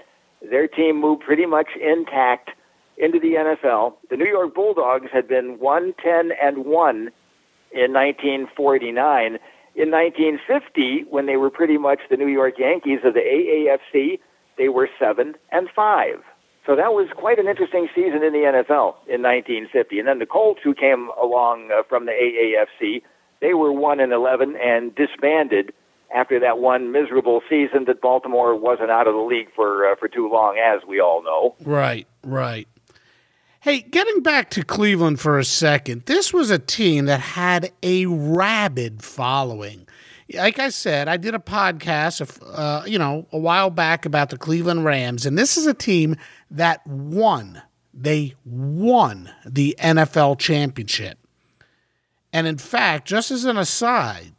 [0.51, 2.51] Their team moved pretty much intact
[2.97, 3.95] into the NFL.
[4.11, 6.97] The New York Bulldogs had been 110 and 1
[7.73, 9.39] in 1949.
[9.75, 14.21] In 1950, when they were pretty much the New York Yankees of the AAFC,
[14.59, 16.23] they were 7 and 5.
[16.65, 19.99] So that was quite an interesting season in the NFL in 1950.
[19.99, 23.03] And then the Colts, who came along uh, from the AAFC,
[23.41, 25.73] they were 1 and 11 and disbanded
[26.15, 30.09] after that one miserable season that Baltimore wasn't out of the league for uh, for
[30.09, 31.57] too long, as we all know.
[31.65, 32.69] Right, right.
[33.61, 38.07] Hey, getting back to Cleveland for a second, this was a team that had a
[38.07, 39.87] rabid following
[40.35, 44.39] like I said, I did a podcast, uh, you know, a while back about the
[44.39, 46.17] Cleveland Rams, and this is a team
[46.51, 47.63] that won.
[47.95, 51.19] They won the NFL championship.
[52.33, 54.33] And in fact, just as an aside,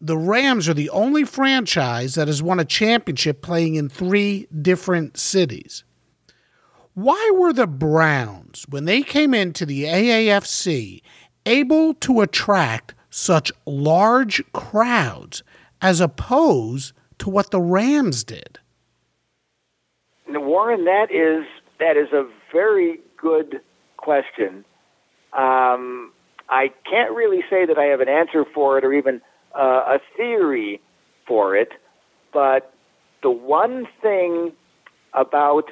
[0.00, 5.16] the Rams are the only franchise that has won a championship playing in three different
[5.16, 5.82] cities.
[6.94, 11.02] Why were the Browns, when they came into the AAFC,
[11.44, 15.44] able to attract such large crowds
[15.80, 18.58] as opposed to what the Rams did?
[20.54, 21.44] Warren, that is
[21.78, 23.60] that is a very good
[23.96, 24.64] question.
[25.32, 26.12] Um,
[26.48, 29.20] I can't really say that I have an answer for it or even
[29.54, 30.80] uh, a theory
[31.26, 31.72] for it,
[32.32, 32.72] but
[33.22, 34.52] the one thing
[35.12, 35.70] about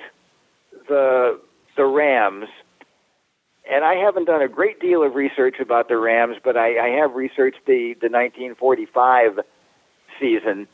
[0.89, 1.40] the
[1.77, 2.48] the Rams
[3.71, 7.01] and I haven't done a great deal of research about the Rams, but I, I
[7.01, 9.41] have researched the, the 1945
[10.21, 10.67] season.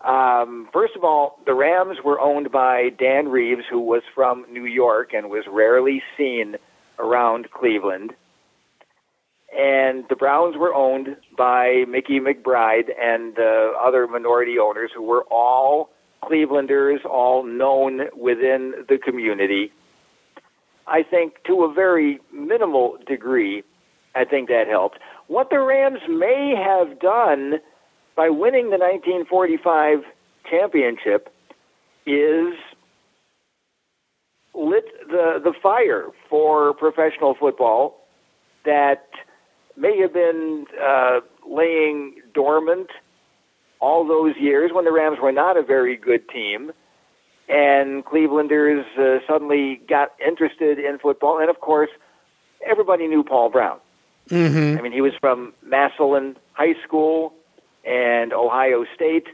[0.00, 4.64] Um, first of all, the Rams were owned by Dan Reeves, who was from New
[4.64, 6.56] York and was rarely seen
[6.98, 8.12] around Cleveland.
[9.56, 15.24] And the Browns were owned by Mickey McBride and uh, other minority owners who were
[15.24, 15.90] all
[16.24, 19.72] Clevelanders, all known within the community.
[20.86, 23.62] I think to a very minimal degree,
[24.14, 24.98] I think that helped.
[25.28, 27.60] What the Rams may have done
[28.16, 30.00] by winning the 1945
[30.50, 31.32] championship
[32.04, 32.54] is
[34.54, 38.06] lit the, the fire for professional football
[38.64, 39.08] that
[39.76, 42.88] may have been uh, laying dormant
[43.80, 46.72] all those years when the Rams were not a very good team
[47.48, 51.38] and Clevelanders uh, suddenly got interested in football.
[51.38, 51.90] And of course,
[52.64, 53.78] everybody knew Paul Brown.
[54.28, 54.78] Mm-hmm.
[54.78, 57.34] I mean, he was from Massillon High School
[57.84, 59.26] and Ohio State.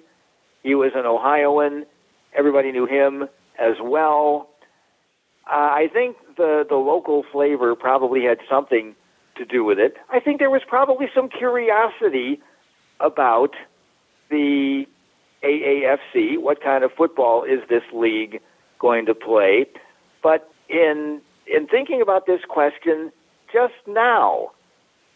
[0.62, 1.84] He was an Ohioan.
[2.34, 3.28] Everybody knew him
[3.58, 4.48] as well.
[5.46, 8.94] Uh, I think the the local flavor probably had something
[9.36, 9.96] to do with it.
[10.10, 12.40] I think there was probably some curiosity
[13.00, 13.54] about
[14.30, 14.86] the
[15.42, 16.38] AAFC.
[16.38, 18.40] What kind of football is this league
[18.78, 19.66] going to play?
[20.22, 23.12] But in in thinking about this question
[23.52, 24.52] just now,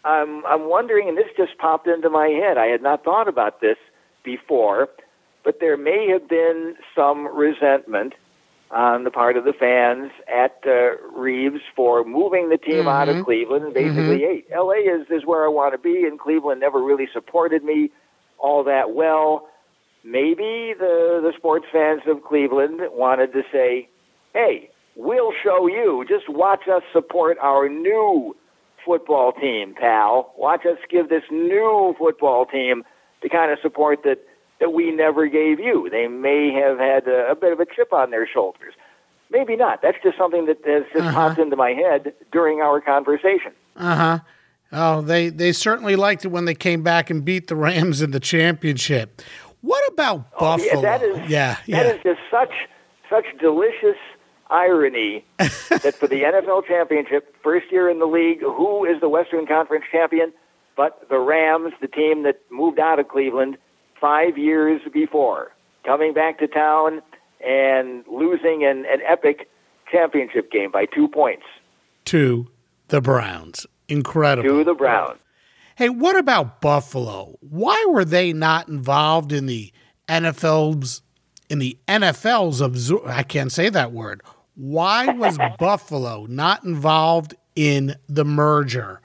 [0.05, 2.59] I'm I'm wondering, and this just popped into my head.
[2.59, 3.77] I had not thought about this
[4.24, 4.89] before,
[5.44, 8.15] but there may have been some resentment
[8.70, 12.89] on the part of the fans at uh, Reeves for moving the team mm-hmm.
[12.89, 13.24] out of mm-hmm.
[13.24, 14.51] Cleveland and basically, mm-hmm.
[14.51, 17.90] hey, LA is is where I want to be, and Cleveland never really supported me
[18.39, 19.49] all that well
[20.05, 23.89] maybe the, the sports fans of Cleveland wanted to say,
[24.33, 26.05] hey, we'll show you.
[26.09, 28.37] Just watch us support our new
[28.85, 30.33] football team, pal.
[30.37, 32.85] Watch us give this new football team
[33.23, 34.19] the kind of support that,
[34.61, 35.89] that we never gave you.
[35.91, 38.74] They may have had a, a bit of a chip on their shoulders.
[39.31, 39.81] Maybe not.
[39.83, 41.15] That's just something that has just uh-huh.
[41.15, 43.53] popped into my head during our conversation.
[43.77, 44.19] Uh huh.
[44.74, 48.11] Oh, they they certainly liked it when they came back and beat the Rams in
[48.11, 49.20] the championship.
[49.62, 50.82] What about oh, Buffalo?
[50.82, 51.82] Yeah, that is yeah, yeah.
[51.82, 52.52] that is just such
[53.09, 53.97] such delicious
[54.51, 59.47] irony that for the NFL championship, first year in the league, who is the Western
[59.47, 60.32] Conference champion?
[60.76, 63.56] But the Rams, the team that moved out of Cleveland
[64.01, 65.52] five years before,
[65.84, 67.02] coming back to town
[67.44, 69.48] and losing an, an epic
[69.90, 71.44] championship game by two points.
[72.06, 72.48] To
[72.89, 73.66] the Browns.
[73.89, 74.48] Incredible.
[74.48, 75.18] To the Browns.
[75.83, 77.37] Hey, what about Buffalo?
[77.41, 79.73] Why were they not involved in the
[80.09, 81.03] NFL's
[81.49, 84.23] in the NFL's of I can't say that word.
[84.55, 89.01] Why was Buffalo not involved in the merger?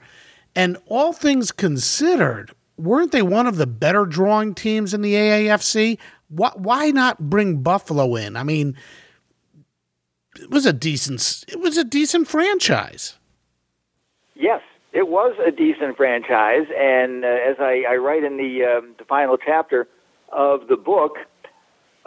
[0.54, 5.98] And all things considered, weren't they one of the better drawing teams in the AAFC?
[6.28, 8.36] Why, why not bring Buffalo in?
[8.36, 8.76] I mean,
[10.40, 13.18] it was a decent it was a decent franchise.
[14.36, 18.94] Yes, it was a decent franchise, and uh, as I, I, write in the, um,
[18.98, 19.86] the final chapter
[20.32, 21.16] of the book,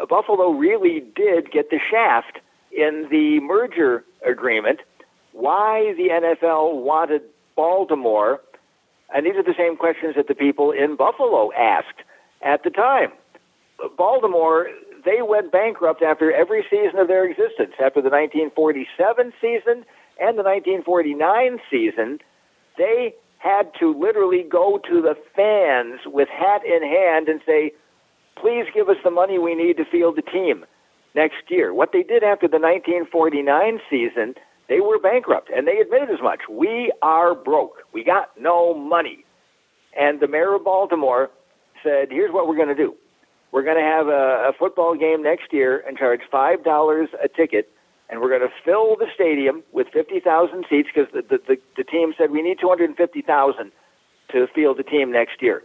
[0.09, 2.39] Buffalo really did get the shaft
[2.71, 4.79] in the merger agreement.
[5.33, 7.21] Why the NFL wanted
[7.55, 8.41] Baltimore,
[9.13, 12.01] and these are the same questions that the people in Buffalo asked
[12.41, 13.11] at the time.
[13.97, 14.67] Baltimore,
[15.05, 17.73] they went bankrupt after every season of their existence.
[17.79, 19.85] After the 1947 season
[20.19, 22.19] and the 1949 season,
[22.77, 27.72] they had to literally go to the fans with hat in hand and say,
[28.35, 30.65] please give us the money we need to field the team
[31.15, 31.73] next year.
[31.73, 34.35] What they did after the 1949 season,
[34.69, 36.41] they were bankrupt, and they admitted as much.
[36.49, 37.84] We are broke.
[37.93, 39.26] We got no money.
[39.99, 41.30] And the mayor of Baltimore
[41.84, 42.95] said, here's what we're going to do.
[43.52, 47.69] We're going to have a, a football game next year and charge $5 a ticket
[48.11, 51.83] and we're going to fill the stadium with 50,000 seats because the, the, the, the
[51.83, 53.71] team said we need 250,000
[54.31, 55.63] to field the team next year.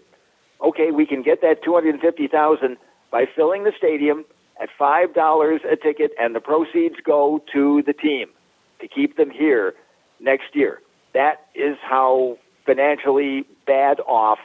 [0.65, 2.77] Okay, we can get that 250,000
[3.11, 4.25] by filling the stadium
[4.61, 8.29] at $5 a ticket, and the proceeds go to the team
[8.81, 9.75] to keep them here
[10.21, 10.81] next year.
[11.13, 14.39] That is how financially bad off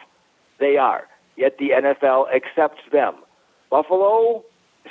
[0.60, 1.08] they are.
[1.38, 3.16] Yet the NFL accepts them.
[3.70, 4.44] Buffalo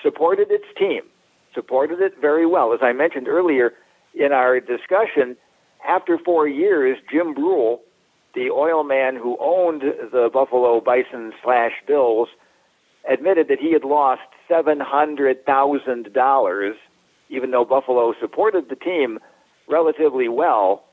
[0.02, 1.02] supported its team
[1.54, 2.72] supported it very well.
[2.72, 3.74] As I mentioned earlier
[4.14, 5.36] in our discussion,
[5.86, 7.80] after four years, Jim Breuil,
[8.34, 12.28] the oil man who owned the Buffalo Bison slash Bills,
[13.10, 16.72] admitted that he had lost $700,000,
[17.28, 19.18] even though Buffalo supported the team
[19.68, 20.84] relatively well.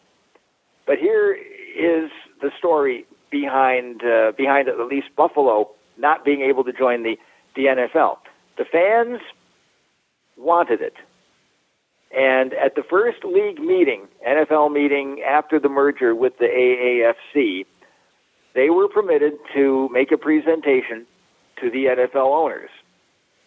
[0.85, 2.09] But here is
[2.41, 7.17] the story behind uh, behind at least Buffalo not being able to join the,
[7.55, 8.19] the NFL.
[8.57, 9.19] The fans
[10.37, 10.93] wanted it.
[12.15, 17.65] And at the first league meeting, NFL meeting after the merger with the AAFC,
[18.55, 21.05] they were permitted to make a presentation
[21.61, 22.69] to the NFL owners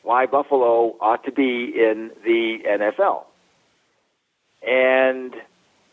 [0.02, 3.24] why Buffalo ought to be in the NFL.
[4.66, 5.34] And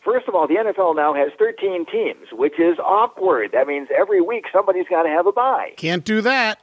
[0.04, 3.52] first of all, the NFL now has 13 teams, which is awkward.
[3.52, 5.72] That means every week somebody's got to have a bye.
[5.76, 6.60] Can't do that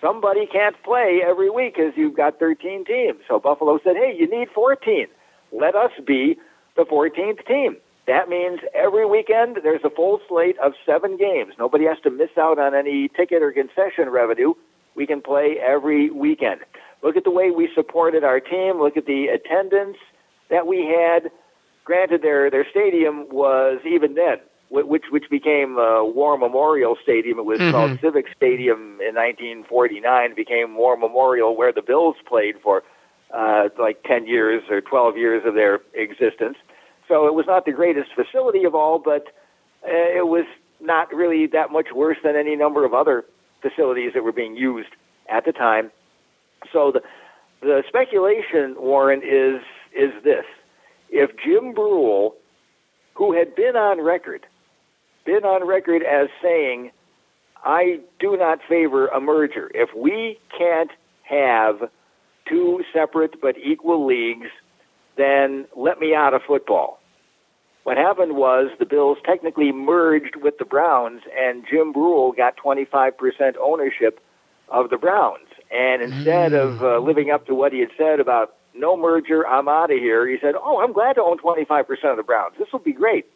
[0.00, 3.20] somebody can't play every week because you've got 13 teams.
[3.28, 5.06] So Buffalo said, hey, you need 14.
[5.52, 6.36] Let us be
[6.76, 7.76] the 14th team.
[8.06, 11.54] That means every weekend there's a full slate of seven games.
[11.58, 14.54] Nobody has to miss out on any ticket or concession revenue.
[14.96, 16.60] We can play every weekend.
[17.02, 18.80] Look at the way we supported our team.
[18.80, 19.96] Look at the attendance
[20.50, 21.30] that we had.
[21.84, 24.38] Granted, their their stadium was even then
[24.70, 27.38] which which became uh, War Memorial Stadium.
[27.38, 27.72] It was mm-hmm.
[27.72, 30.34] called Civic Stadium in 1949.
[30.34, 32.82] Became War Memorial, where the Bills played for
[33.34, 36.56] uh, like 10 years or 12 years of their existence.
[37.08, 39.26] So it was not the greatest facility of all, but
[39.84, 40.46] uh, it was
[40.80, 43.24] not really that much worse than any number of other
[43.60, 44.90] facilities that were being used
[45.28, 45.90] at the time.
[46.72, 47.02] So the
[47.60, 50.44] the speculation, Warren, is is this:
[51.10, 52.34] if Jim Breuil,
[53.14, 54.46] who had been on record
[55.24, 56.90] been on record as saying,
[57.64, 59.70] I do not favor a merger.
[59.74, 60.90] If we can't
[61.22, 61.90] have
[62.48, 64.48] two separate but equal leagues,
[65.16, 67.00] then let me out of football.
[67.84, 73.12] What happened was the Bills technically merged with the Browns, and Jim Breuil got 25%
[73.60, 74.20] ownership
[74.68, 75.46] of the Browns.
[75.70, 76.60] And instead mm.
[76.60, 79.98] of uh, living up to what he had said about no merger, I'm out of
[79.98, 82.54] here, he said, Oh, I'm glad to own 25% of the Browns.
[82.58, 83.26] This will be great.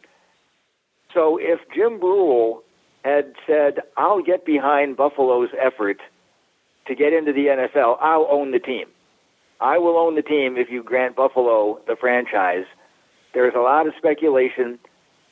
[1.15, 2.62] So if Jim Breuil
[3.05, 5.99] had said, I'll get behind Buffalo's effort
[6.86, 8.86] to get into the NFL, I'll own the team.
[9.61, 12.66] I will own the team if you grant Buffalo the franchise.
[13.32, 14.78] There's a lot of speculation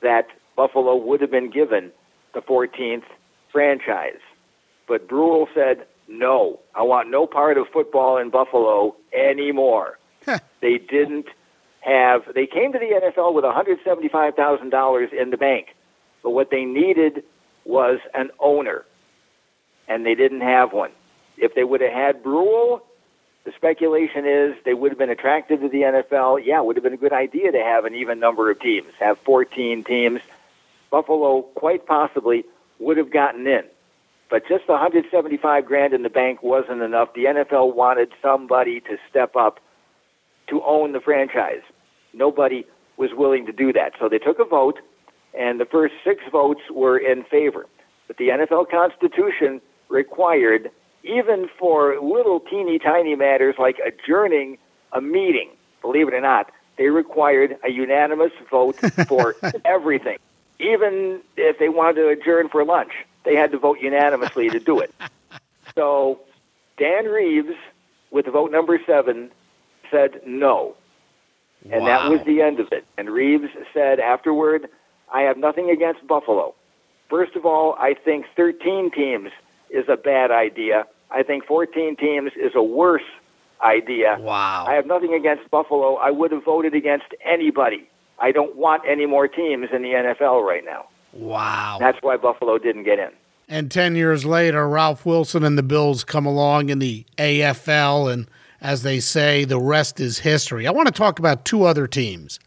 [0.00, 1.90] that Buffalo would have been given
[2.32, 3.04] the 14th
[3.50, 4.20] franchise.
[4.86, 9.98] But Breuil said, no, I want no part of football in Buffalo anymore.
[10.60, 11.26] they didn't
[11.82, 15.74] have, they came to the NFL with $175,000 in the bank.
[16.22, 17.24] But what they needed
[17.64, 18.84] was an owner,
[19.88, 20.92] and they didn't have one.
[21.36, 22.82] If they would have had Breuil,
[23.44, 26.44] the speculation is they would have been attracted to the NFL.
[26.44, 28.92] Yeah, it would have been a good idea to have an even number of teams,
[29.00, 30.20] have 14 teams.
[30.90, 32.44] Buffalo quite possibly
[32.78, 33.64] would have gotten in.
[34.30, 37.12] But just the 175 grand in the bank wasn't enough.
[37.14, 39.58] The NFL wanted somebody to step up
[40.48, 41.62] to own the franchise.
[42.12, 42.66] Nobody
[42.96, 43.92] was willing to do that.
[43.98, 44.78] So they took a vote,
[45.38, 47.66] and the first six votes were in favor.
[48.06, 50.70] But the NFL Constitution required
[51.04, 54.58] even for little teeny tiny matters like adjourning
[54.92, 55.50] a meeting,
[55.80, 58.76] believe it or not, they required a unanimous vote
[59.08, 60.18] for everything.
[60.58, 62.92] Even if they wanted to adjourn for lunch,
[63.24, 64.94] they had to vote unanimously to do it.
[65.74, 66.20] So
[66.76, 67.54] Dan Reeves,
[68.10, 69.30] with vote number seven,
[69.92, 70.74] said no.
[71.70, 72.84] And that was the end of it.
[72.98, 74.68] And Reeves said afterward,
[75.14, 76.54] I have nothing against Buffalo.
[77.08, 79.30] First of all, I think 13 teams
[79.70, 80.86] is a bad idea.
[81.10, 83.04] I think 14 teams is a worse
[83.62, 84.16] idea.
[84.18, 84.64] Wow.
[84.66, 85.94] I have nothing against Buffalo.
[85.96, 87.88] I would have voted against anybody.
[88.18, 90.86] I don't want any more teams in the NFL right now.
[91.12, 91.76] Wow.
[91.78, 93.10] That's why Buffalo didn't get in.
[93.48, 98.26] And 10 years later, Ralph Wilson and the Bills come along in the AFL, and
[98.62, 100.66] as they say, the rest is history.
[100.66, 102.38] I want to talk about two other teams.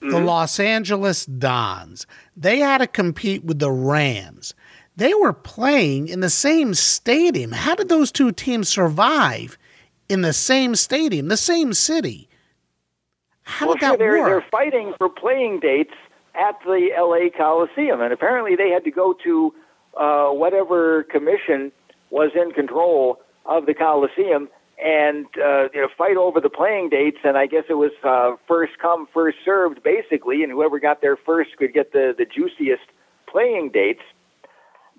[0.00, 0.10] Mm-hmm.
[0.10, 2.06] The Los Angeles Dons.
[2.36, 4.54] They had to compete with the Rams
[4.98, 7.52] they were playing in the same stadium.
[7.52, 9.56] How did those two teams survive
[10.08, 12.28] in the same stadium, the same city?
[13.42, 14.26] How well, did that they're, work?
[14.28, 15.94] They're fighting for playing dates
[16.34, 19.54] at the LA Coliseum, and apparently they had to go to
[19.96, 21.70] uh, whatever commission
[22.10, 24.48] was in control of the Coliseum
[24.82, 27.18] and uh, you know fight over the playing dates.
[27.24, 31.16] And I guess it was uh, first come, first served, basically, and whoever got there
[31.16, 32.84] first could get the the juiciest
[33.30, 34.02] playing dates.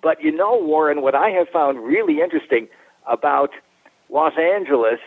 [0.02, 2.68] But you know, Warren, what I have found really interesting
[3.08, 3.52] about
[4.10, 5.00] Los Angeles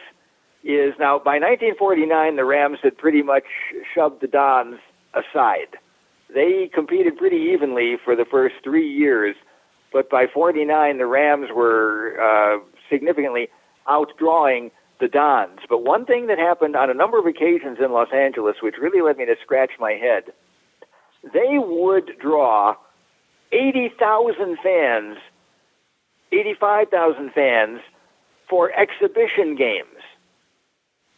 [0.64, 3.44] is now by 1949, the Rams had pretty much
[3.94, 4.78] shoved the Dons
[5.12, 5.76] aside.
[6.32, 9.36] They competed pretty evenly for the first three years,
[9.92, 12.58] but by 49, the Rams were uh,
[12.88, 13.48] significantly
[13.86, 15.60] outdrawing the Dons.
[15.68, 19.02] But one thing that happened on a number of occasions in Los Angeles, which really
[19.02, 20.32] led me to scratch my head,
[21.32, 22.76] they would draw
[23.52, 25.18] 80,000 fans,
[26.30, 27.80] 85,000 fans
[28.48, 29.86] for exhibition games.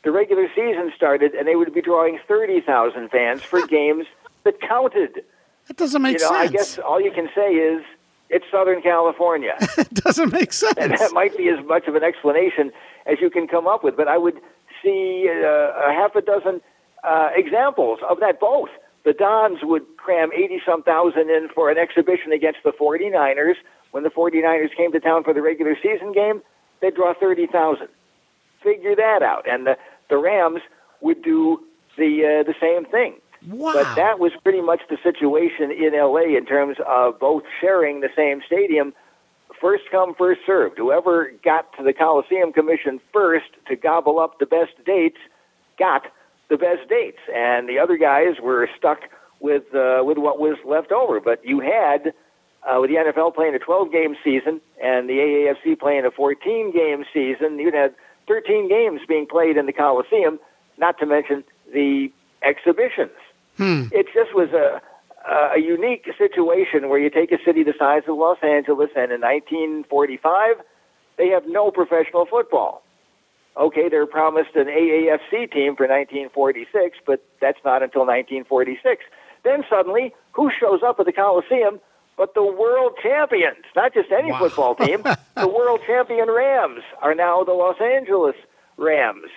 [0.02, 4.06] The regular season started, and they would be drawing 30,000 fans for games
[4.44, 5.24] that counted.
[5.68, 6.50] That doesn't make you know, sense.
[6.50, 7.82] I guess all you can say is
[8.34, 9.54] it's Southern California.
[9.78, 10.74] it doesn't make sense.
[10.76, 12.72] And that might be as much of an explanation
[13.06, 13.96] as you can come up with.
[13.96, 14.40] But I would
[14.82, 16.60] see uh, a half a dozen
[17.04, 18.70] uh, examples of that both
[19.04, 23.54] the Dons would cram 80 some thousand in for an exhibition against the 49ers.
[23.92, 26.42] When the 49ers came to town for the regular season game,
[26.80, 27.86] they'd draw 30,000.
[28.64, 29.48] Figure that out.
[29.48, 29.76] And the,
[30.10, 30.60] the Rams
[31.00, 31.62] would do
[31.96, 33.20] the, uh, the same thing.
[33.46, 33.72] Wow.
[33.74, 38.08] But that was pretty much the situation in LA in terms of both sharing the
[38.16, 38.94] same stadium.
[39.60, 40.78] First come, first served.
[40.78, 45.18] Whoever got to the Coliseum Commission first to gobble up the best dates
[45.78, 46.02] got
[46.48, 49.00] the best dates, and the other guys were stuck
[49.40, 51.20] with uh, with what was left over.
[51.20, 52.12] But you had
[52.68, 56.72] uh, with the NFL playing a 12 game season and the AAFC playing a 14
[56.72, 57.94] game season, you had
[58.28, 60.38] 13 games being played in the Coliseum,
[60.78, 62.10] not to mention the
[62.42, 63.12] exhibitions.
[63.56, 63.84] Hmm.
[63.92, 64.80] It just was a
[65.26, 69.22] a unique situation where you take a city the size of Los Angeles, and in
[69.22, 70.56] 1945,
[71.16, 72.84] they have no professional football
[73.56, 79.04] okay, they're promised an AAFC team for 1946, but that's not until 1946.
[79.44, 81.80] Then suddenly, who shows up at the Coliseum
[82.16, 83.64] but the world champions?
[83.74, 84.38] Not just any wow.
[84.38, 85.02] football team.
[85.36, 88.36] the world champion Rams are now the Los Angeles
[88.76, 89.30] Rams,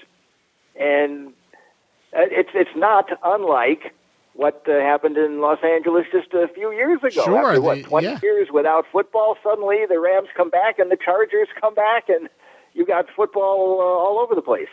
[0.80, 1.34] and
[2.14, 3.96] it's it's not unlike
[4.38, 7.24] what uh, happened in Los Angeles just a few years ago.
[7.26, 8.20] Sure, After what, 20 yeah.
[8.22, 12.30] years without football, suddenly the Rams come back and the Chargers come back and
[12.74, 14.68] you got football uh, all over the place.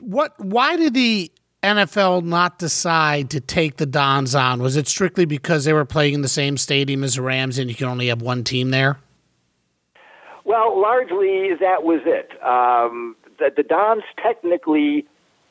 [0.00, 0.38] What?
[0.38, 1.30] Why did the
[1.62, 4.60] NFL not decide to take the Dons on?
[4.60, 7.70] Was it strictly because they were playing in the same stadium as the Rams, and
[7.70, 8.98] you can only have one team there?
[10.44, 12.30] Well, largely that was it.
[12.42, 15.06] Um, the, the Dons technically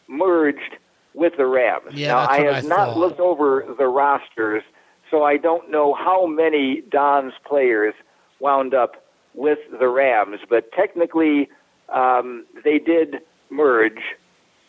[0.07, 0.77] merged
[1.15, 1.93] with the Rams.
[1.93, 4.63] Yeah, now, I have I not looked over the rosters
[5.11, 7.93] so I don't know how many Don's players
[8.39, 11.49] wound up with the Rams, but technically
[11.93, 13.17] um, they did
[13.49, 13.99] merge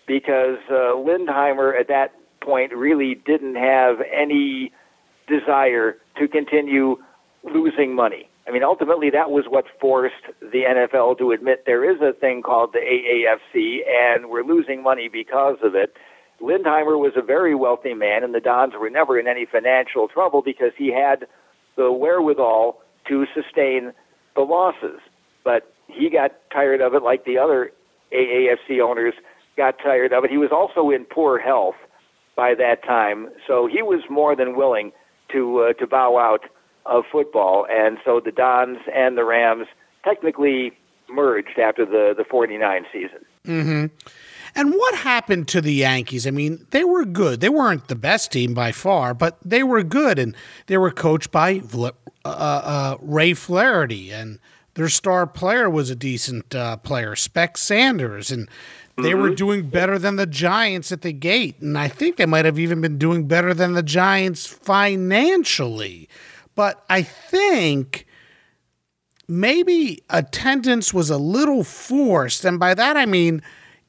[0.06, 4.72] because uh, Lindheimer at that point really didn't have any
[5.26, 6.96] desire to continue
[7.42, 8.28] losing money.
[8.46, 12.42] I mean, ultimately, that was what forced the NFL to admit there is a thing
[12.42, 15.96] called the AAFC, and we're losing money because of it.
[16.40, 20.42] Lindheimer was a very wealthy man, and the Dons were never in any financial trouble
[20.42, 21.26] because he had
[21.76, 23.92] the wherewithal to sustain
[24.34, 25.00] the losses.
[25.44, 27.72] But he got tired of it like the other
[28.12, 29.14] AAFC owners
[29.56, 30.30] got tired of it.
[30.30, 31.76] He was also in poor health
[32.34, 34.92] by that time, so he was more than willing
[35.32, 36.42] to uh, to bow out
[36.84, 37.66] of football.
[37.68, 39.66] And so the Dons and the Rams
[40.04, 40.72] technically
[41.08, 43.24] merged after the the 49 season.
[43.46, 43.86] Mm-hmm.
[44.56, 46.26] And what happened to the Yankees?
[46.26, 47.40] I mean, they were good.
[47.40, 50.34] They weren't the best team by far, but they were good, and
[50.66, 51.92] they were coached by uh,
[52.24, 54.38] uh, Ray Flaherty, and
[54.72, 58.48] their star player was a decent uh, player, Spec Sanders, and
[58.96, 59.20] they mm-hmm.
[59.20, 62.58] were doing better than the Giants at the gate, and I think they might have
[62.58, 66.08] even been doing better than the Giants financially.
[66.54, 68.06] But I think
[69.28, 73.42] maybe attendance was a little forced, and by that I mean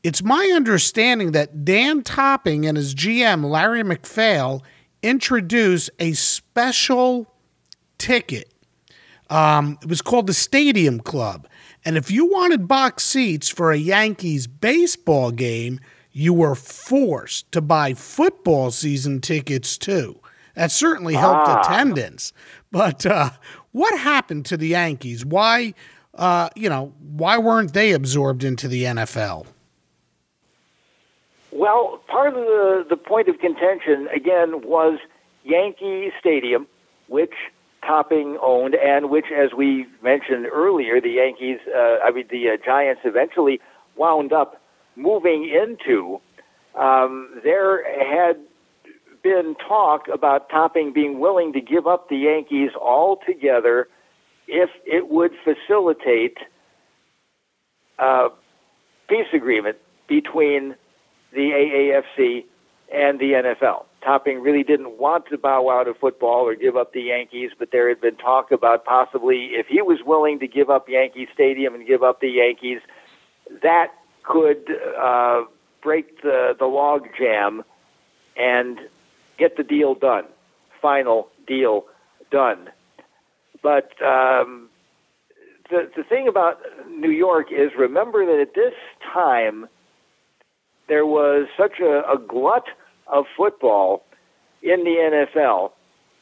[0.08, 4.64] it's my understanding that Dan Topping and his GM, Larry MacPhail,
[5.04, 7.28] introduced a special
[7.98, 8.54] ticket.
[9.30, 11.46] Um, it was called the Stadium Club.
[11.84, 15.82] And if you wanted box seats for a Yankees baseball game,
[16.14, 20.22] you were forced to buy football season tickets too.
[20.56, 21.60] That certainly helped ah.
[21.60, 22.32] attendance.
[22.72, 23.32] But uh,
[23.74, 25.26] what happened to the Yankees?
[25.26, 25.74] Why,
[26.14, 29.48] uh, you know, why weren't they absorbed into the NFL?
[31.68, 35.00] Well, part of the, the point of contention, again, was
[35.44, 36.66] Yankee Stadium,
[37.10, 37.34] which
[37.86, 42.58] Topping owned, and which, as we mentioned earlier, the Yankees, uh, I mean, the uh,
[42.66, 43.60] Giants eventually
[43.98, 44.62] wound up
[44.96, 46.22] moving into.
[46.74, 48.38] Um, there had
[49.22, 53.90] been talk about Topping being willing to give up the Yankees altogether
[54.48, 56.38] if it would facilitate
[58.00, 58.30] a
[59.10, 59.76] peace agreement
[60.08, 60.76] between
[61.34, 62.46] the AAFC
[62.94, 63.86] and the NFL.
[64.04, 67.72] Topping really didn't want to bow out of football or give up the Yankees, but
[67.72, 71.76] there had been talk about possibly if he was willing to give up Yankee Stadium
[71.76, 72.80] and give up the Yankees,
[73.62, 73.88] that
[74.24, 74.64] could
[75.02, 75.42] uh,
[75.82, 77.64] break the, the log jam
[78.38, 78.80] and
[79.38, 80.26] get the deal done.
[80.82, 81.86] Final deal
[82.32, 82.70] done.
[83.62, 84.70] But um,
[85.70, 86.60] the, the thing about
[86.90, 88.74] New York is remember that at this
[89.14, 89.68] time,
[90.88, 92.66] there was such a, a glut
[93.08, 94.06] of football
[94.62, 95.72] in the NFL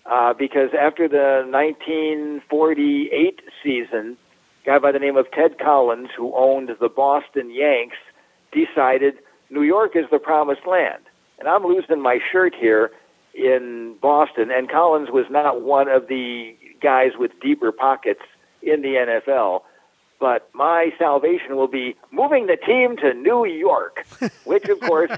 [0.05, 4.17] uh, because after the 1948 season,
[4.63, 7.97] a guy by the name of Ted Collins, who owned the Boston Yanks,
[8.51, 9.15] decided
[9.49, 11.03] New York is the promised land.
[11.39, 12.91] And I'm losing my shirt here
[13.33, 18.21] in Boston, and Collins was not one of the guys with deeper pockets
[18.61, 19.61] in the NFL
[20.19, 24.05] but my salvation will be moving the team to New York,
[24.45, 25.11] which, of course,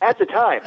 [0.00, 0.62] at the time,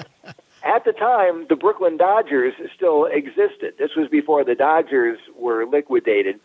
[0.63, 3.75] at the time, the Brooklyn Dodgers still existed.
[3.77, 6.39] This was before the Dodgers were liquidated.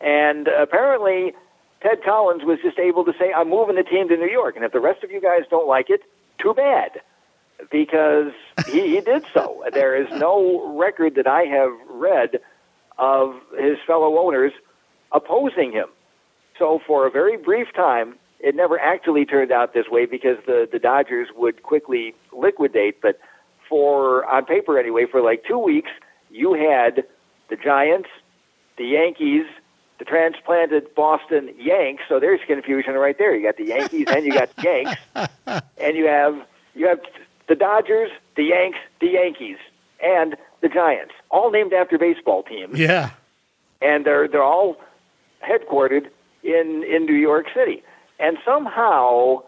[0.00, 1.32] And apparently,
[1.80, 4.56] Ted Collins was just able to say, I'm moving the team to New York.
[4.56, 6.02] And if the rest of you guys don't like it,
[6.38, 7.00] too bad.
[7.70, 8.32] Because
[8.66, 9.64] he, he did so.
[9.72, 12.40] There is no record that I have read
[12.98, 14.52] of his fellow owners
[15.12, 15.88] opposing him.
[16.58, 20.68] So for a very brief time, it never actually turned out this way because the
[20.70, 23.00] the Dodgers would quickly liquidate.
[23.00, 23.18] But
[23.68, 25.90] for on paper anyway, for like two weeks,
[26.30, 27.04] you had
[27.48, 28.08] the Giants,
[28.76, 29.46] the Yankees,
[29.98, 32.02] the transplanted Boston Yanks.
[32.08, 33.34] So there's confusion right there.
[33.34, 36.36] You got the Yankees and you got the Yanks, and you have
[36.74, 37.00] you have
[37.48, 39.58] the Dodgers, the Yanks, the Yankees,
[40.02, 42.76] and the Giants, all named after baseball teams.
[42.76, 43.10] Yeah,
[43.80, 44.76] and they're they're all
[45.46, 46.08] headquartered
[46.42, 47.82] in in New York City,
[48.18, 49.42] and somehow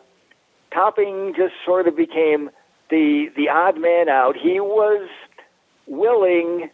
[0.72, 2.50] Topping just sort of became
[2.90, 4.36] the the odd man out.
[4.36, 5.08] He was
[5.86, 6.70] willing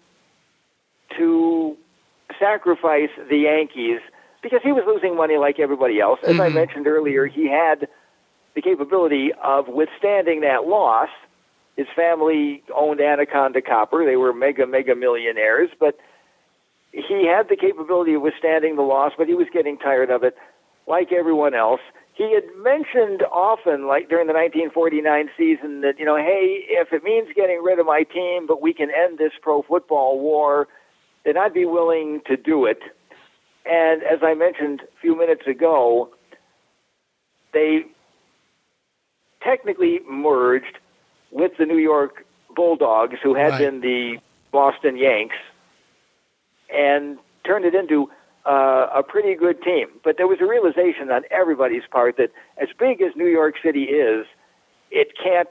[1.19, 1.77] to
[2.39, 4.01] sacrifice the Yankees
[4.43, 6.19] because he was losing money like everybody else.
[6.23, 6.41] As mm-hmm.
[6.41, 7.89] I mentioned earlier, he had
[8.55, 11.09] the capability of withstanding that loss.
[11.77, 14.05] His family owned Anaconda Copper.
[14.05, 15.99] They were mega, mega millionaires, but
[16.93, 20.37] he had the capability of withstanding the loss, but he was getting tired of it.
[20.87, 21.81] Like everyone else,
[22.15, 27.05] he had mentioned often, like during the 1949 season, that, you know, hey, if it
[27.05, 30.69] means getting rid of my team, but we can end this pro football war,
[31.25, 32.81] then I'd be willing to do it.
[33.65, 36.11] And as I mentioned a few minutes ago,
[37.53, 37.87] they
[39.43, 40.79] technically merged
[41.31, 43.59] with the New York Bulldogs, who had Right.
[43.59, 44.19] been the
[44.51, 45.37] Boston Yanks,
[46.73, 48.11] and turned it into
[48.47, 49.89] uh, a pretty good team.
[50.03, 52.31] But there was a realization on everybody's part that
[52.61, 54.27] as big as New York City is,
[54.91, 55.49] it can't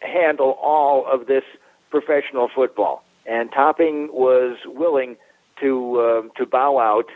[0.00, 1.44] handle all of this
[1.90, 3.04] professional football.
[3.26, 5.16] And Topping was willing
[5.60, 7.10] to uh, to bow out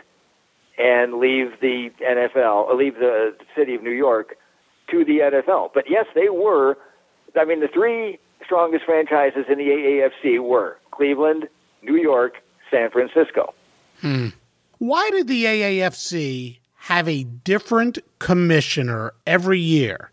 [0.77, 4.37] and leave the NFL, or leave the city of New York
[4.91, 5.71] to the NFL.
[5.73, 6.77] But yes, they were.
[7.37, 11.47] I mean, the three strongest franchises in the AAFC were Cleveland,
[11.81, 12.35] New York,
[12.75, 13.53] San Francisco.
[14.01, 14.29] Hmm.
[14.79, 20.11] Why did the AAFC have a different commissioner every year?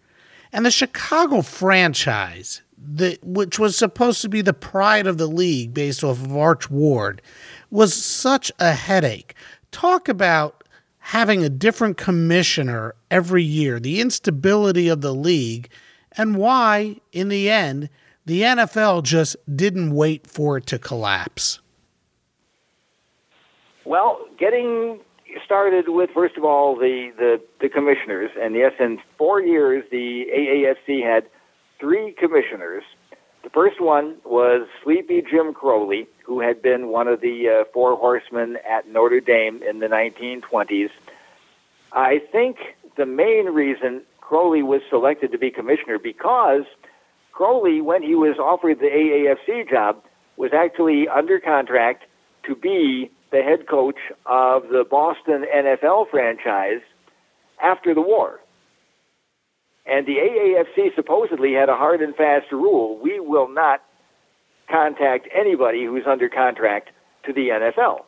[0.52, 5.74] And the Chicago franchise, the, which was supposed to be the pride of the league
[5.74, 7.20] based off of Arch Ward,
[7.70, 9.34] was such a headache.
[9.72, 10.62] Talk about
[10.98, 15.68] having a different commissioner every year, the instability of the league,
[16.12, 17.88] and why, in the end,
[18.24, 21.58] the NFL just didn't wait for it to collapse.
[23.84, 25.00] Well, getting
[25.44, 30.26] started with first of all the, the, the commissioners, and yes, in four years the
[30.32, 31.26] AAFC had
[31.80, 32.84] three commissioners.
[33.42, 37.96] The first one was Sleepy Jim Crowley, who had been one of the uh, four
[37.96, 40.90] horsemen at Notre Dame in the 1920s.
[41.92, 42.58] I think
[42.96, 46.62] the main reason Crowley was selected to be commissioner because
[47.32, 50.02] Crowley, when he was offered the AAFC job,
[50.36, 52.04] was actually under contract
[52.44, 56.82] to be the head coach of the Boston NFL franchise
[57.60, 58.38] after the war.
[59.84, 63.82] And the AAFC supposedly had a hard and fast rule we will not
[64.70, 66.90] contact anybody who's under contract
[67.24, 68.04] to the NFL.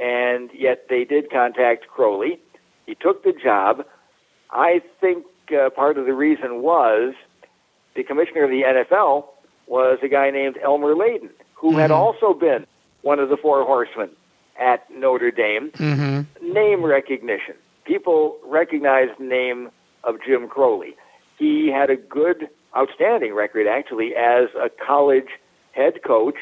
[0.00, 2.38] And yet they did contact Crowley.
[2.86, 3.84] He took the job.
[4.50, 7.14] I think uh, part of the reason was
[7.96, 9.26] the commissioner of the NFL
[9.66, 12.66] was a guy named Elmer Layden, who had also been
[13.02, 14.10] one of the four horsemen
[14.58, 15.70] at Notre Dame.
[16.42, 17.54] Name recognition.
[17.84, 19.70] People recognized the name
[20.02, 20.94] of Jim Crowley.
[21.38, 25.28] He had a good, outstanding record, actually, as a college
[25.72, 26.38] head coach.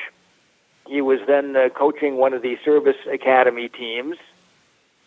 [0.87, 4.17] He was then uh, coaching one of the service academy teams.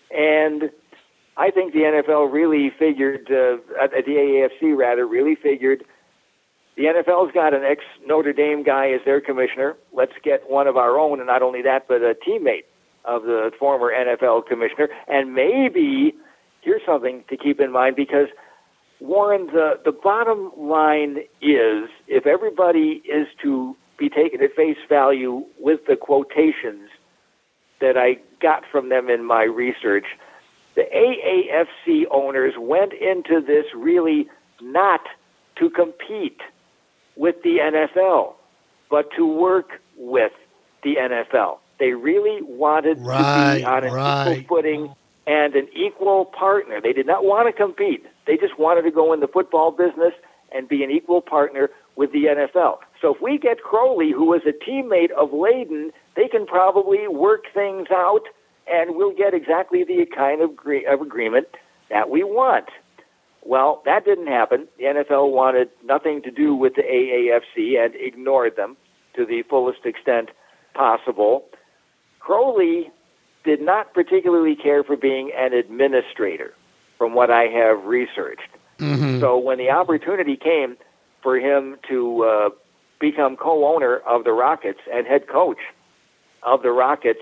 [0.09, 0.71] And
[1.37, 3.57] I think the NFL really figured, uh,
[3.87, 5.83] the AAFC rather, really figured
[6.75, 9.75] the NFL's got an ex Notre Dame guy as their commissioner.
[9.93, 12.65] Let's get one of our own, and not only that, but a teammate
[13.07, 14.89] of the former NFL commissioner.
[15.07, 16.13] And maybe
[16.61, 18.27] here's something to keep in mind because
[18.99, 25.45] Warren, the the bottom line is if everybody is to be taken at face value
[25.59, 26.89] with the quotations
[27.81, 30.05] that I got from them in my research,
[30.75, 34.27] the AAFC owners went into this really
[34.61, 35.01] not
[35.57, 36.41] to compete
[37.15, 38.33] with the NFL,
[38.89, 40.33] but to work with
[40.83, 41.59] the NFL.
[41.79, 44.37] They really wanted to be on an right.
[44.37, 44.95] equal footing
[45.27, 46.79] and an equal partner.
[46.81, 48.05] They did not want to compete.
[48.27, 50.13] They just wanted to go in the football business
[50.51, 52.77] and be an equal partner with the NFL.
[53.01, 57.45] So if we get Crowley, who was a teammate of Layden, they can probably work
[57.53, 58.21] things out
[58.67, 61.47] and we'll get exactly the kind of, gre- of agreement
[61.89, 62.65] that we want.
[63.43, 64.67] Well, that didn't happen.
[64.77, 68.75] The NFL wanted nothing to do with the AAFC and ignored them
[69.15, 70.29] to the fullest extent
[70.73, 71.45] possible.
[72.25, 72.89] Crowley
[73.43, 76.55] did not particularly care for being an administrator,
[76.97, 78.49] from what I have researched.
[79.21, 80.75] So when the opportunity came
[81.21, 82.49] for him to uh,
[82.99, 85.59] become co-owner of the Rockets and head coach
[86.41, 87.19] of the Rockets,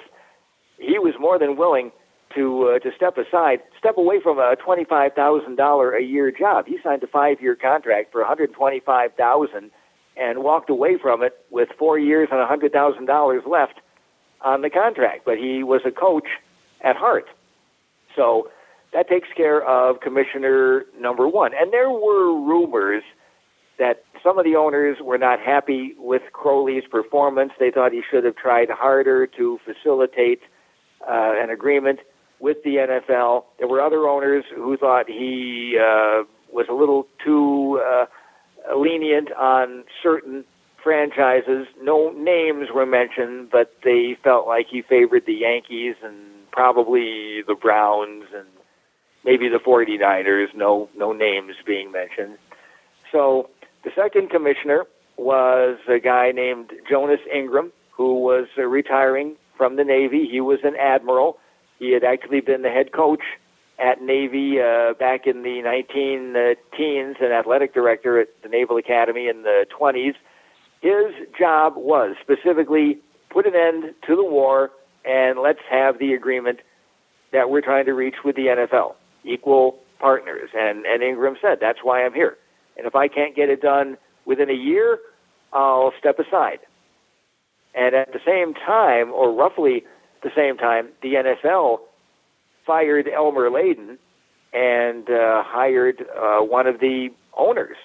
[0.78, 1.92] he was more than willing
[2.36, 6.32] to uh, to step aside, step away from a twenty five thousand dollar a year
[6.32, 6.66] job.
[6.66, 9.70] He signed a five year contract for one hundred twenty five thousand
[10.16, 13.82] and walked away from it with four years and a hundred thousand dollars left
[14.44, 15.24] on the contract.
[15.26, 16.28] But he was a coach
[16.82, 17.28] at heart,
[18.16, 18.50] so
[18.94, 21.52] that takes care of commissioner number one.
[21.60, 23.04] And there were rumors
[23.80, 27.52] that some of the owners were not happy with Crowley's performance.
[27.60, 30.42] They thought he should have tried harder to facilitate
[31.02, 32.00] uh, an agreement
[32.40, 33.46] with the NFL.
[33.58, 38.06] There were other owners who thought he uh, was a little too uh,
[38.78, 40.46] lenient on certain
[40.84, 41.68] franchises.
[41.82, 46.16] No names were mentioned, but they felt like he favored the Yankees and
[46.52, 48.48] probably the Browns and
[49.24, 52.38] maybe the 49ers, no, no names being mentioned.
[53.12, 53.50] So
[53.84, 54.86] the second commissioner
[55.18, 60.28] was a guy named Jonas Ingram, who was uh, retiring from the Navy.
[60.30, 61.38] He was an admiral.
[61.80, 63.22] He had actually been the head coach
[63.80, 68.78] at Navy uh, back in the 19 uh, teens, an athletic director at the Naval
[68.78, 70.16] Academy in the 20s.
[70.84, 73.00] His job was specifically
[73.30, 74.70] put an end to the war
[75.06, 76.60] and let's have the agreement
[77.32, 80.50] that we're trying to reach with the NFL, equal partners.
[80.54, 82.38] And, and Ingram said, that's why I'm here.
[82.76, 85.00] And if I can't get it done within a year,
[85.54, 86.60] I'll step aside.
[87.74, 89.86] And at the same time, or roughly
[90.22, 91.80] the same time, the NFL
[92.68, 93.98] fired Elmer Layden
[94.52, 97.08] and uh, hired uh, one of the
[97.38, 97.78] owners,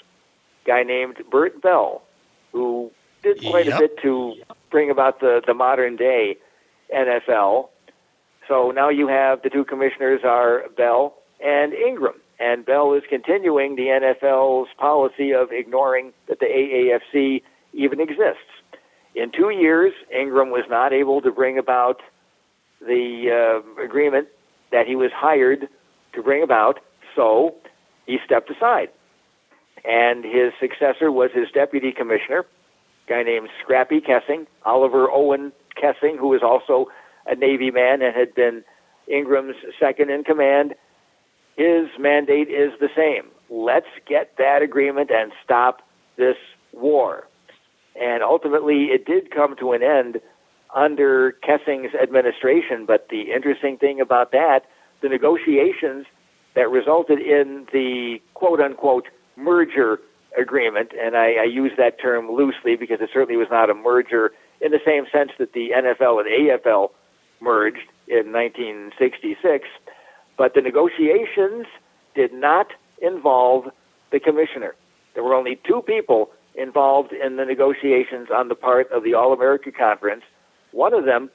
[0.65, 2.03] a guy named Bert Bell,
[2.59, 2.91] who
[3.23, 3.77] did quite yep.
[3.77, 4.35] a bit to
[4.71, 6.37] bring about the, the modern day
[6.95, 7.69] NFL.
[8.49, 11.15] So now you have the two commissioners are Bell
[11.45, 12.15] and Ingram.
[12.41, 18.51] And Bell is continuing the NFL's policy of ignoring that the AAFC even exists.
[19.15, 22.01] In two years, Ingram was not able to bring about
[22.81, 24.29] the uh, agreement
[24.71, 25.69] that he was hired
[26.15, 26.79] to bring about,
[27.17, 27.55] so
[28.07, 28.91] he stepped aside.
[29.85, 32.41] And his successor was his deputy commissioner,
[33.07, 36.91] a guy named Scrappy Kessing, Oliver Owen Kessing, who was also
[37.27, 38.65] a Navy man and had been
[39.07, 40.75] Ingram's second in command.
[41.57, 43.31] His mandate is the same.
[43.51, 45.83] Let's get that agreement and stop
[46.17, 46.37] this
[46.73, 47.27] war.
[48.01, 50.21] And ultimately, it did come to an end
[50.75, 52.85] under Kessing's administration.
[52.87, 54.61] But the interesting thing about that,
[55.01, 56.07] the negotiations
[56.55, 59.09] that resulted in the quote unquote
[59.39, 60.01] merger
[60.39, 64.33] agreement, and I, I use that term loosely because it certainly was not a merger
[64.61, 66.91] in the same sense that the NFL and AFL
[67.41, 69.69] merged in 1966,
[70.37, 71.67] but the negotiations
[72.15, 72.69] did not
[73.01, 73.67] involve
[74.11, 74.75] the commissioner.
[75.15, 79.33] There were only two people involved in the negotiations on the part of the All
[79.33, 80.25] America Conference.
[80.73, 81.31] One of them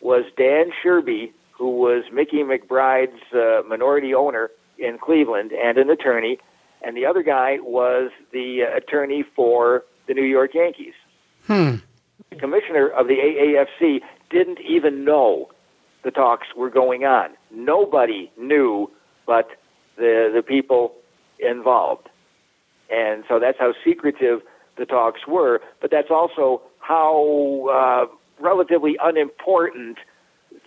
[0.00, 6.38] was Dan Sherby, who was Mickey McBride's uh, minority owner in Cleveland and an attorney,
[6.84, 10.94] and the other guy was the uh, attorney for the New York Yankees.
[11.46, 11.76] Hmm.
[12.30, 14.00] The commissioner of the AAFC
[14.30, 15.50] didn't even know
[16.02, 17.30] the talks were going on.
[17.50, 18.90] Nobody knew
[19.26, 19.48] but
[19.96, 20.94] the the people
[21.38, 22.08] involved.
[22.90, 24.40] And so that's how secretive
[24.76, 29.98] the talks were, but that's also how uh, relatively unimportant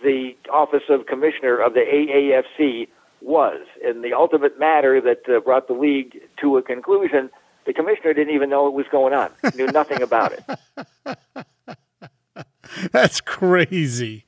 [0.02, 2.88] the office of commissioner of the AAFC
[3.20, 3.66] was.
[3.84, 7.30] In the ultimate matter that uh, brought the league to a conclusion,
[7.66, 11.16] the commissioner didn't even know what was going on, knew nothing about it.
[12.92, 14.24] That's crazy.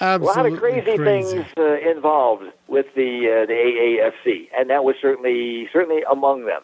[0.00, 1.32] Absolutely a lot of crazy, crazy.
[1.32, 6.62] things uh, involved with the uh, the AAFC, and that was certainly certainly among them.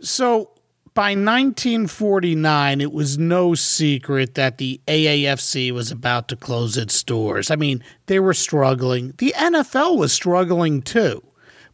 [0.00, 0.50] So
[0.98, 7.52] by 1949, it was no secret that the AAFC was about to close its doors.
[7.52, 9.14] I mean, they were struggling.
[9.18, 11.22] The NFL was struggling too,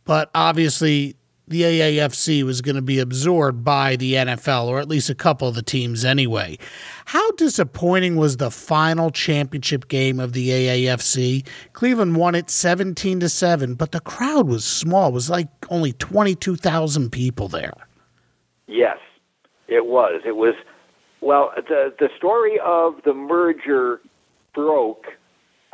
[0.04, 1.16] but obviously
[1.48, 5.48] the AAFC was going to be absorbed by the NFL, or at least a couple
[5.48, 6.58] of the teams anyway.
[7.06, 11.46] How disappointing was the final championship game of the AAFC?
[11.72, 15.08] Cleveland won it 17 to 7, but the crowd was small.
[15.08, 17.72] It was like only 22,000 people there.
[18.66, 18.96] Yes,
[19.74, 20.22] it was.
[20.24, 20.54] It was
[21.20, 24.00] well, the the story of the merger
[24.54, 25.06] broke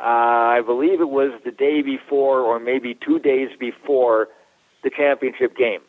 [0.01, 4.29] uh, I believe it was the day before or maybe 2 days before
[4.83, 5.81] the championship game.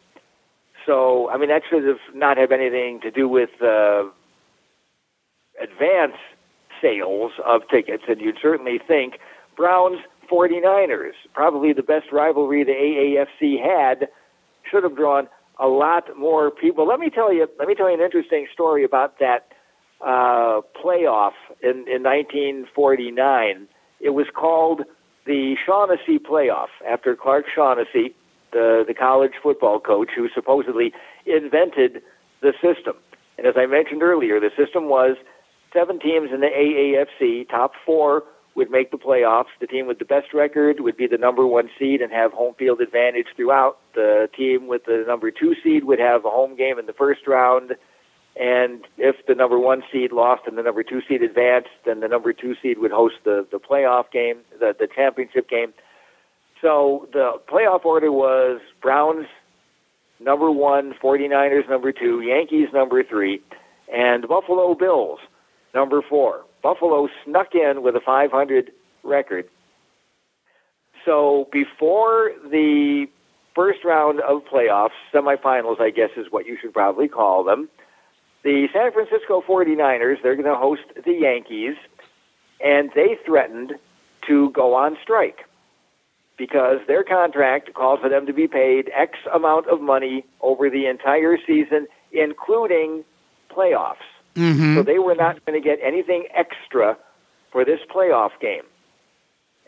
[0.85, 4.03] So, I mean, that should have not have anything to do with uh,
[5.63, 6.17] advance
[6.83, 9.15] sales of tickets, and you'd certainly think
[9.57, 14.09] Browns 49ers, probably the best rivalry the AAFC had,
[14.71, 15.27] should have drawn
[15.63, 16.87] a lot more people.
[16.87, 19.47] Let me tell you, let me tell you an interesting story about that
[20.05, 21.33] uh, playoff
[21.63, 23.69] in, in 1949.
[24.01, 24.83] It was called
[25.25, 28.17] the Shaughnessy playoff after Clark Shaughnessy
[28.53, 30.93] the, the college football coach who supposedly
[31.25, 32.03] invented
[32.41, 32.97] the system.
[33.39, 35.17] And as I mentioned earlier, the system was
[35.73, 39.47] seven teams in the AAFC, top four would make the playoffs.
[39.61, 42.55] The team with the best record would be the number one seed and have home
[42.59, 43.79] field advantage throughout.
[43.95, 47.27] The team with the number two seed would have a home game in the first
[47.27, 47.74] round.
[48.39, 52.09] And if the number one seed lost and the number two seed advanced, then the
[52.09, 55.73] number two seed would host the, the playoff game, the, the championship game.
[56.61, 59.27] So the playoff order was Browns
[60.20, 63.43] number one, 49ers number two, Yankees number three,
[63.93, 65.19] and Buffalo Bills
[65.74, 66.45] number four.
[66.63, 68.71] Buffalo snuck in with a 500
[69.03, 69.49] record.
[71.05, 73.07] So before the
[73.55, 77.69] first round of playoffs, semifinals, I guess is what you should probably call them,
[78.45, 81.77] the San Francisco 49ers, they're going to host the Yankees,
[82.65, 83.75] and they threatened
[84.27, 85.45] to go on strike
[86.37, 90.87] because their contract calls for them to be paid X amount of money over the
[90.87, 93.05] entire season, including
[93.51, 94.12] playoffs.
[94.35, 94.77] Mm-hmm.
[94.77, 96.97] So they were not going to get anything extra
[97.51, 98.63] for this playoff game,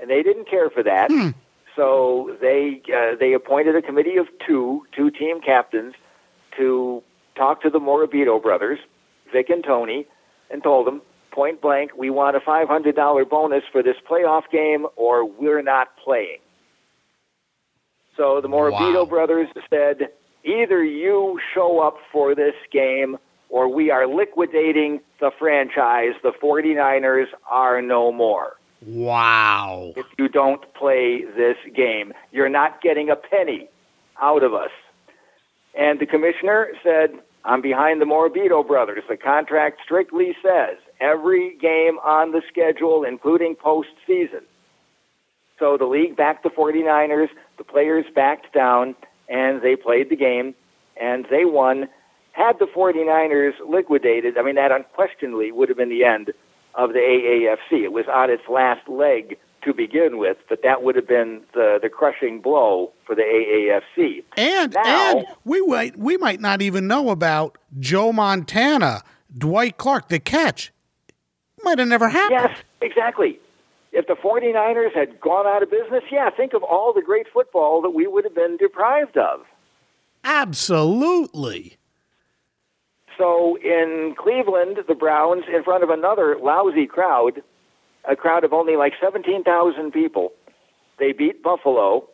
[0.00, 1.10] and they didn't care for that.
[1.10, 1.30] Hmm.
[1.76, 5.94] So they uh, they appointed a committee of two, two team captains,
[6.56, 7.02] to
[7.36, 8.78] talk to the Morabito brothers,
[9.32, 10.06] Vic and Tony,
[10.50, 14.42] and told them point blank, we want a five hundred dollar bonus for this playoff
[14.52, 16.38] game, or we're not playing.
[18.16, 19.04] So the Morabito Wow.
[19.06, 20.10] brothers said,
[20.44, 23.18] either you show up for this game
[23.54, 26.14] or we are liquidating the franchise.
[26.24, 28.56] The 49ers are no more.
[28.84, 29.92] Wow.
[29.94, 33.68] If you don't play this game, you're not getting a penny
[34.20, 34.72] out of us.
[35.78, 37.10] And the commissioner said,
[37.44, 39.04] I'm behind the Morabito brothers.
[39.08, 44.42] The contract strictly says every game on the schedule, including postseason.
[45.60, 48.96] So the league backed the 49ers, the players backed down,
[49.28, 50.56] and they played the game,
[51.00, 51.88] and they won.
[52.34, 56.32] Had the 49ers liquidated, I mean, that unquestionably would have been the end
[56.74, 57.84] of the AAFC.
[57.84, 61.78] It was on its last leg to begin with, but that would have been the,
[61.80, 64.24] the crushing blow for the AAFC.
[64.36, 69.02] And Now- and we might we might not even know about Joe Montana,
[69.38, 70.72] Dwight Clark, the catch.
[71.62, 72.40] Might have never happened.
[72.50, 73.38] Yes, exactly.
[73.92, 77.80] If the 49ers had gone out of business, yeah, think of all the great football
[77.82, 79.42] that we would have been deprived of.
[80.24, 81.76] Absolutely.
[83.18, 87.42] So in Cleveland, the Browns, in front of another lousy crowd,
[88.08, 90.32] a crowd of only like 17,000 people,
[90.98, 92.08] they beat Buffalo.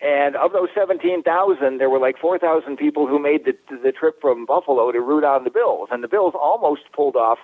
[0.00, 4.46] And of those 17,000, there were like 4,000 people who made the, the trip from
[4.46, 5.88] Buffalo to root on the Bills.
[5.90, 7.38] And the Bills almost pulled off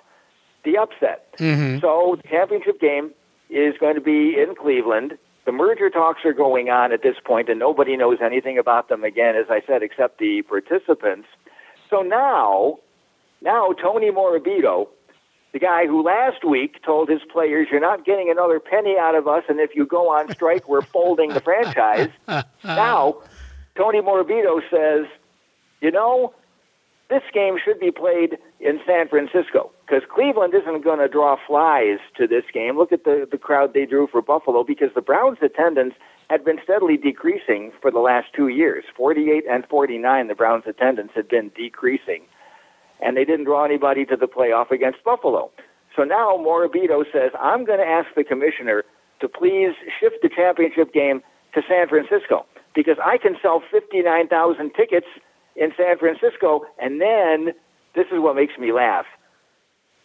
[0.65, 1.33] the upset.
[1.39, 1.81] Mm-hmm.
[1.81, 3.11] So the championship game
[3.51, 5.19] is going to be in Cleveland.
[5.45, 9.05] The merger talks are going on at this point, and nobody knows anything about them
[9.05, 11.29] again, as I said, except the participants.
[11.97, 12.79] So now,
[13.41, 14.89] now Tony Morabito,
[15.53, 19.27] the guy who last week told his players, "You're not getting another penny out of
[19.27, 22.11] us, and if you go on strike, we're folding the franchise."
[22.65, 23.23] now,
[23.77, 25.07] Tony Morabito says,
[25.81, 26.35] "You know,
[27.09, 31.99] this game should be played in San Francisco because Cleveland isn't going to draw flies
[32.19, 32.77] to this game.
[32.77, 35.95] Look at the, the crowd they drew for Buffalo because the Browns' attendance
[36.29, 38.85] had been steadily decreasing for the last two years.
[38.97, 42.23] 48 and 49, the Browns' attendance had been decreasing,
[43.01, 45.51] and they didn't draw anybody to the playoff against Buffalo.
[45.95, 48.85] So now Morabito says, I'm going to ask the commissioner
[49.21, 51.23] to please shift the championship game
[51.55, 52.45] to San Francisco
[52.75, 55.07] because I can sell 59,000 tickets
[55.57, 57.55] in San Francisco, and then
[57.95, 59.07] this is what makes me laugh.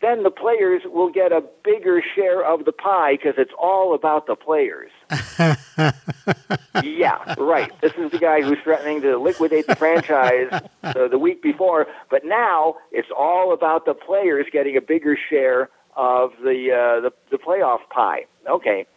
[0.02, 4.26] Then the players will get a bigger share of the pie because it's all about
[4.26, 4.90] the players.
[6.84, 7.72] yeah, right.
[7.82, 10.50] This is the guy who's threatening to liquidate the franchise
[10.82, 15.70] the, the week before, but now it's all about the players getting a bigger share
[15.96, 18.26] of the uh, the, the playoff pie.
[18.50, 18.88] Okay.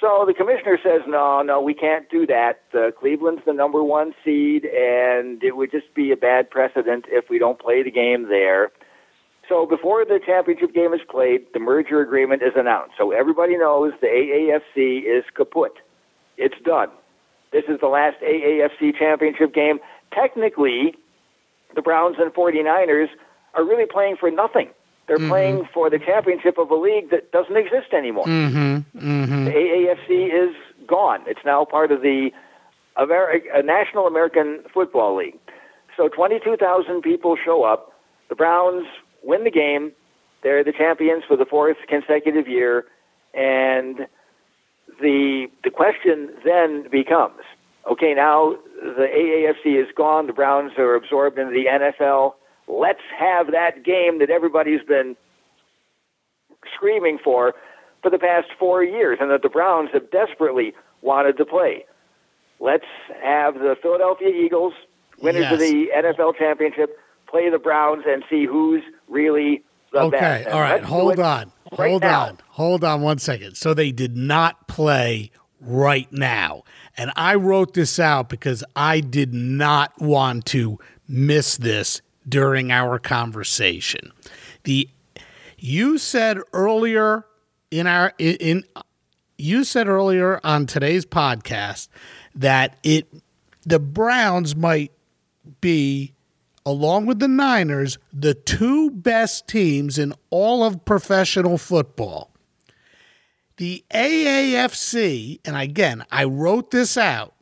[0.00, 2.60] So the commissioner says, no, no, we can't do that.
[2.72, 7.28] Uh, Cleveland's the number one seed, and it would just be a bad precedent if
[7.28, 8.70] we don't play the game there.
[9.48, 12.94] So before the championship game is played, the merger agreement is announced.
[12.98, 15.72] So everybody knows the AAFC is kaput.
[16.36, 16.90] It's done.
[17.50, 19.80] This is the last AAFC championship game.
[20.12, 20.94] Technically,
[21.74, 23.08] the Browns and 49ers
[23.54, 24.68] are really playing for nothing.
[25.06, 28.26] They're playing for the championship of a league that doesn't exist anymore.
[28.26, 28.98] Mm-hmm.
[28.98, 29.44] Mm-hmm.
[29.46, 30.54] The AAFC is
[30.86, 31.22] gone.
[31.26, 32.30] It's now part of the
[32.98, 35.38] Ameri- uh, National American Football League.
[35.96, 37.94] So 22,000 people show up.
[38.28, 38.86] The Browns
[39.22, 39.92] win the game.
[40.42, 42.84] They're the champions for the fourth consecutive year.
[43.34, 44.06] And
[45.00, 47.40] the the question then becomes,
[47.90, 50.26] okay, now the AAFC is gone.
[50.26, 52.34] The Browns are absorbed into the NFL.
[52.66, 55.16] Let's have that game that everybody's been
[56.74, 57.54] screaming for
[58.02, 61.84] for the past four years and that the Browns have desperately wanted to play.
[62.60, 62.86] Let's
[63.22, 64.74] have the Philadelphia Eagles,
[65.20, 66.98] winners of the NFL championship,
[67.30, 70.46] play the Browns and see who's really the Okay, best.
[70.46, 70.82] And all right.
[70.84, 71.52] Hold on.
[71.78, 72.26] right Hold now.
[72.26, 72.38] on.
[72.50, 73.56] Hold on one second.
[73.56, 75.30] So they did not play
[75.60, 76.64] right now.
[76.96, 80.78] And I wrote this out because I did not want to
[81.08, 84.12] miss this during our conversation.
[84.64, 84.88] The
[85.58, 87.24] you said earlier
[87.70, 88.64] in our in
[89.36, 91.88] you said earlier on today's podcast
[92.34, 93.06] that it
[93.64, 94.92] the Browns might
[95.60, 96.12] be
[96.68, 102.30] along with the Niners the two best teams in all of professional football.
[103.56, 107.34] The AAFC, and again, I wrote this out,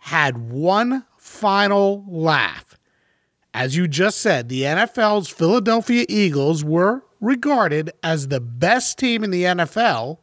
[0.00, 2.78] had one final laugh.
[3.54, 9.30] As you just said, the NFL's Philadelphia Eagles were regarded as the best team in
[9.30, 10.18] the NFL,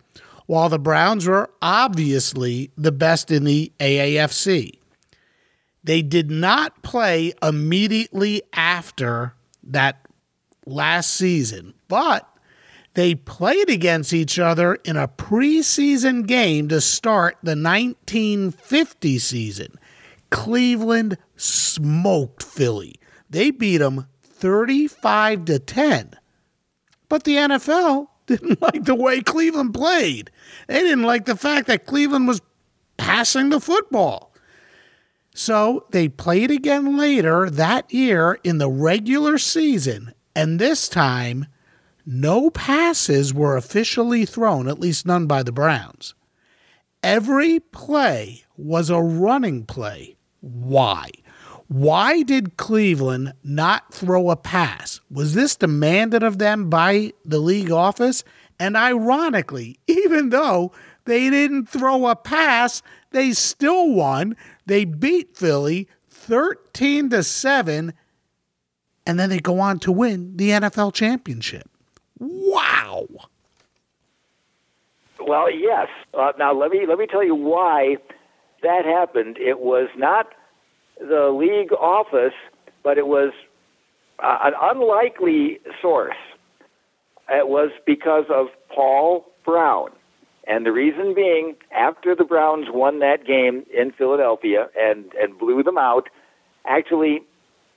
[0.46, 4.81] while the Browns were obviously the best in the AAFC.
[5.84, 9.34] They did not play immediately after
[9.64, 10.06] that
[10.66, 12.28] last season, but
[12.94, 19.80] they played against each other in a preseason game to start the 1950 season.
[20.30, 22.96] Cleveland smoked Philly.
[23.30, 26.18] They beat them 35 to 10.
[27.10, 30.32] But the NFL didn't like the way Cleveland played.
[30.68, 32.42] They didn't like the fact that Cleveland was
[32.98, 34.31] passing the football.
[35.34, 41.48] So they played again later that year in the regular season, and this time,
[42.06, 46.16] no passes were officially thrown, at least none by the Browns.
[47.04, 50.18] Every play was a running play.
[50.42, 51.10] Why?
[51.68, 55.00] Why did Cleveland not throw a pass?
[55.10, 58.26] Was this demanded of them by the league office?
[58.60, 60.74] And ironically, even though
[61.06, 62.82] they didn't throw a pass,
[63.12, 64.36] they still won.
[64.72, 67.94] They beat Philly 13 to 7
[69.06, 71.70] and then they go on to win the NFL championship.
[72.20, 73.06] Wow.
[75.20, 75.90] Well, yes.
[76.14, 77.98] Uh, now let me let me tell you why
[78.64, 79.38] that happened.
[79.40, 80.30] It was not
[81.02, 82.32] the league office,
[82.82, 83.34] but it was
[84.24, 86.16] uh, an unlikely source.
[87.28, 89.90] It was because of Paul Brown.
[90.48, 95.64] And the reason being, after the Browns won that game in Philadelphia and, and blew
[95.64, 96.10] them out,
[96.66, 97.22] actually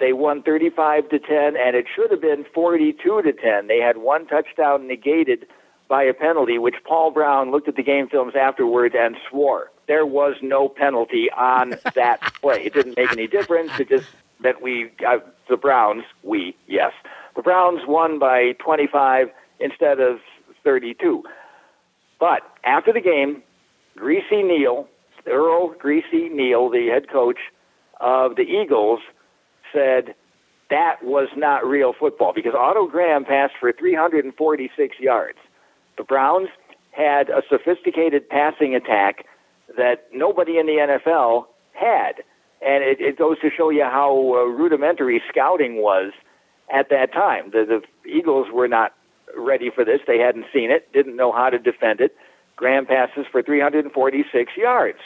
[0.01, 3.67] they won 35 to 10, and it should have been 42 to 10.
[3.67, 5.47] They had one touchdown negated
[5.89, 10.07] by a penalty, which Paul Brown looked at the game films afterwards and swore there
[10.07, 12.65] was no penalty on that play.
[12.65, 13.73] It didn't make any difference.
[13.79, 14.09] It just
[14.41, 15.19] meant we, uh,
[15.49, 16.93] the Browns, we, yes.
[17.37, 19.31] The Browns won by 25
[19.61, 20.21] instead of
[20.63, 21.23] 32.
[22.19, 23.43] But after the game,
[23.97, 24.89] Greasy Neale,
[25.27, 27.39] Earl Greasy Neale, the head coach
[28.01, 29.01] of the Eagles,
[29.73, 30.15] said
[30.71, 35.39] that was not real football because Otto Graham passed for 346 yards.
[35.97, 36.49] The Browns
[36.91, 39.27] had a sophisticated passing attack
[39.77, 42.23] that nobody in the NFL had.
[42.63, 46.13] And it, it goes to show you how uh, rudimentary scouting was
[46.73, 47.51] at that time.
[47.51, 48.95] The, the Eagles were not
[49.37, 50.01] ready for this.
[50.07, 52.17] They hadn't seen it, didn't know how to defend it.
[52.57, 54.99] Graham passes for 346 yards.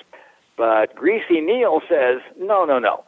[0.57, 3.05] But Greasy Neale says, no, no, no.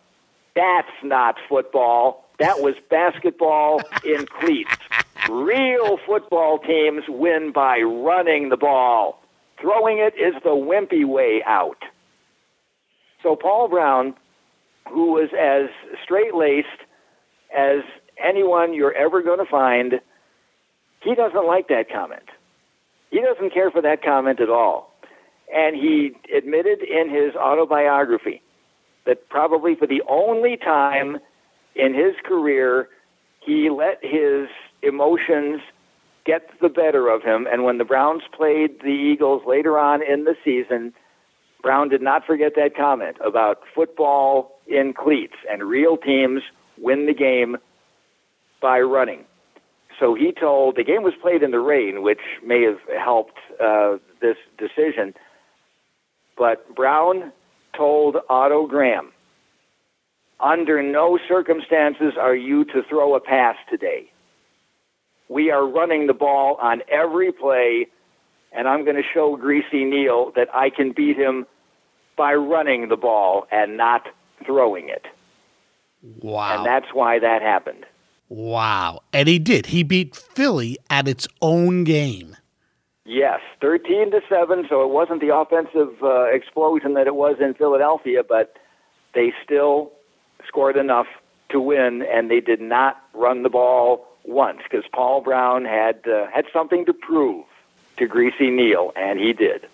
[0.54, 2.24] That's not football.
[2.38, 4.76] That was basketball in cleats.
[5.28, 9.22] Real football teams win by running the ball.
[9.60, 11.82] Throwing it is the wimpy way out.
[13.22, 14.14] So Paul Brown,
[14.88, 15.68] who was as
[16.02, 16.68] straight laced
[17.54, 17.82] as
[18.22, 20.00] anyone you're ever going to find,
[21.02, 22.28] he doesn't like that comment.
[23.10, 24.92] He doesn't care for that comment at all.
[25.52, 28.42] And he admitted in his autobiography
[29.06, 31.18] that probably for the only time
[31.74, 32.88] in his career,
[33.40, 34.48] he let his
[34.82, 35.60] emotions
[36.24, 37.48] get the better of him.
[37.50, 40.92] And when the Browns played the Eagles later on in the season,
[41.62, 46.42] Brown did not forget that comment about football in cleats and real teams
[46.78, 47.56] win the game
[48.60, 49.24] by running.
[50.00, 53.98] So he told the game was played in the rain, which may have helped uh,
[54.20, 55.14] this decision.
[56.38, 57.32] But Brown
[57.76, 59.12] told Otto Graham,
[60.40, 64.10] under no circumstances are you to throw a pass today.
[65.28, 67.86] We are running the ball on every play,
[68.52, 71.46] and I'm going to show Greasy Neale that I can beat him
[72.16, 74.08] by running the ball and not
[74.46, 75.04] throwing it.
[76.02, 76.56] Wow.
[76.56, 77.84] And that's why that happened.
[78.30, 79.02] Wow.
[79.12, 79.66] And he did.
[79.66, 82.36] He beat Philly at its own game.
[83.04, 87.54] Yes, 13 to 7, so it wasn't the offensive uh, explosion that it was in
[87.54, 88.56] Philadelphia, but
[89.14, 89.90] they still
[90.46, 91.08] scored enough
[91.48, 96.28] to win and they did not run the ball once because Paul Brown had uh,
[96.32, 97.44] had something to prove
[97.96, 99.66] to Greasy Neale, and he did.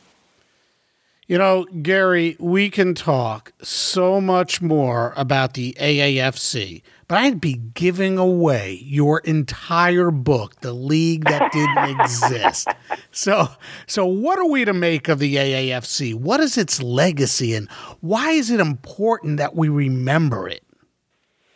[1.28, 7.54] You know, Gary, we can talk so much more about the AAFC, but I'd be
[7.74, 12.68] giving away your entire book, The League That Didn't Exist.
[13.10, 13.48] So,
[13.88, 16.14] so what are we to make of the AAFC?
[16.14, 17.68] What is its legacy and
[18.02, 20.62] why is it important that we remember it?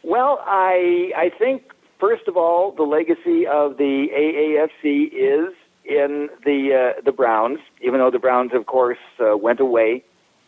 [0.03, 1.63] Well, I I think
[2.01, 5.55] first of all, the legacy of the AAFC is
[5.91, 10.05] in the uh, the Browns, even though the Browns, of course, uh, went away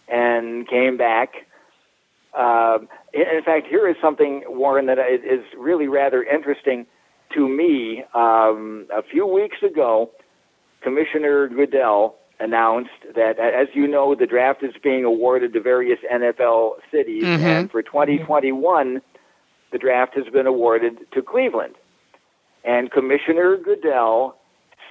[0.08, 1.34] and came back.
[2.32, 2.78] Uh,
[3.12, 6.86] in fact, here is something, Warren, that is really rather interesting
[7.34, 8.04] to me.
[8.14, 10.10] Um, a few weeks ago,
[10.82, 16.76] Commissioner Goodell announced that, as you know, the draft is being awarded to various NFL
[16.90, 17.44] cities, mm-hmm.
[17.44, 19.02] and for 2021,
[19.70, 21.74] the draft has been awarded to Cleveland.
[22.64, 24.36] And Commissioner Goodell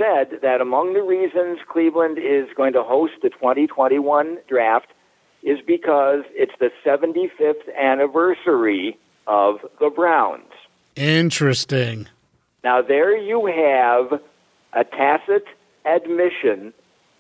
[0.01, 4.87] said that among the reasons Cleveland is going to host the 2021 draft
[5.43, 8.97] is because it's the 75th anniversary
[9.27, 10.51] of the Browns.
[10.95, 12.07] Interesting.
[12.63, 14.19] Now, there you have
[14.73, 15.45] a tacit
[15.85, 16.73] admission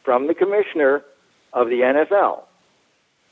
[0.03, 1.03] from the commissioner
[1.53, 2.43] of the NFL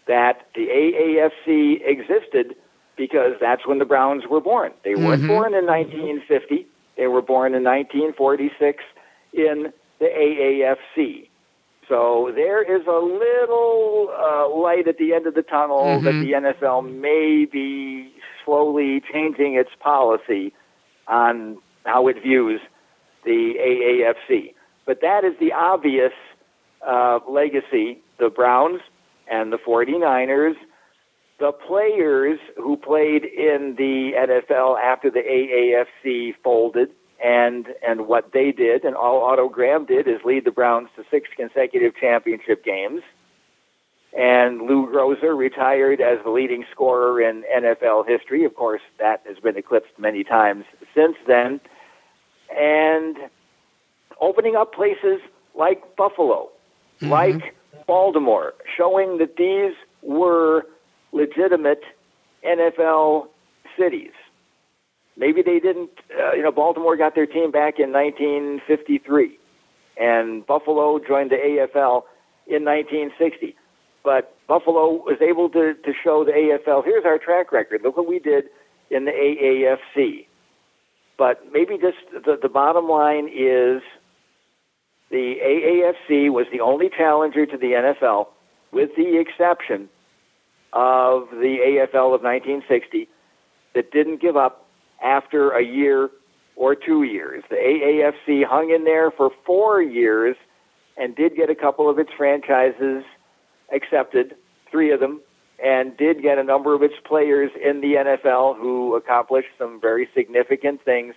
[0.08, 2.56] that the AAFC existed
[2.98, 4.74] because that's when the Browns were born.
[4.84, 5.28] They weren't mm-hmm.
[5.28, 6.66] born in 1950,
[6.98, 8.84] they were born in 1946
[9.34, 11.30] in the AAFC.
[11.88, 16.06] So there is a little uh, light at the end of the tunnel mm-hmm.
[16.06, 18.14] that the NFL may be
[18.46, 20.54] slowly changing its policy
[21.08, 22.62] on how it views
[23.26, 24.54] the AAFC.
[24.86, 26.14] But that is the obvious
[26.88, 28.02] uh, legacy.
[28.20, 28.82] The Browns
[29.30, 30.56] and the 49ers,
[31.40, 36.90] the players who played in the NFL after the AAFC folded,
[37.24, 41.04] and and what they did and all Otto Graham did is lead the Browns to
[41.12, 43.02] six consecutive championship games.
[44.18, 48.44] And Lou Groza retired as the leading scorer in NFL history.
[48.44, 50.66] Of course, that has been eclipsed many times
[50.96, 51.60] since then.
[52.58, 53.18] And
[54.20, 55.20] opening up places
[55.54, 56.50] like Buffalo,
[57.00, 57.12] mm-hmm.
[57.12, 57.56] like
[57.86, 60.66] Baltimore, showing that these were
[61.12, 61.84] legitimate
[62.44, 63.28] NFL
[63.78, 64.12] cities.
[65.20, 69.38] Maybe they didn't, uh, you know, Baltimore got their team back in 1953,
[69.98, 72.04] and Buffalo joined the AFL
[72.48, 73.54] in 1960.
[74.02, 77.82] But Buffalo was able to, to show the AFL, here's our track record.
[77.84, 78.46] Look what we did
[78.90, 80.26] in the AAFC.
[81.18, 83.82] But maybe just the, the bottom line is
[85.12, 88.28] the AAFC was the only challenger to the NFL,
[88.72, 89.90] with the exception
[90.72, 91.58] of the
[91.92, 93.10] AFL of 1960,
[93.76, 94.69] that didn't give up
[95.04, 96.10] after a year
[96.56, 97.44] or two years.
[97.50, 100.36] The AAFC hung in there for four years
[100.98, 103.04] and did get a couple of its franchises
[103.74, 104.36] accepted,
[104.70, 105.22] three of them,
[105.64, 110.08] and did get a number of its players in the NFL who accomplished some very
[110.14, 111.16] significant things.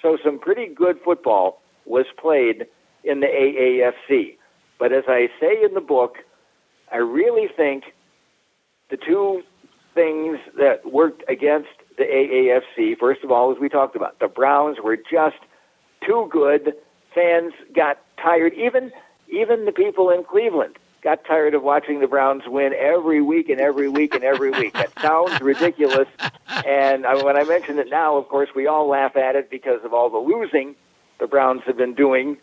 [0.00, 2.66] So some pretty good football was played
[3.04, 4.36] in the AAFC.
[4.78, 6.16] But as I say in the book,
[6.92, 7.84] I really think
[8.90, 9.42] the two
[9.94, 12.98] things that worked against the AAFC.
[12.98, 15.36] First of all, as we talked about, the Browns were just
[16.04, 16.74] too good.
[17.14, 18.54] Fans got tired.
[18.54, 18.92] Even
[19.28, 23.60] even the people in Cleveland got tired of watching the Browns win every week and
[23.60, 24.72] every week and every week.
[24.72, 26.08] That sounds ridiculous.
[26.66, 29.84] And I, when I mention it now, of course, we all laugh at it because
[29.84, 30.74] of all the losing
[31.20, 32.38] the Browns have been doing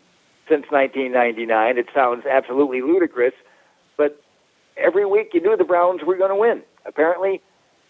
[0.48, 1.78] since 1999.
[1.78, 3.34] It sounds absolutely ludicrous,
[3.98, 4.22] but
[4.78, 6.62] every week you knew the Browns were going to win.
[6.86, 7.42] Apparently,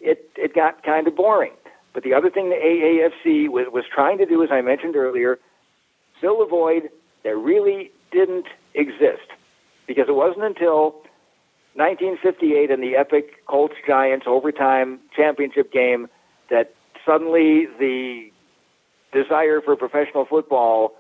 [0.02, 1.54] it it got kind of boring.
[1.94, 5.40] But the other thing the AAFC was, was trying to do, as I mentioned earlier,
[6.22, 6.90] fill a void
[7.24, 9.28] that really didn't exist.
[9.88, 11.04] Because it wasn't until
[11.76, 16.08] 1958 in the epic Colts Giants overtime championship game
[16.50, 16.74] that
[17.06, 18.32] suddenly the
[19.12, 20.94] desire for professional football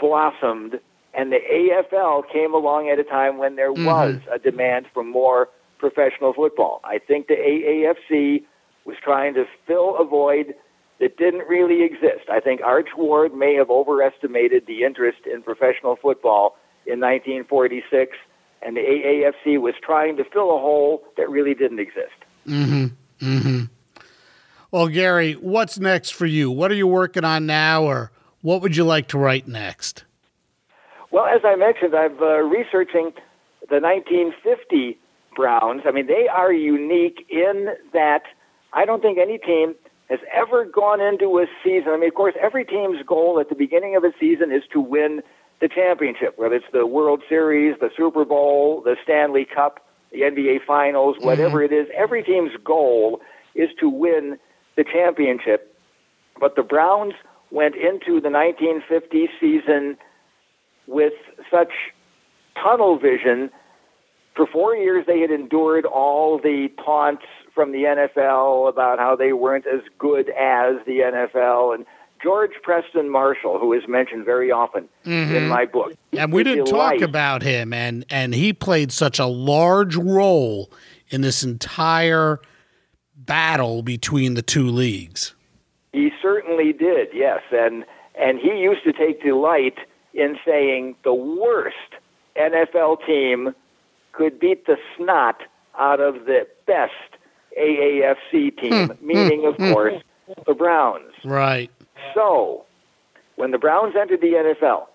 [0.00, 0.80] blossomed
[1.16, 3.86] and the AFL came along at a time when there mm-hmm.
[3.86, 5.48] was a demand for more
[5.78, 6.80] professional football.
[6.84, 8.44] I think the AAFC
[8.84, 10.54] was trying to fill a void
[11.00, 12.28] that didn't really exist.
[12.30, 18.16] I think Arch Ward may have overestimated the interest in professional football in 1946,
[18.62, 22.14] and the AAFC was trying to fill a hole that really didn't exist.
[22.46, 22.86] Mm-hmm.
[23.26, 23.64] Mm-hmm.
[24.70, 26.50] Well, Gary, what's next for you?
[26.50, 30.04] What are you working on now, or what would you like to write next?
[31.10, 33.12] Well, as I mentioned, I'm uh, researching
[33.68, 34.98] the 1950
[35.36, 35.82] Browns.
[35.86, 38.22] I mean, they are unique in that
[38.72, 39.74] I don't think any team
[40.08, 41.90] has ever gone into a season.
[41.90, 44.80] I mean, of course, every team's goal at the beginning of a season is to
[44.80, 45.22] win
[45.60, 49.80] the championship, whether it's the World Series, the Super Bowl, the Stanley Cup,
[50.12, 51.74] the NBA Finals, whatever mm-hmm.
[51.74, 51.88] it is.
[51.96, 53.20] Every team's goal
[53.54, 54.38] is to win
[54.76, 55.74] the championship.
[56.38, 57.14] But the Browns
[57.50, 59.96] went into the 1950 season
[60.86, 61.14] with
[61.50, 61.72] such
[62.62, 63.50] tunnel vision.
[64.36, 69.32] For four years, they had endured all the taunts from the NFL about how they
[69.32, 71.74] weren't as good as the NFL.
[71.74, 71.86] And
[72.22, 75.34] George Preston Marshall, who is mentioned very often mm-hmm.
[75.34, 75.94] in my book.
[76.12, 80.70] And we didn't talk about him, and, and he played such a large role
[81.08, 82.40] in this entire
[83.16, 85.34] battle between the two leagues.
[85.92, 87.40] He certainly did, yes.
[87.52, 87.84] And,
[88.20, 89.78] and he used to take delight
[90.12, 91.76] in saying the worst
[92.36, 93.54] NFL team
[94.16, 95.42] could beat the snot
[95.78, 96.92] out of the best
[97.58, 99.06] AAFC team, hmm.
[99.06, 99.72] meaning, of hmm.
[99.72, 100.02] course,
[100.46, 101.12] the Browns.
[101.24, 101.70] Right.
[102.14, 102.64] So,
[103.36, 104.86] when the Browns entered the NFL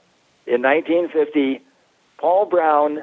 [0.47, 1.61] in 1950,
[2.17, 3.01] Paul Brown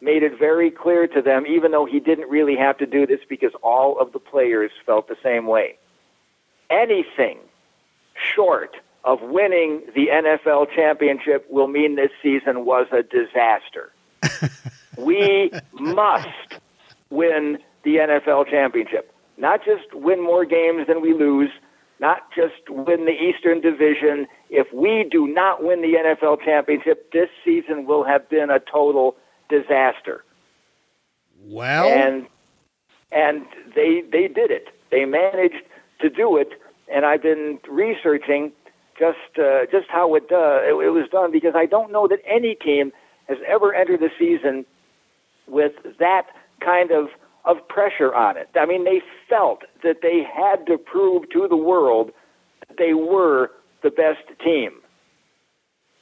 [0.00, 3.20] made it very clear to them, even though he didn't really have to do this
[3.28, 5.76] because all of the players felt the same way.
[6.70, 7.38] Anything
[8.14, 13.92] short of winning the NFL championship will mean this season was a disaster.
[15.00, 16.28] we must
[17.10, 19.12] win the NFL championship.
[19.36, 21.50] Not just win more games than we lose,
[21.98, 24.26] not just win the Eastern Division.
[24.48, 29.16] If we do not win the NFL championship, this season will have been a total
[29.48, 30.24] disaster.
[31.42, 32.26] Well, and
[33.12, 34.68] and they they did it.
[34.90, 35.62] They managed
[36.00, 36.48] to do it,
[36.92, 38.52] and I've been researching
[38.98, 42.20] just uh, just how it, uh, it it was done because I don't know that
[42.26, 42.92] any team
[43.28, 44.66] has ever entered the season
[45.50, 46.26] with that
[46.60, 47.08] kind of
[47.44, 48.48] of pressure on it.
[48.54, 52.10] I mean, they felt that they had to prove to the world
[52.68, 53.50] that they were
[53.82, 54.72] the best team,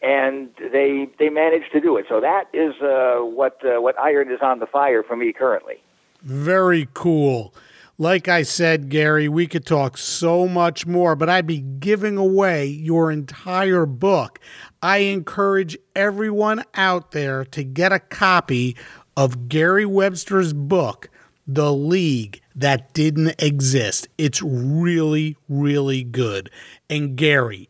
[0.03, 2.07] and they they managed to do it.
[2.09, 5.77] So that is uh, what uh, what iron is on the fire for me currently.
[6.23, 7.55] Very cool.
[8.01, 12.67] Like I said, Gary, we could talk so much more, but I'd be giving away
[12.67, 14.39] your entire book.
[14.81, 18.77] I encourage everyone out there to get a copy
[19.19, 21.11] of Gary Webster's book,
[21.45, 24.07] the league that didn't exist.
[24.17, 26.51] It's really, really good.
[26.89, 27.69] And Gary,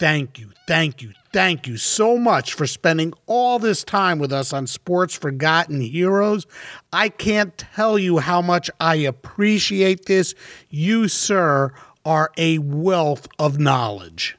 [0.00, 4.54] thank you, thank you, thank you so much for spending all this time with us
[4.54, 6.46] on Sports Forgotten Heroes.
[6.90, 10.34] I can't tell you how much I appreciate this.
[10.70, 11.70] You, sir,
[12.06, 14.37] are a wealth of knowledge.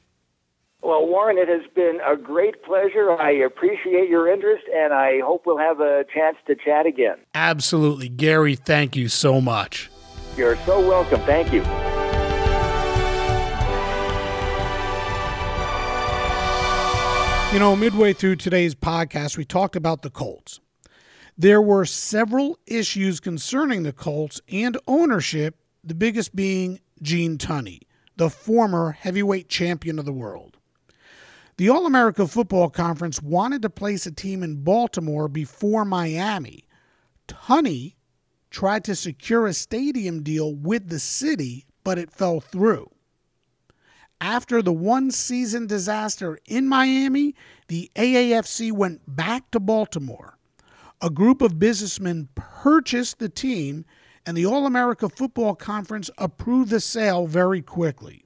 [0.82, 3.12] Well, Warren, it has been a great pleasure.
[3.12, 7.16] I appreciate your interest, and I hope we'll have a chance to chat again.
[7.34, 8.08] Absolutely.
[8.08, 9.90] Gary, thank you so much.
[10.36, 11.20] You're so welcome.
[11.22, 11.60] Thank you.
[17.52, 20.60] You know, midway through today's podcast, we talked about the Colts.
[21.36, 27.80] There were several issues concerning the Colts and ownership, the biggest being Gene Tunney,
[28.16, 30.58] the former heavyweight champion of the world.
[31.60, 36.66] The All America Football Conference wanted to place a team in Baltimore before Miami.
[37.28, 37.96] Tunney
[38.48, 42.90] tried to secure a stadium deal with the city, but it fell through.
[44.22, 47.34] After the one season disaster in Miami,
[47.68, 50.38] the AAFC went back to Baltimore.
[51.02, 53.84] A group of businessmen purchased the team,
[54.24, 58.24] and the All America Football Conference approved the sale very quickly.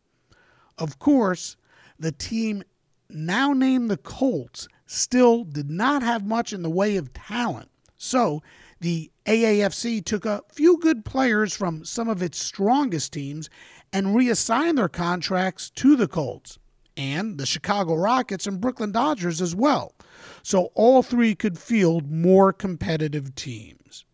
[0.79, 1.57] Of course,
[1.99, 2.63] the team
[3.09, 7.71] now named the Colts, still did not have much in the way of talent.
[7.97, 8.43] So
[8.81, 13.49] the AAFC took a few good players from some of its strongest teams
[13.93, 16.59] and reassigned their contracts to the Colts
[16.97, 19.95] and the Chicago Rockets and Brooklyn Dodgers as well.
[20.43, 24.05] So all three could field more competitive teams.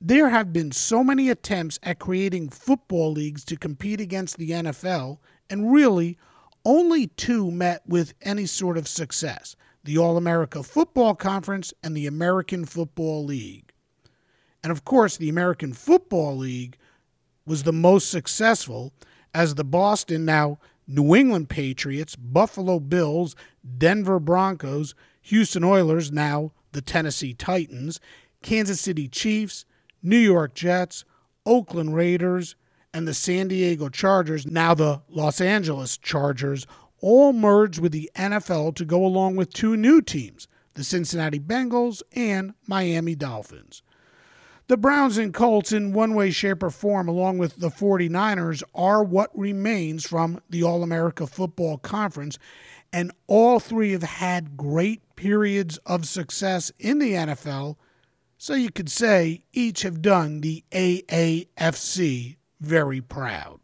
[0.00, 5.18] There have been so many attempts at creating football leagues to compete against the NFL,
[5.48, 6.18] and really,
[6.64, 12.06] only two met with any sort of success the All America Football Conference and the
[12.06, 13.70] American Football League.
[14.62, 16.78] And of course, the American Football League
[17.46, 18.94] was the most successful
[19.34, 23.36] as the Boston, now New England Patriots, Buffalo Bills,
[23.76, 28.00] Denver Broncos, Houston Oilers, now the Tennessee Titans,
[28.42, 29.66] Kansas City Chiefs,
[30.02, 31.04] New York Jets,
[31.46, 32.56] Oakland Raiders,
[32.94, 36.64] and the San Diego Chargers, now the Los Angeles Chargers,
[37.00, 42.02] all merged with the NFL to go along with two new teams, the Cincinnati Bengals
[42.14, 43.82] and Miami Dolphins.
[44.68, 49.02] The Browns and Colts, in one way, shape, or form, along with the 49ers, are
[49.02, 52.38] what remains from the All America Football Conference,
[52.92, 57.76] and all three have had great periods of success in the NFL
[58.38, 63.60] So you could say each have done the AAFC very proud.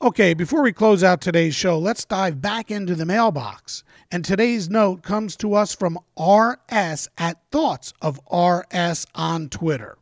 [0.00, 3.82] Okay, before we close out today's show, let's dive back into the mailbox.
[4.12, 9.98] And today's note comes to us from RS at Thoughts of RS on Twitter.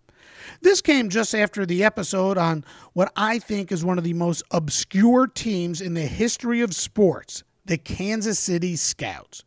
[0.60, 4.42] This came just after the episode on what I think is one of the most
[4.50, 9.44] obscure teams in the history of sports, the Kansas City Scouts.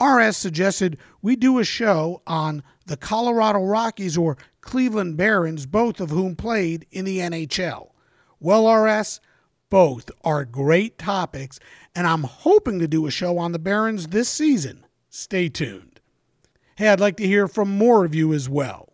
[0.00, 4.38] RS suggested we do a show on the Colorado Rockies or
[4.68, 7.88] Cleveland Barons, both of whom played in the NHL.
[8.38, 9.18] Well, RS,
[9.70, 11.58] both are great topics,
[11.96, 14.84] and I'm hoping to do a show on the Barons this season.
[15.08, 16.00] Stay tuned.
[16.76, 18.92] Hey, I'd like to hear from more of you as well.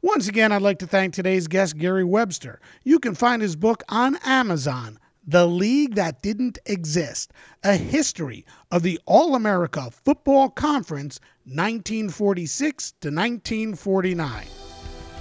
[0.00, 2.58] Once again, I'd like to thank today's guest, Gary Webster.
[2.82, 4.98] You can find his book on Amazon,
[5.28, 7.32] The League That Didn't Exist
[7.64, 14.46] A History of the All America Football Conference 1946 to 1949.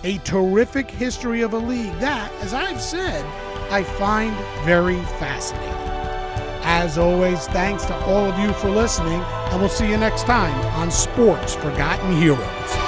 [0.04, 3.26] A terrific history of a league that, as I've said,
[3.72, 5.74] I find very fascinating.
[6.68, 10.54] As always, thanks to all of you for listening, and we'll see you next time
[10.76, 12.85] on Sports Forgotten Heroes.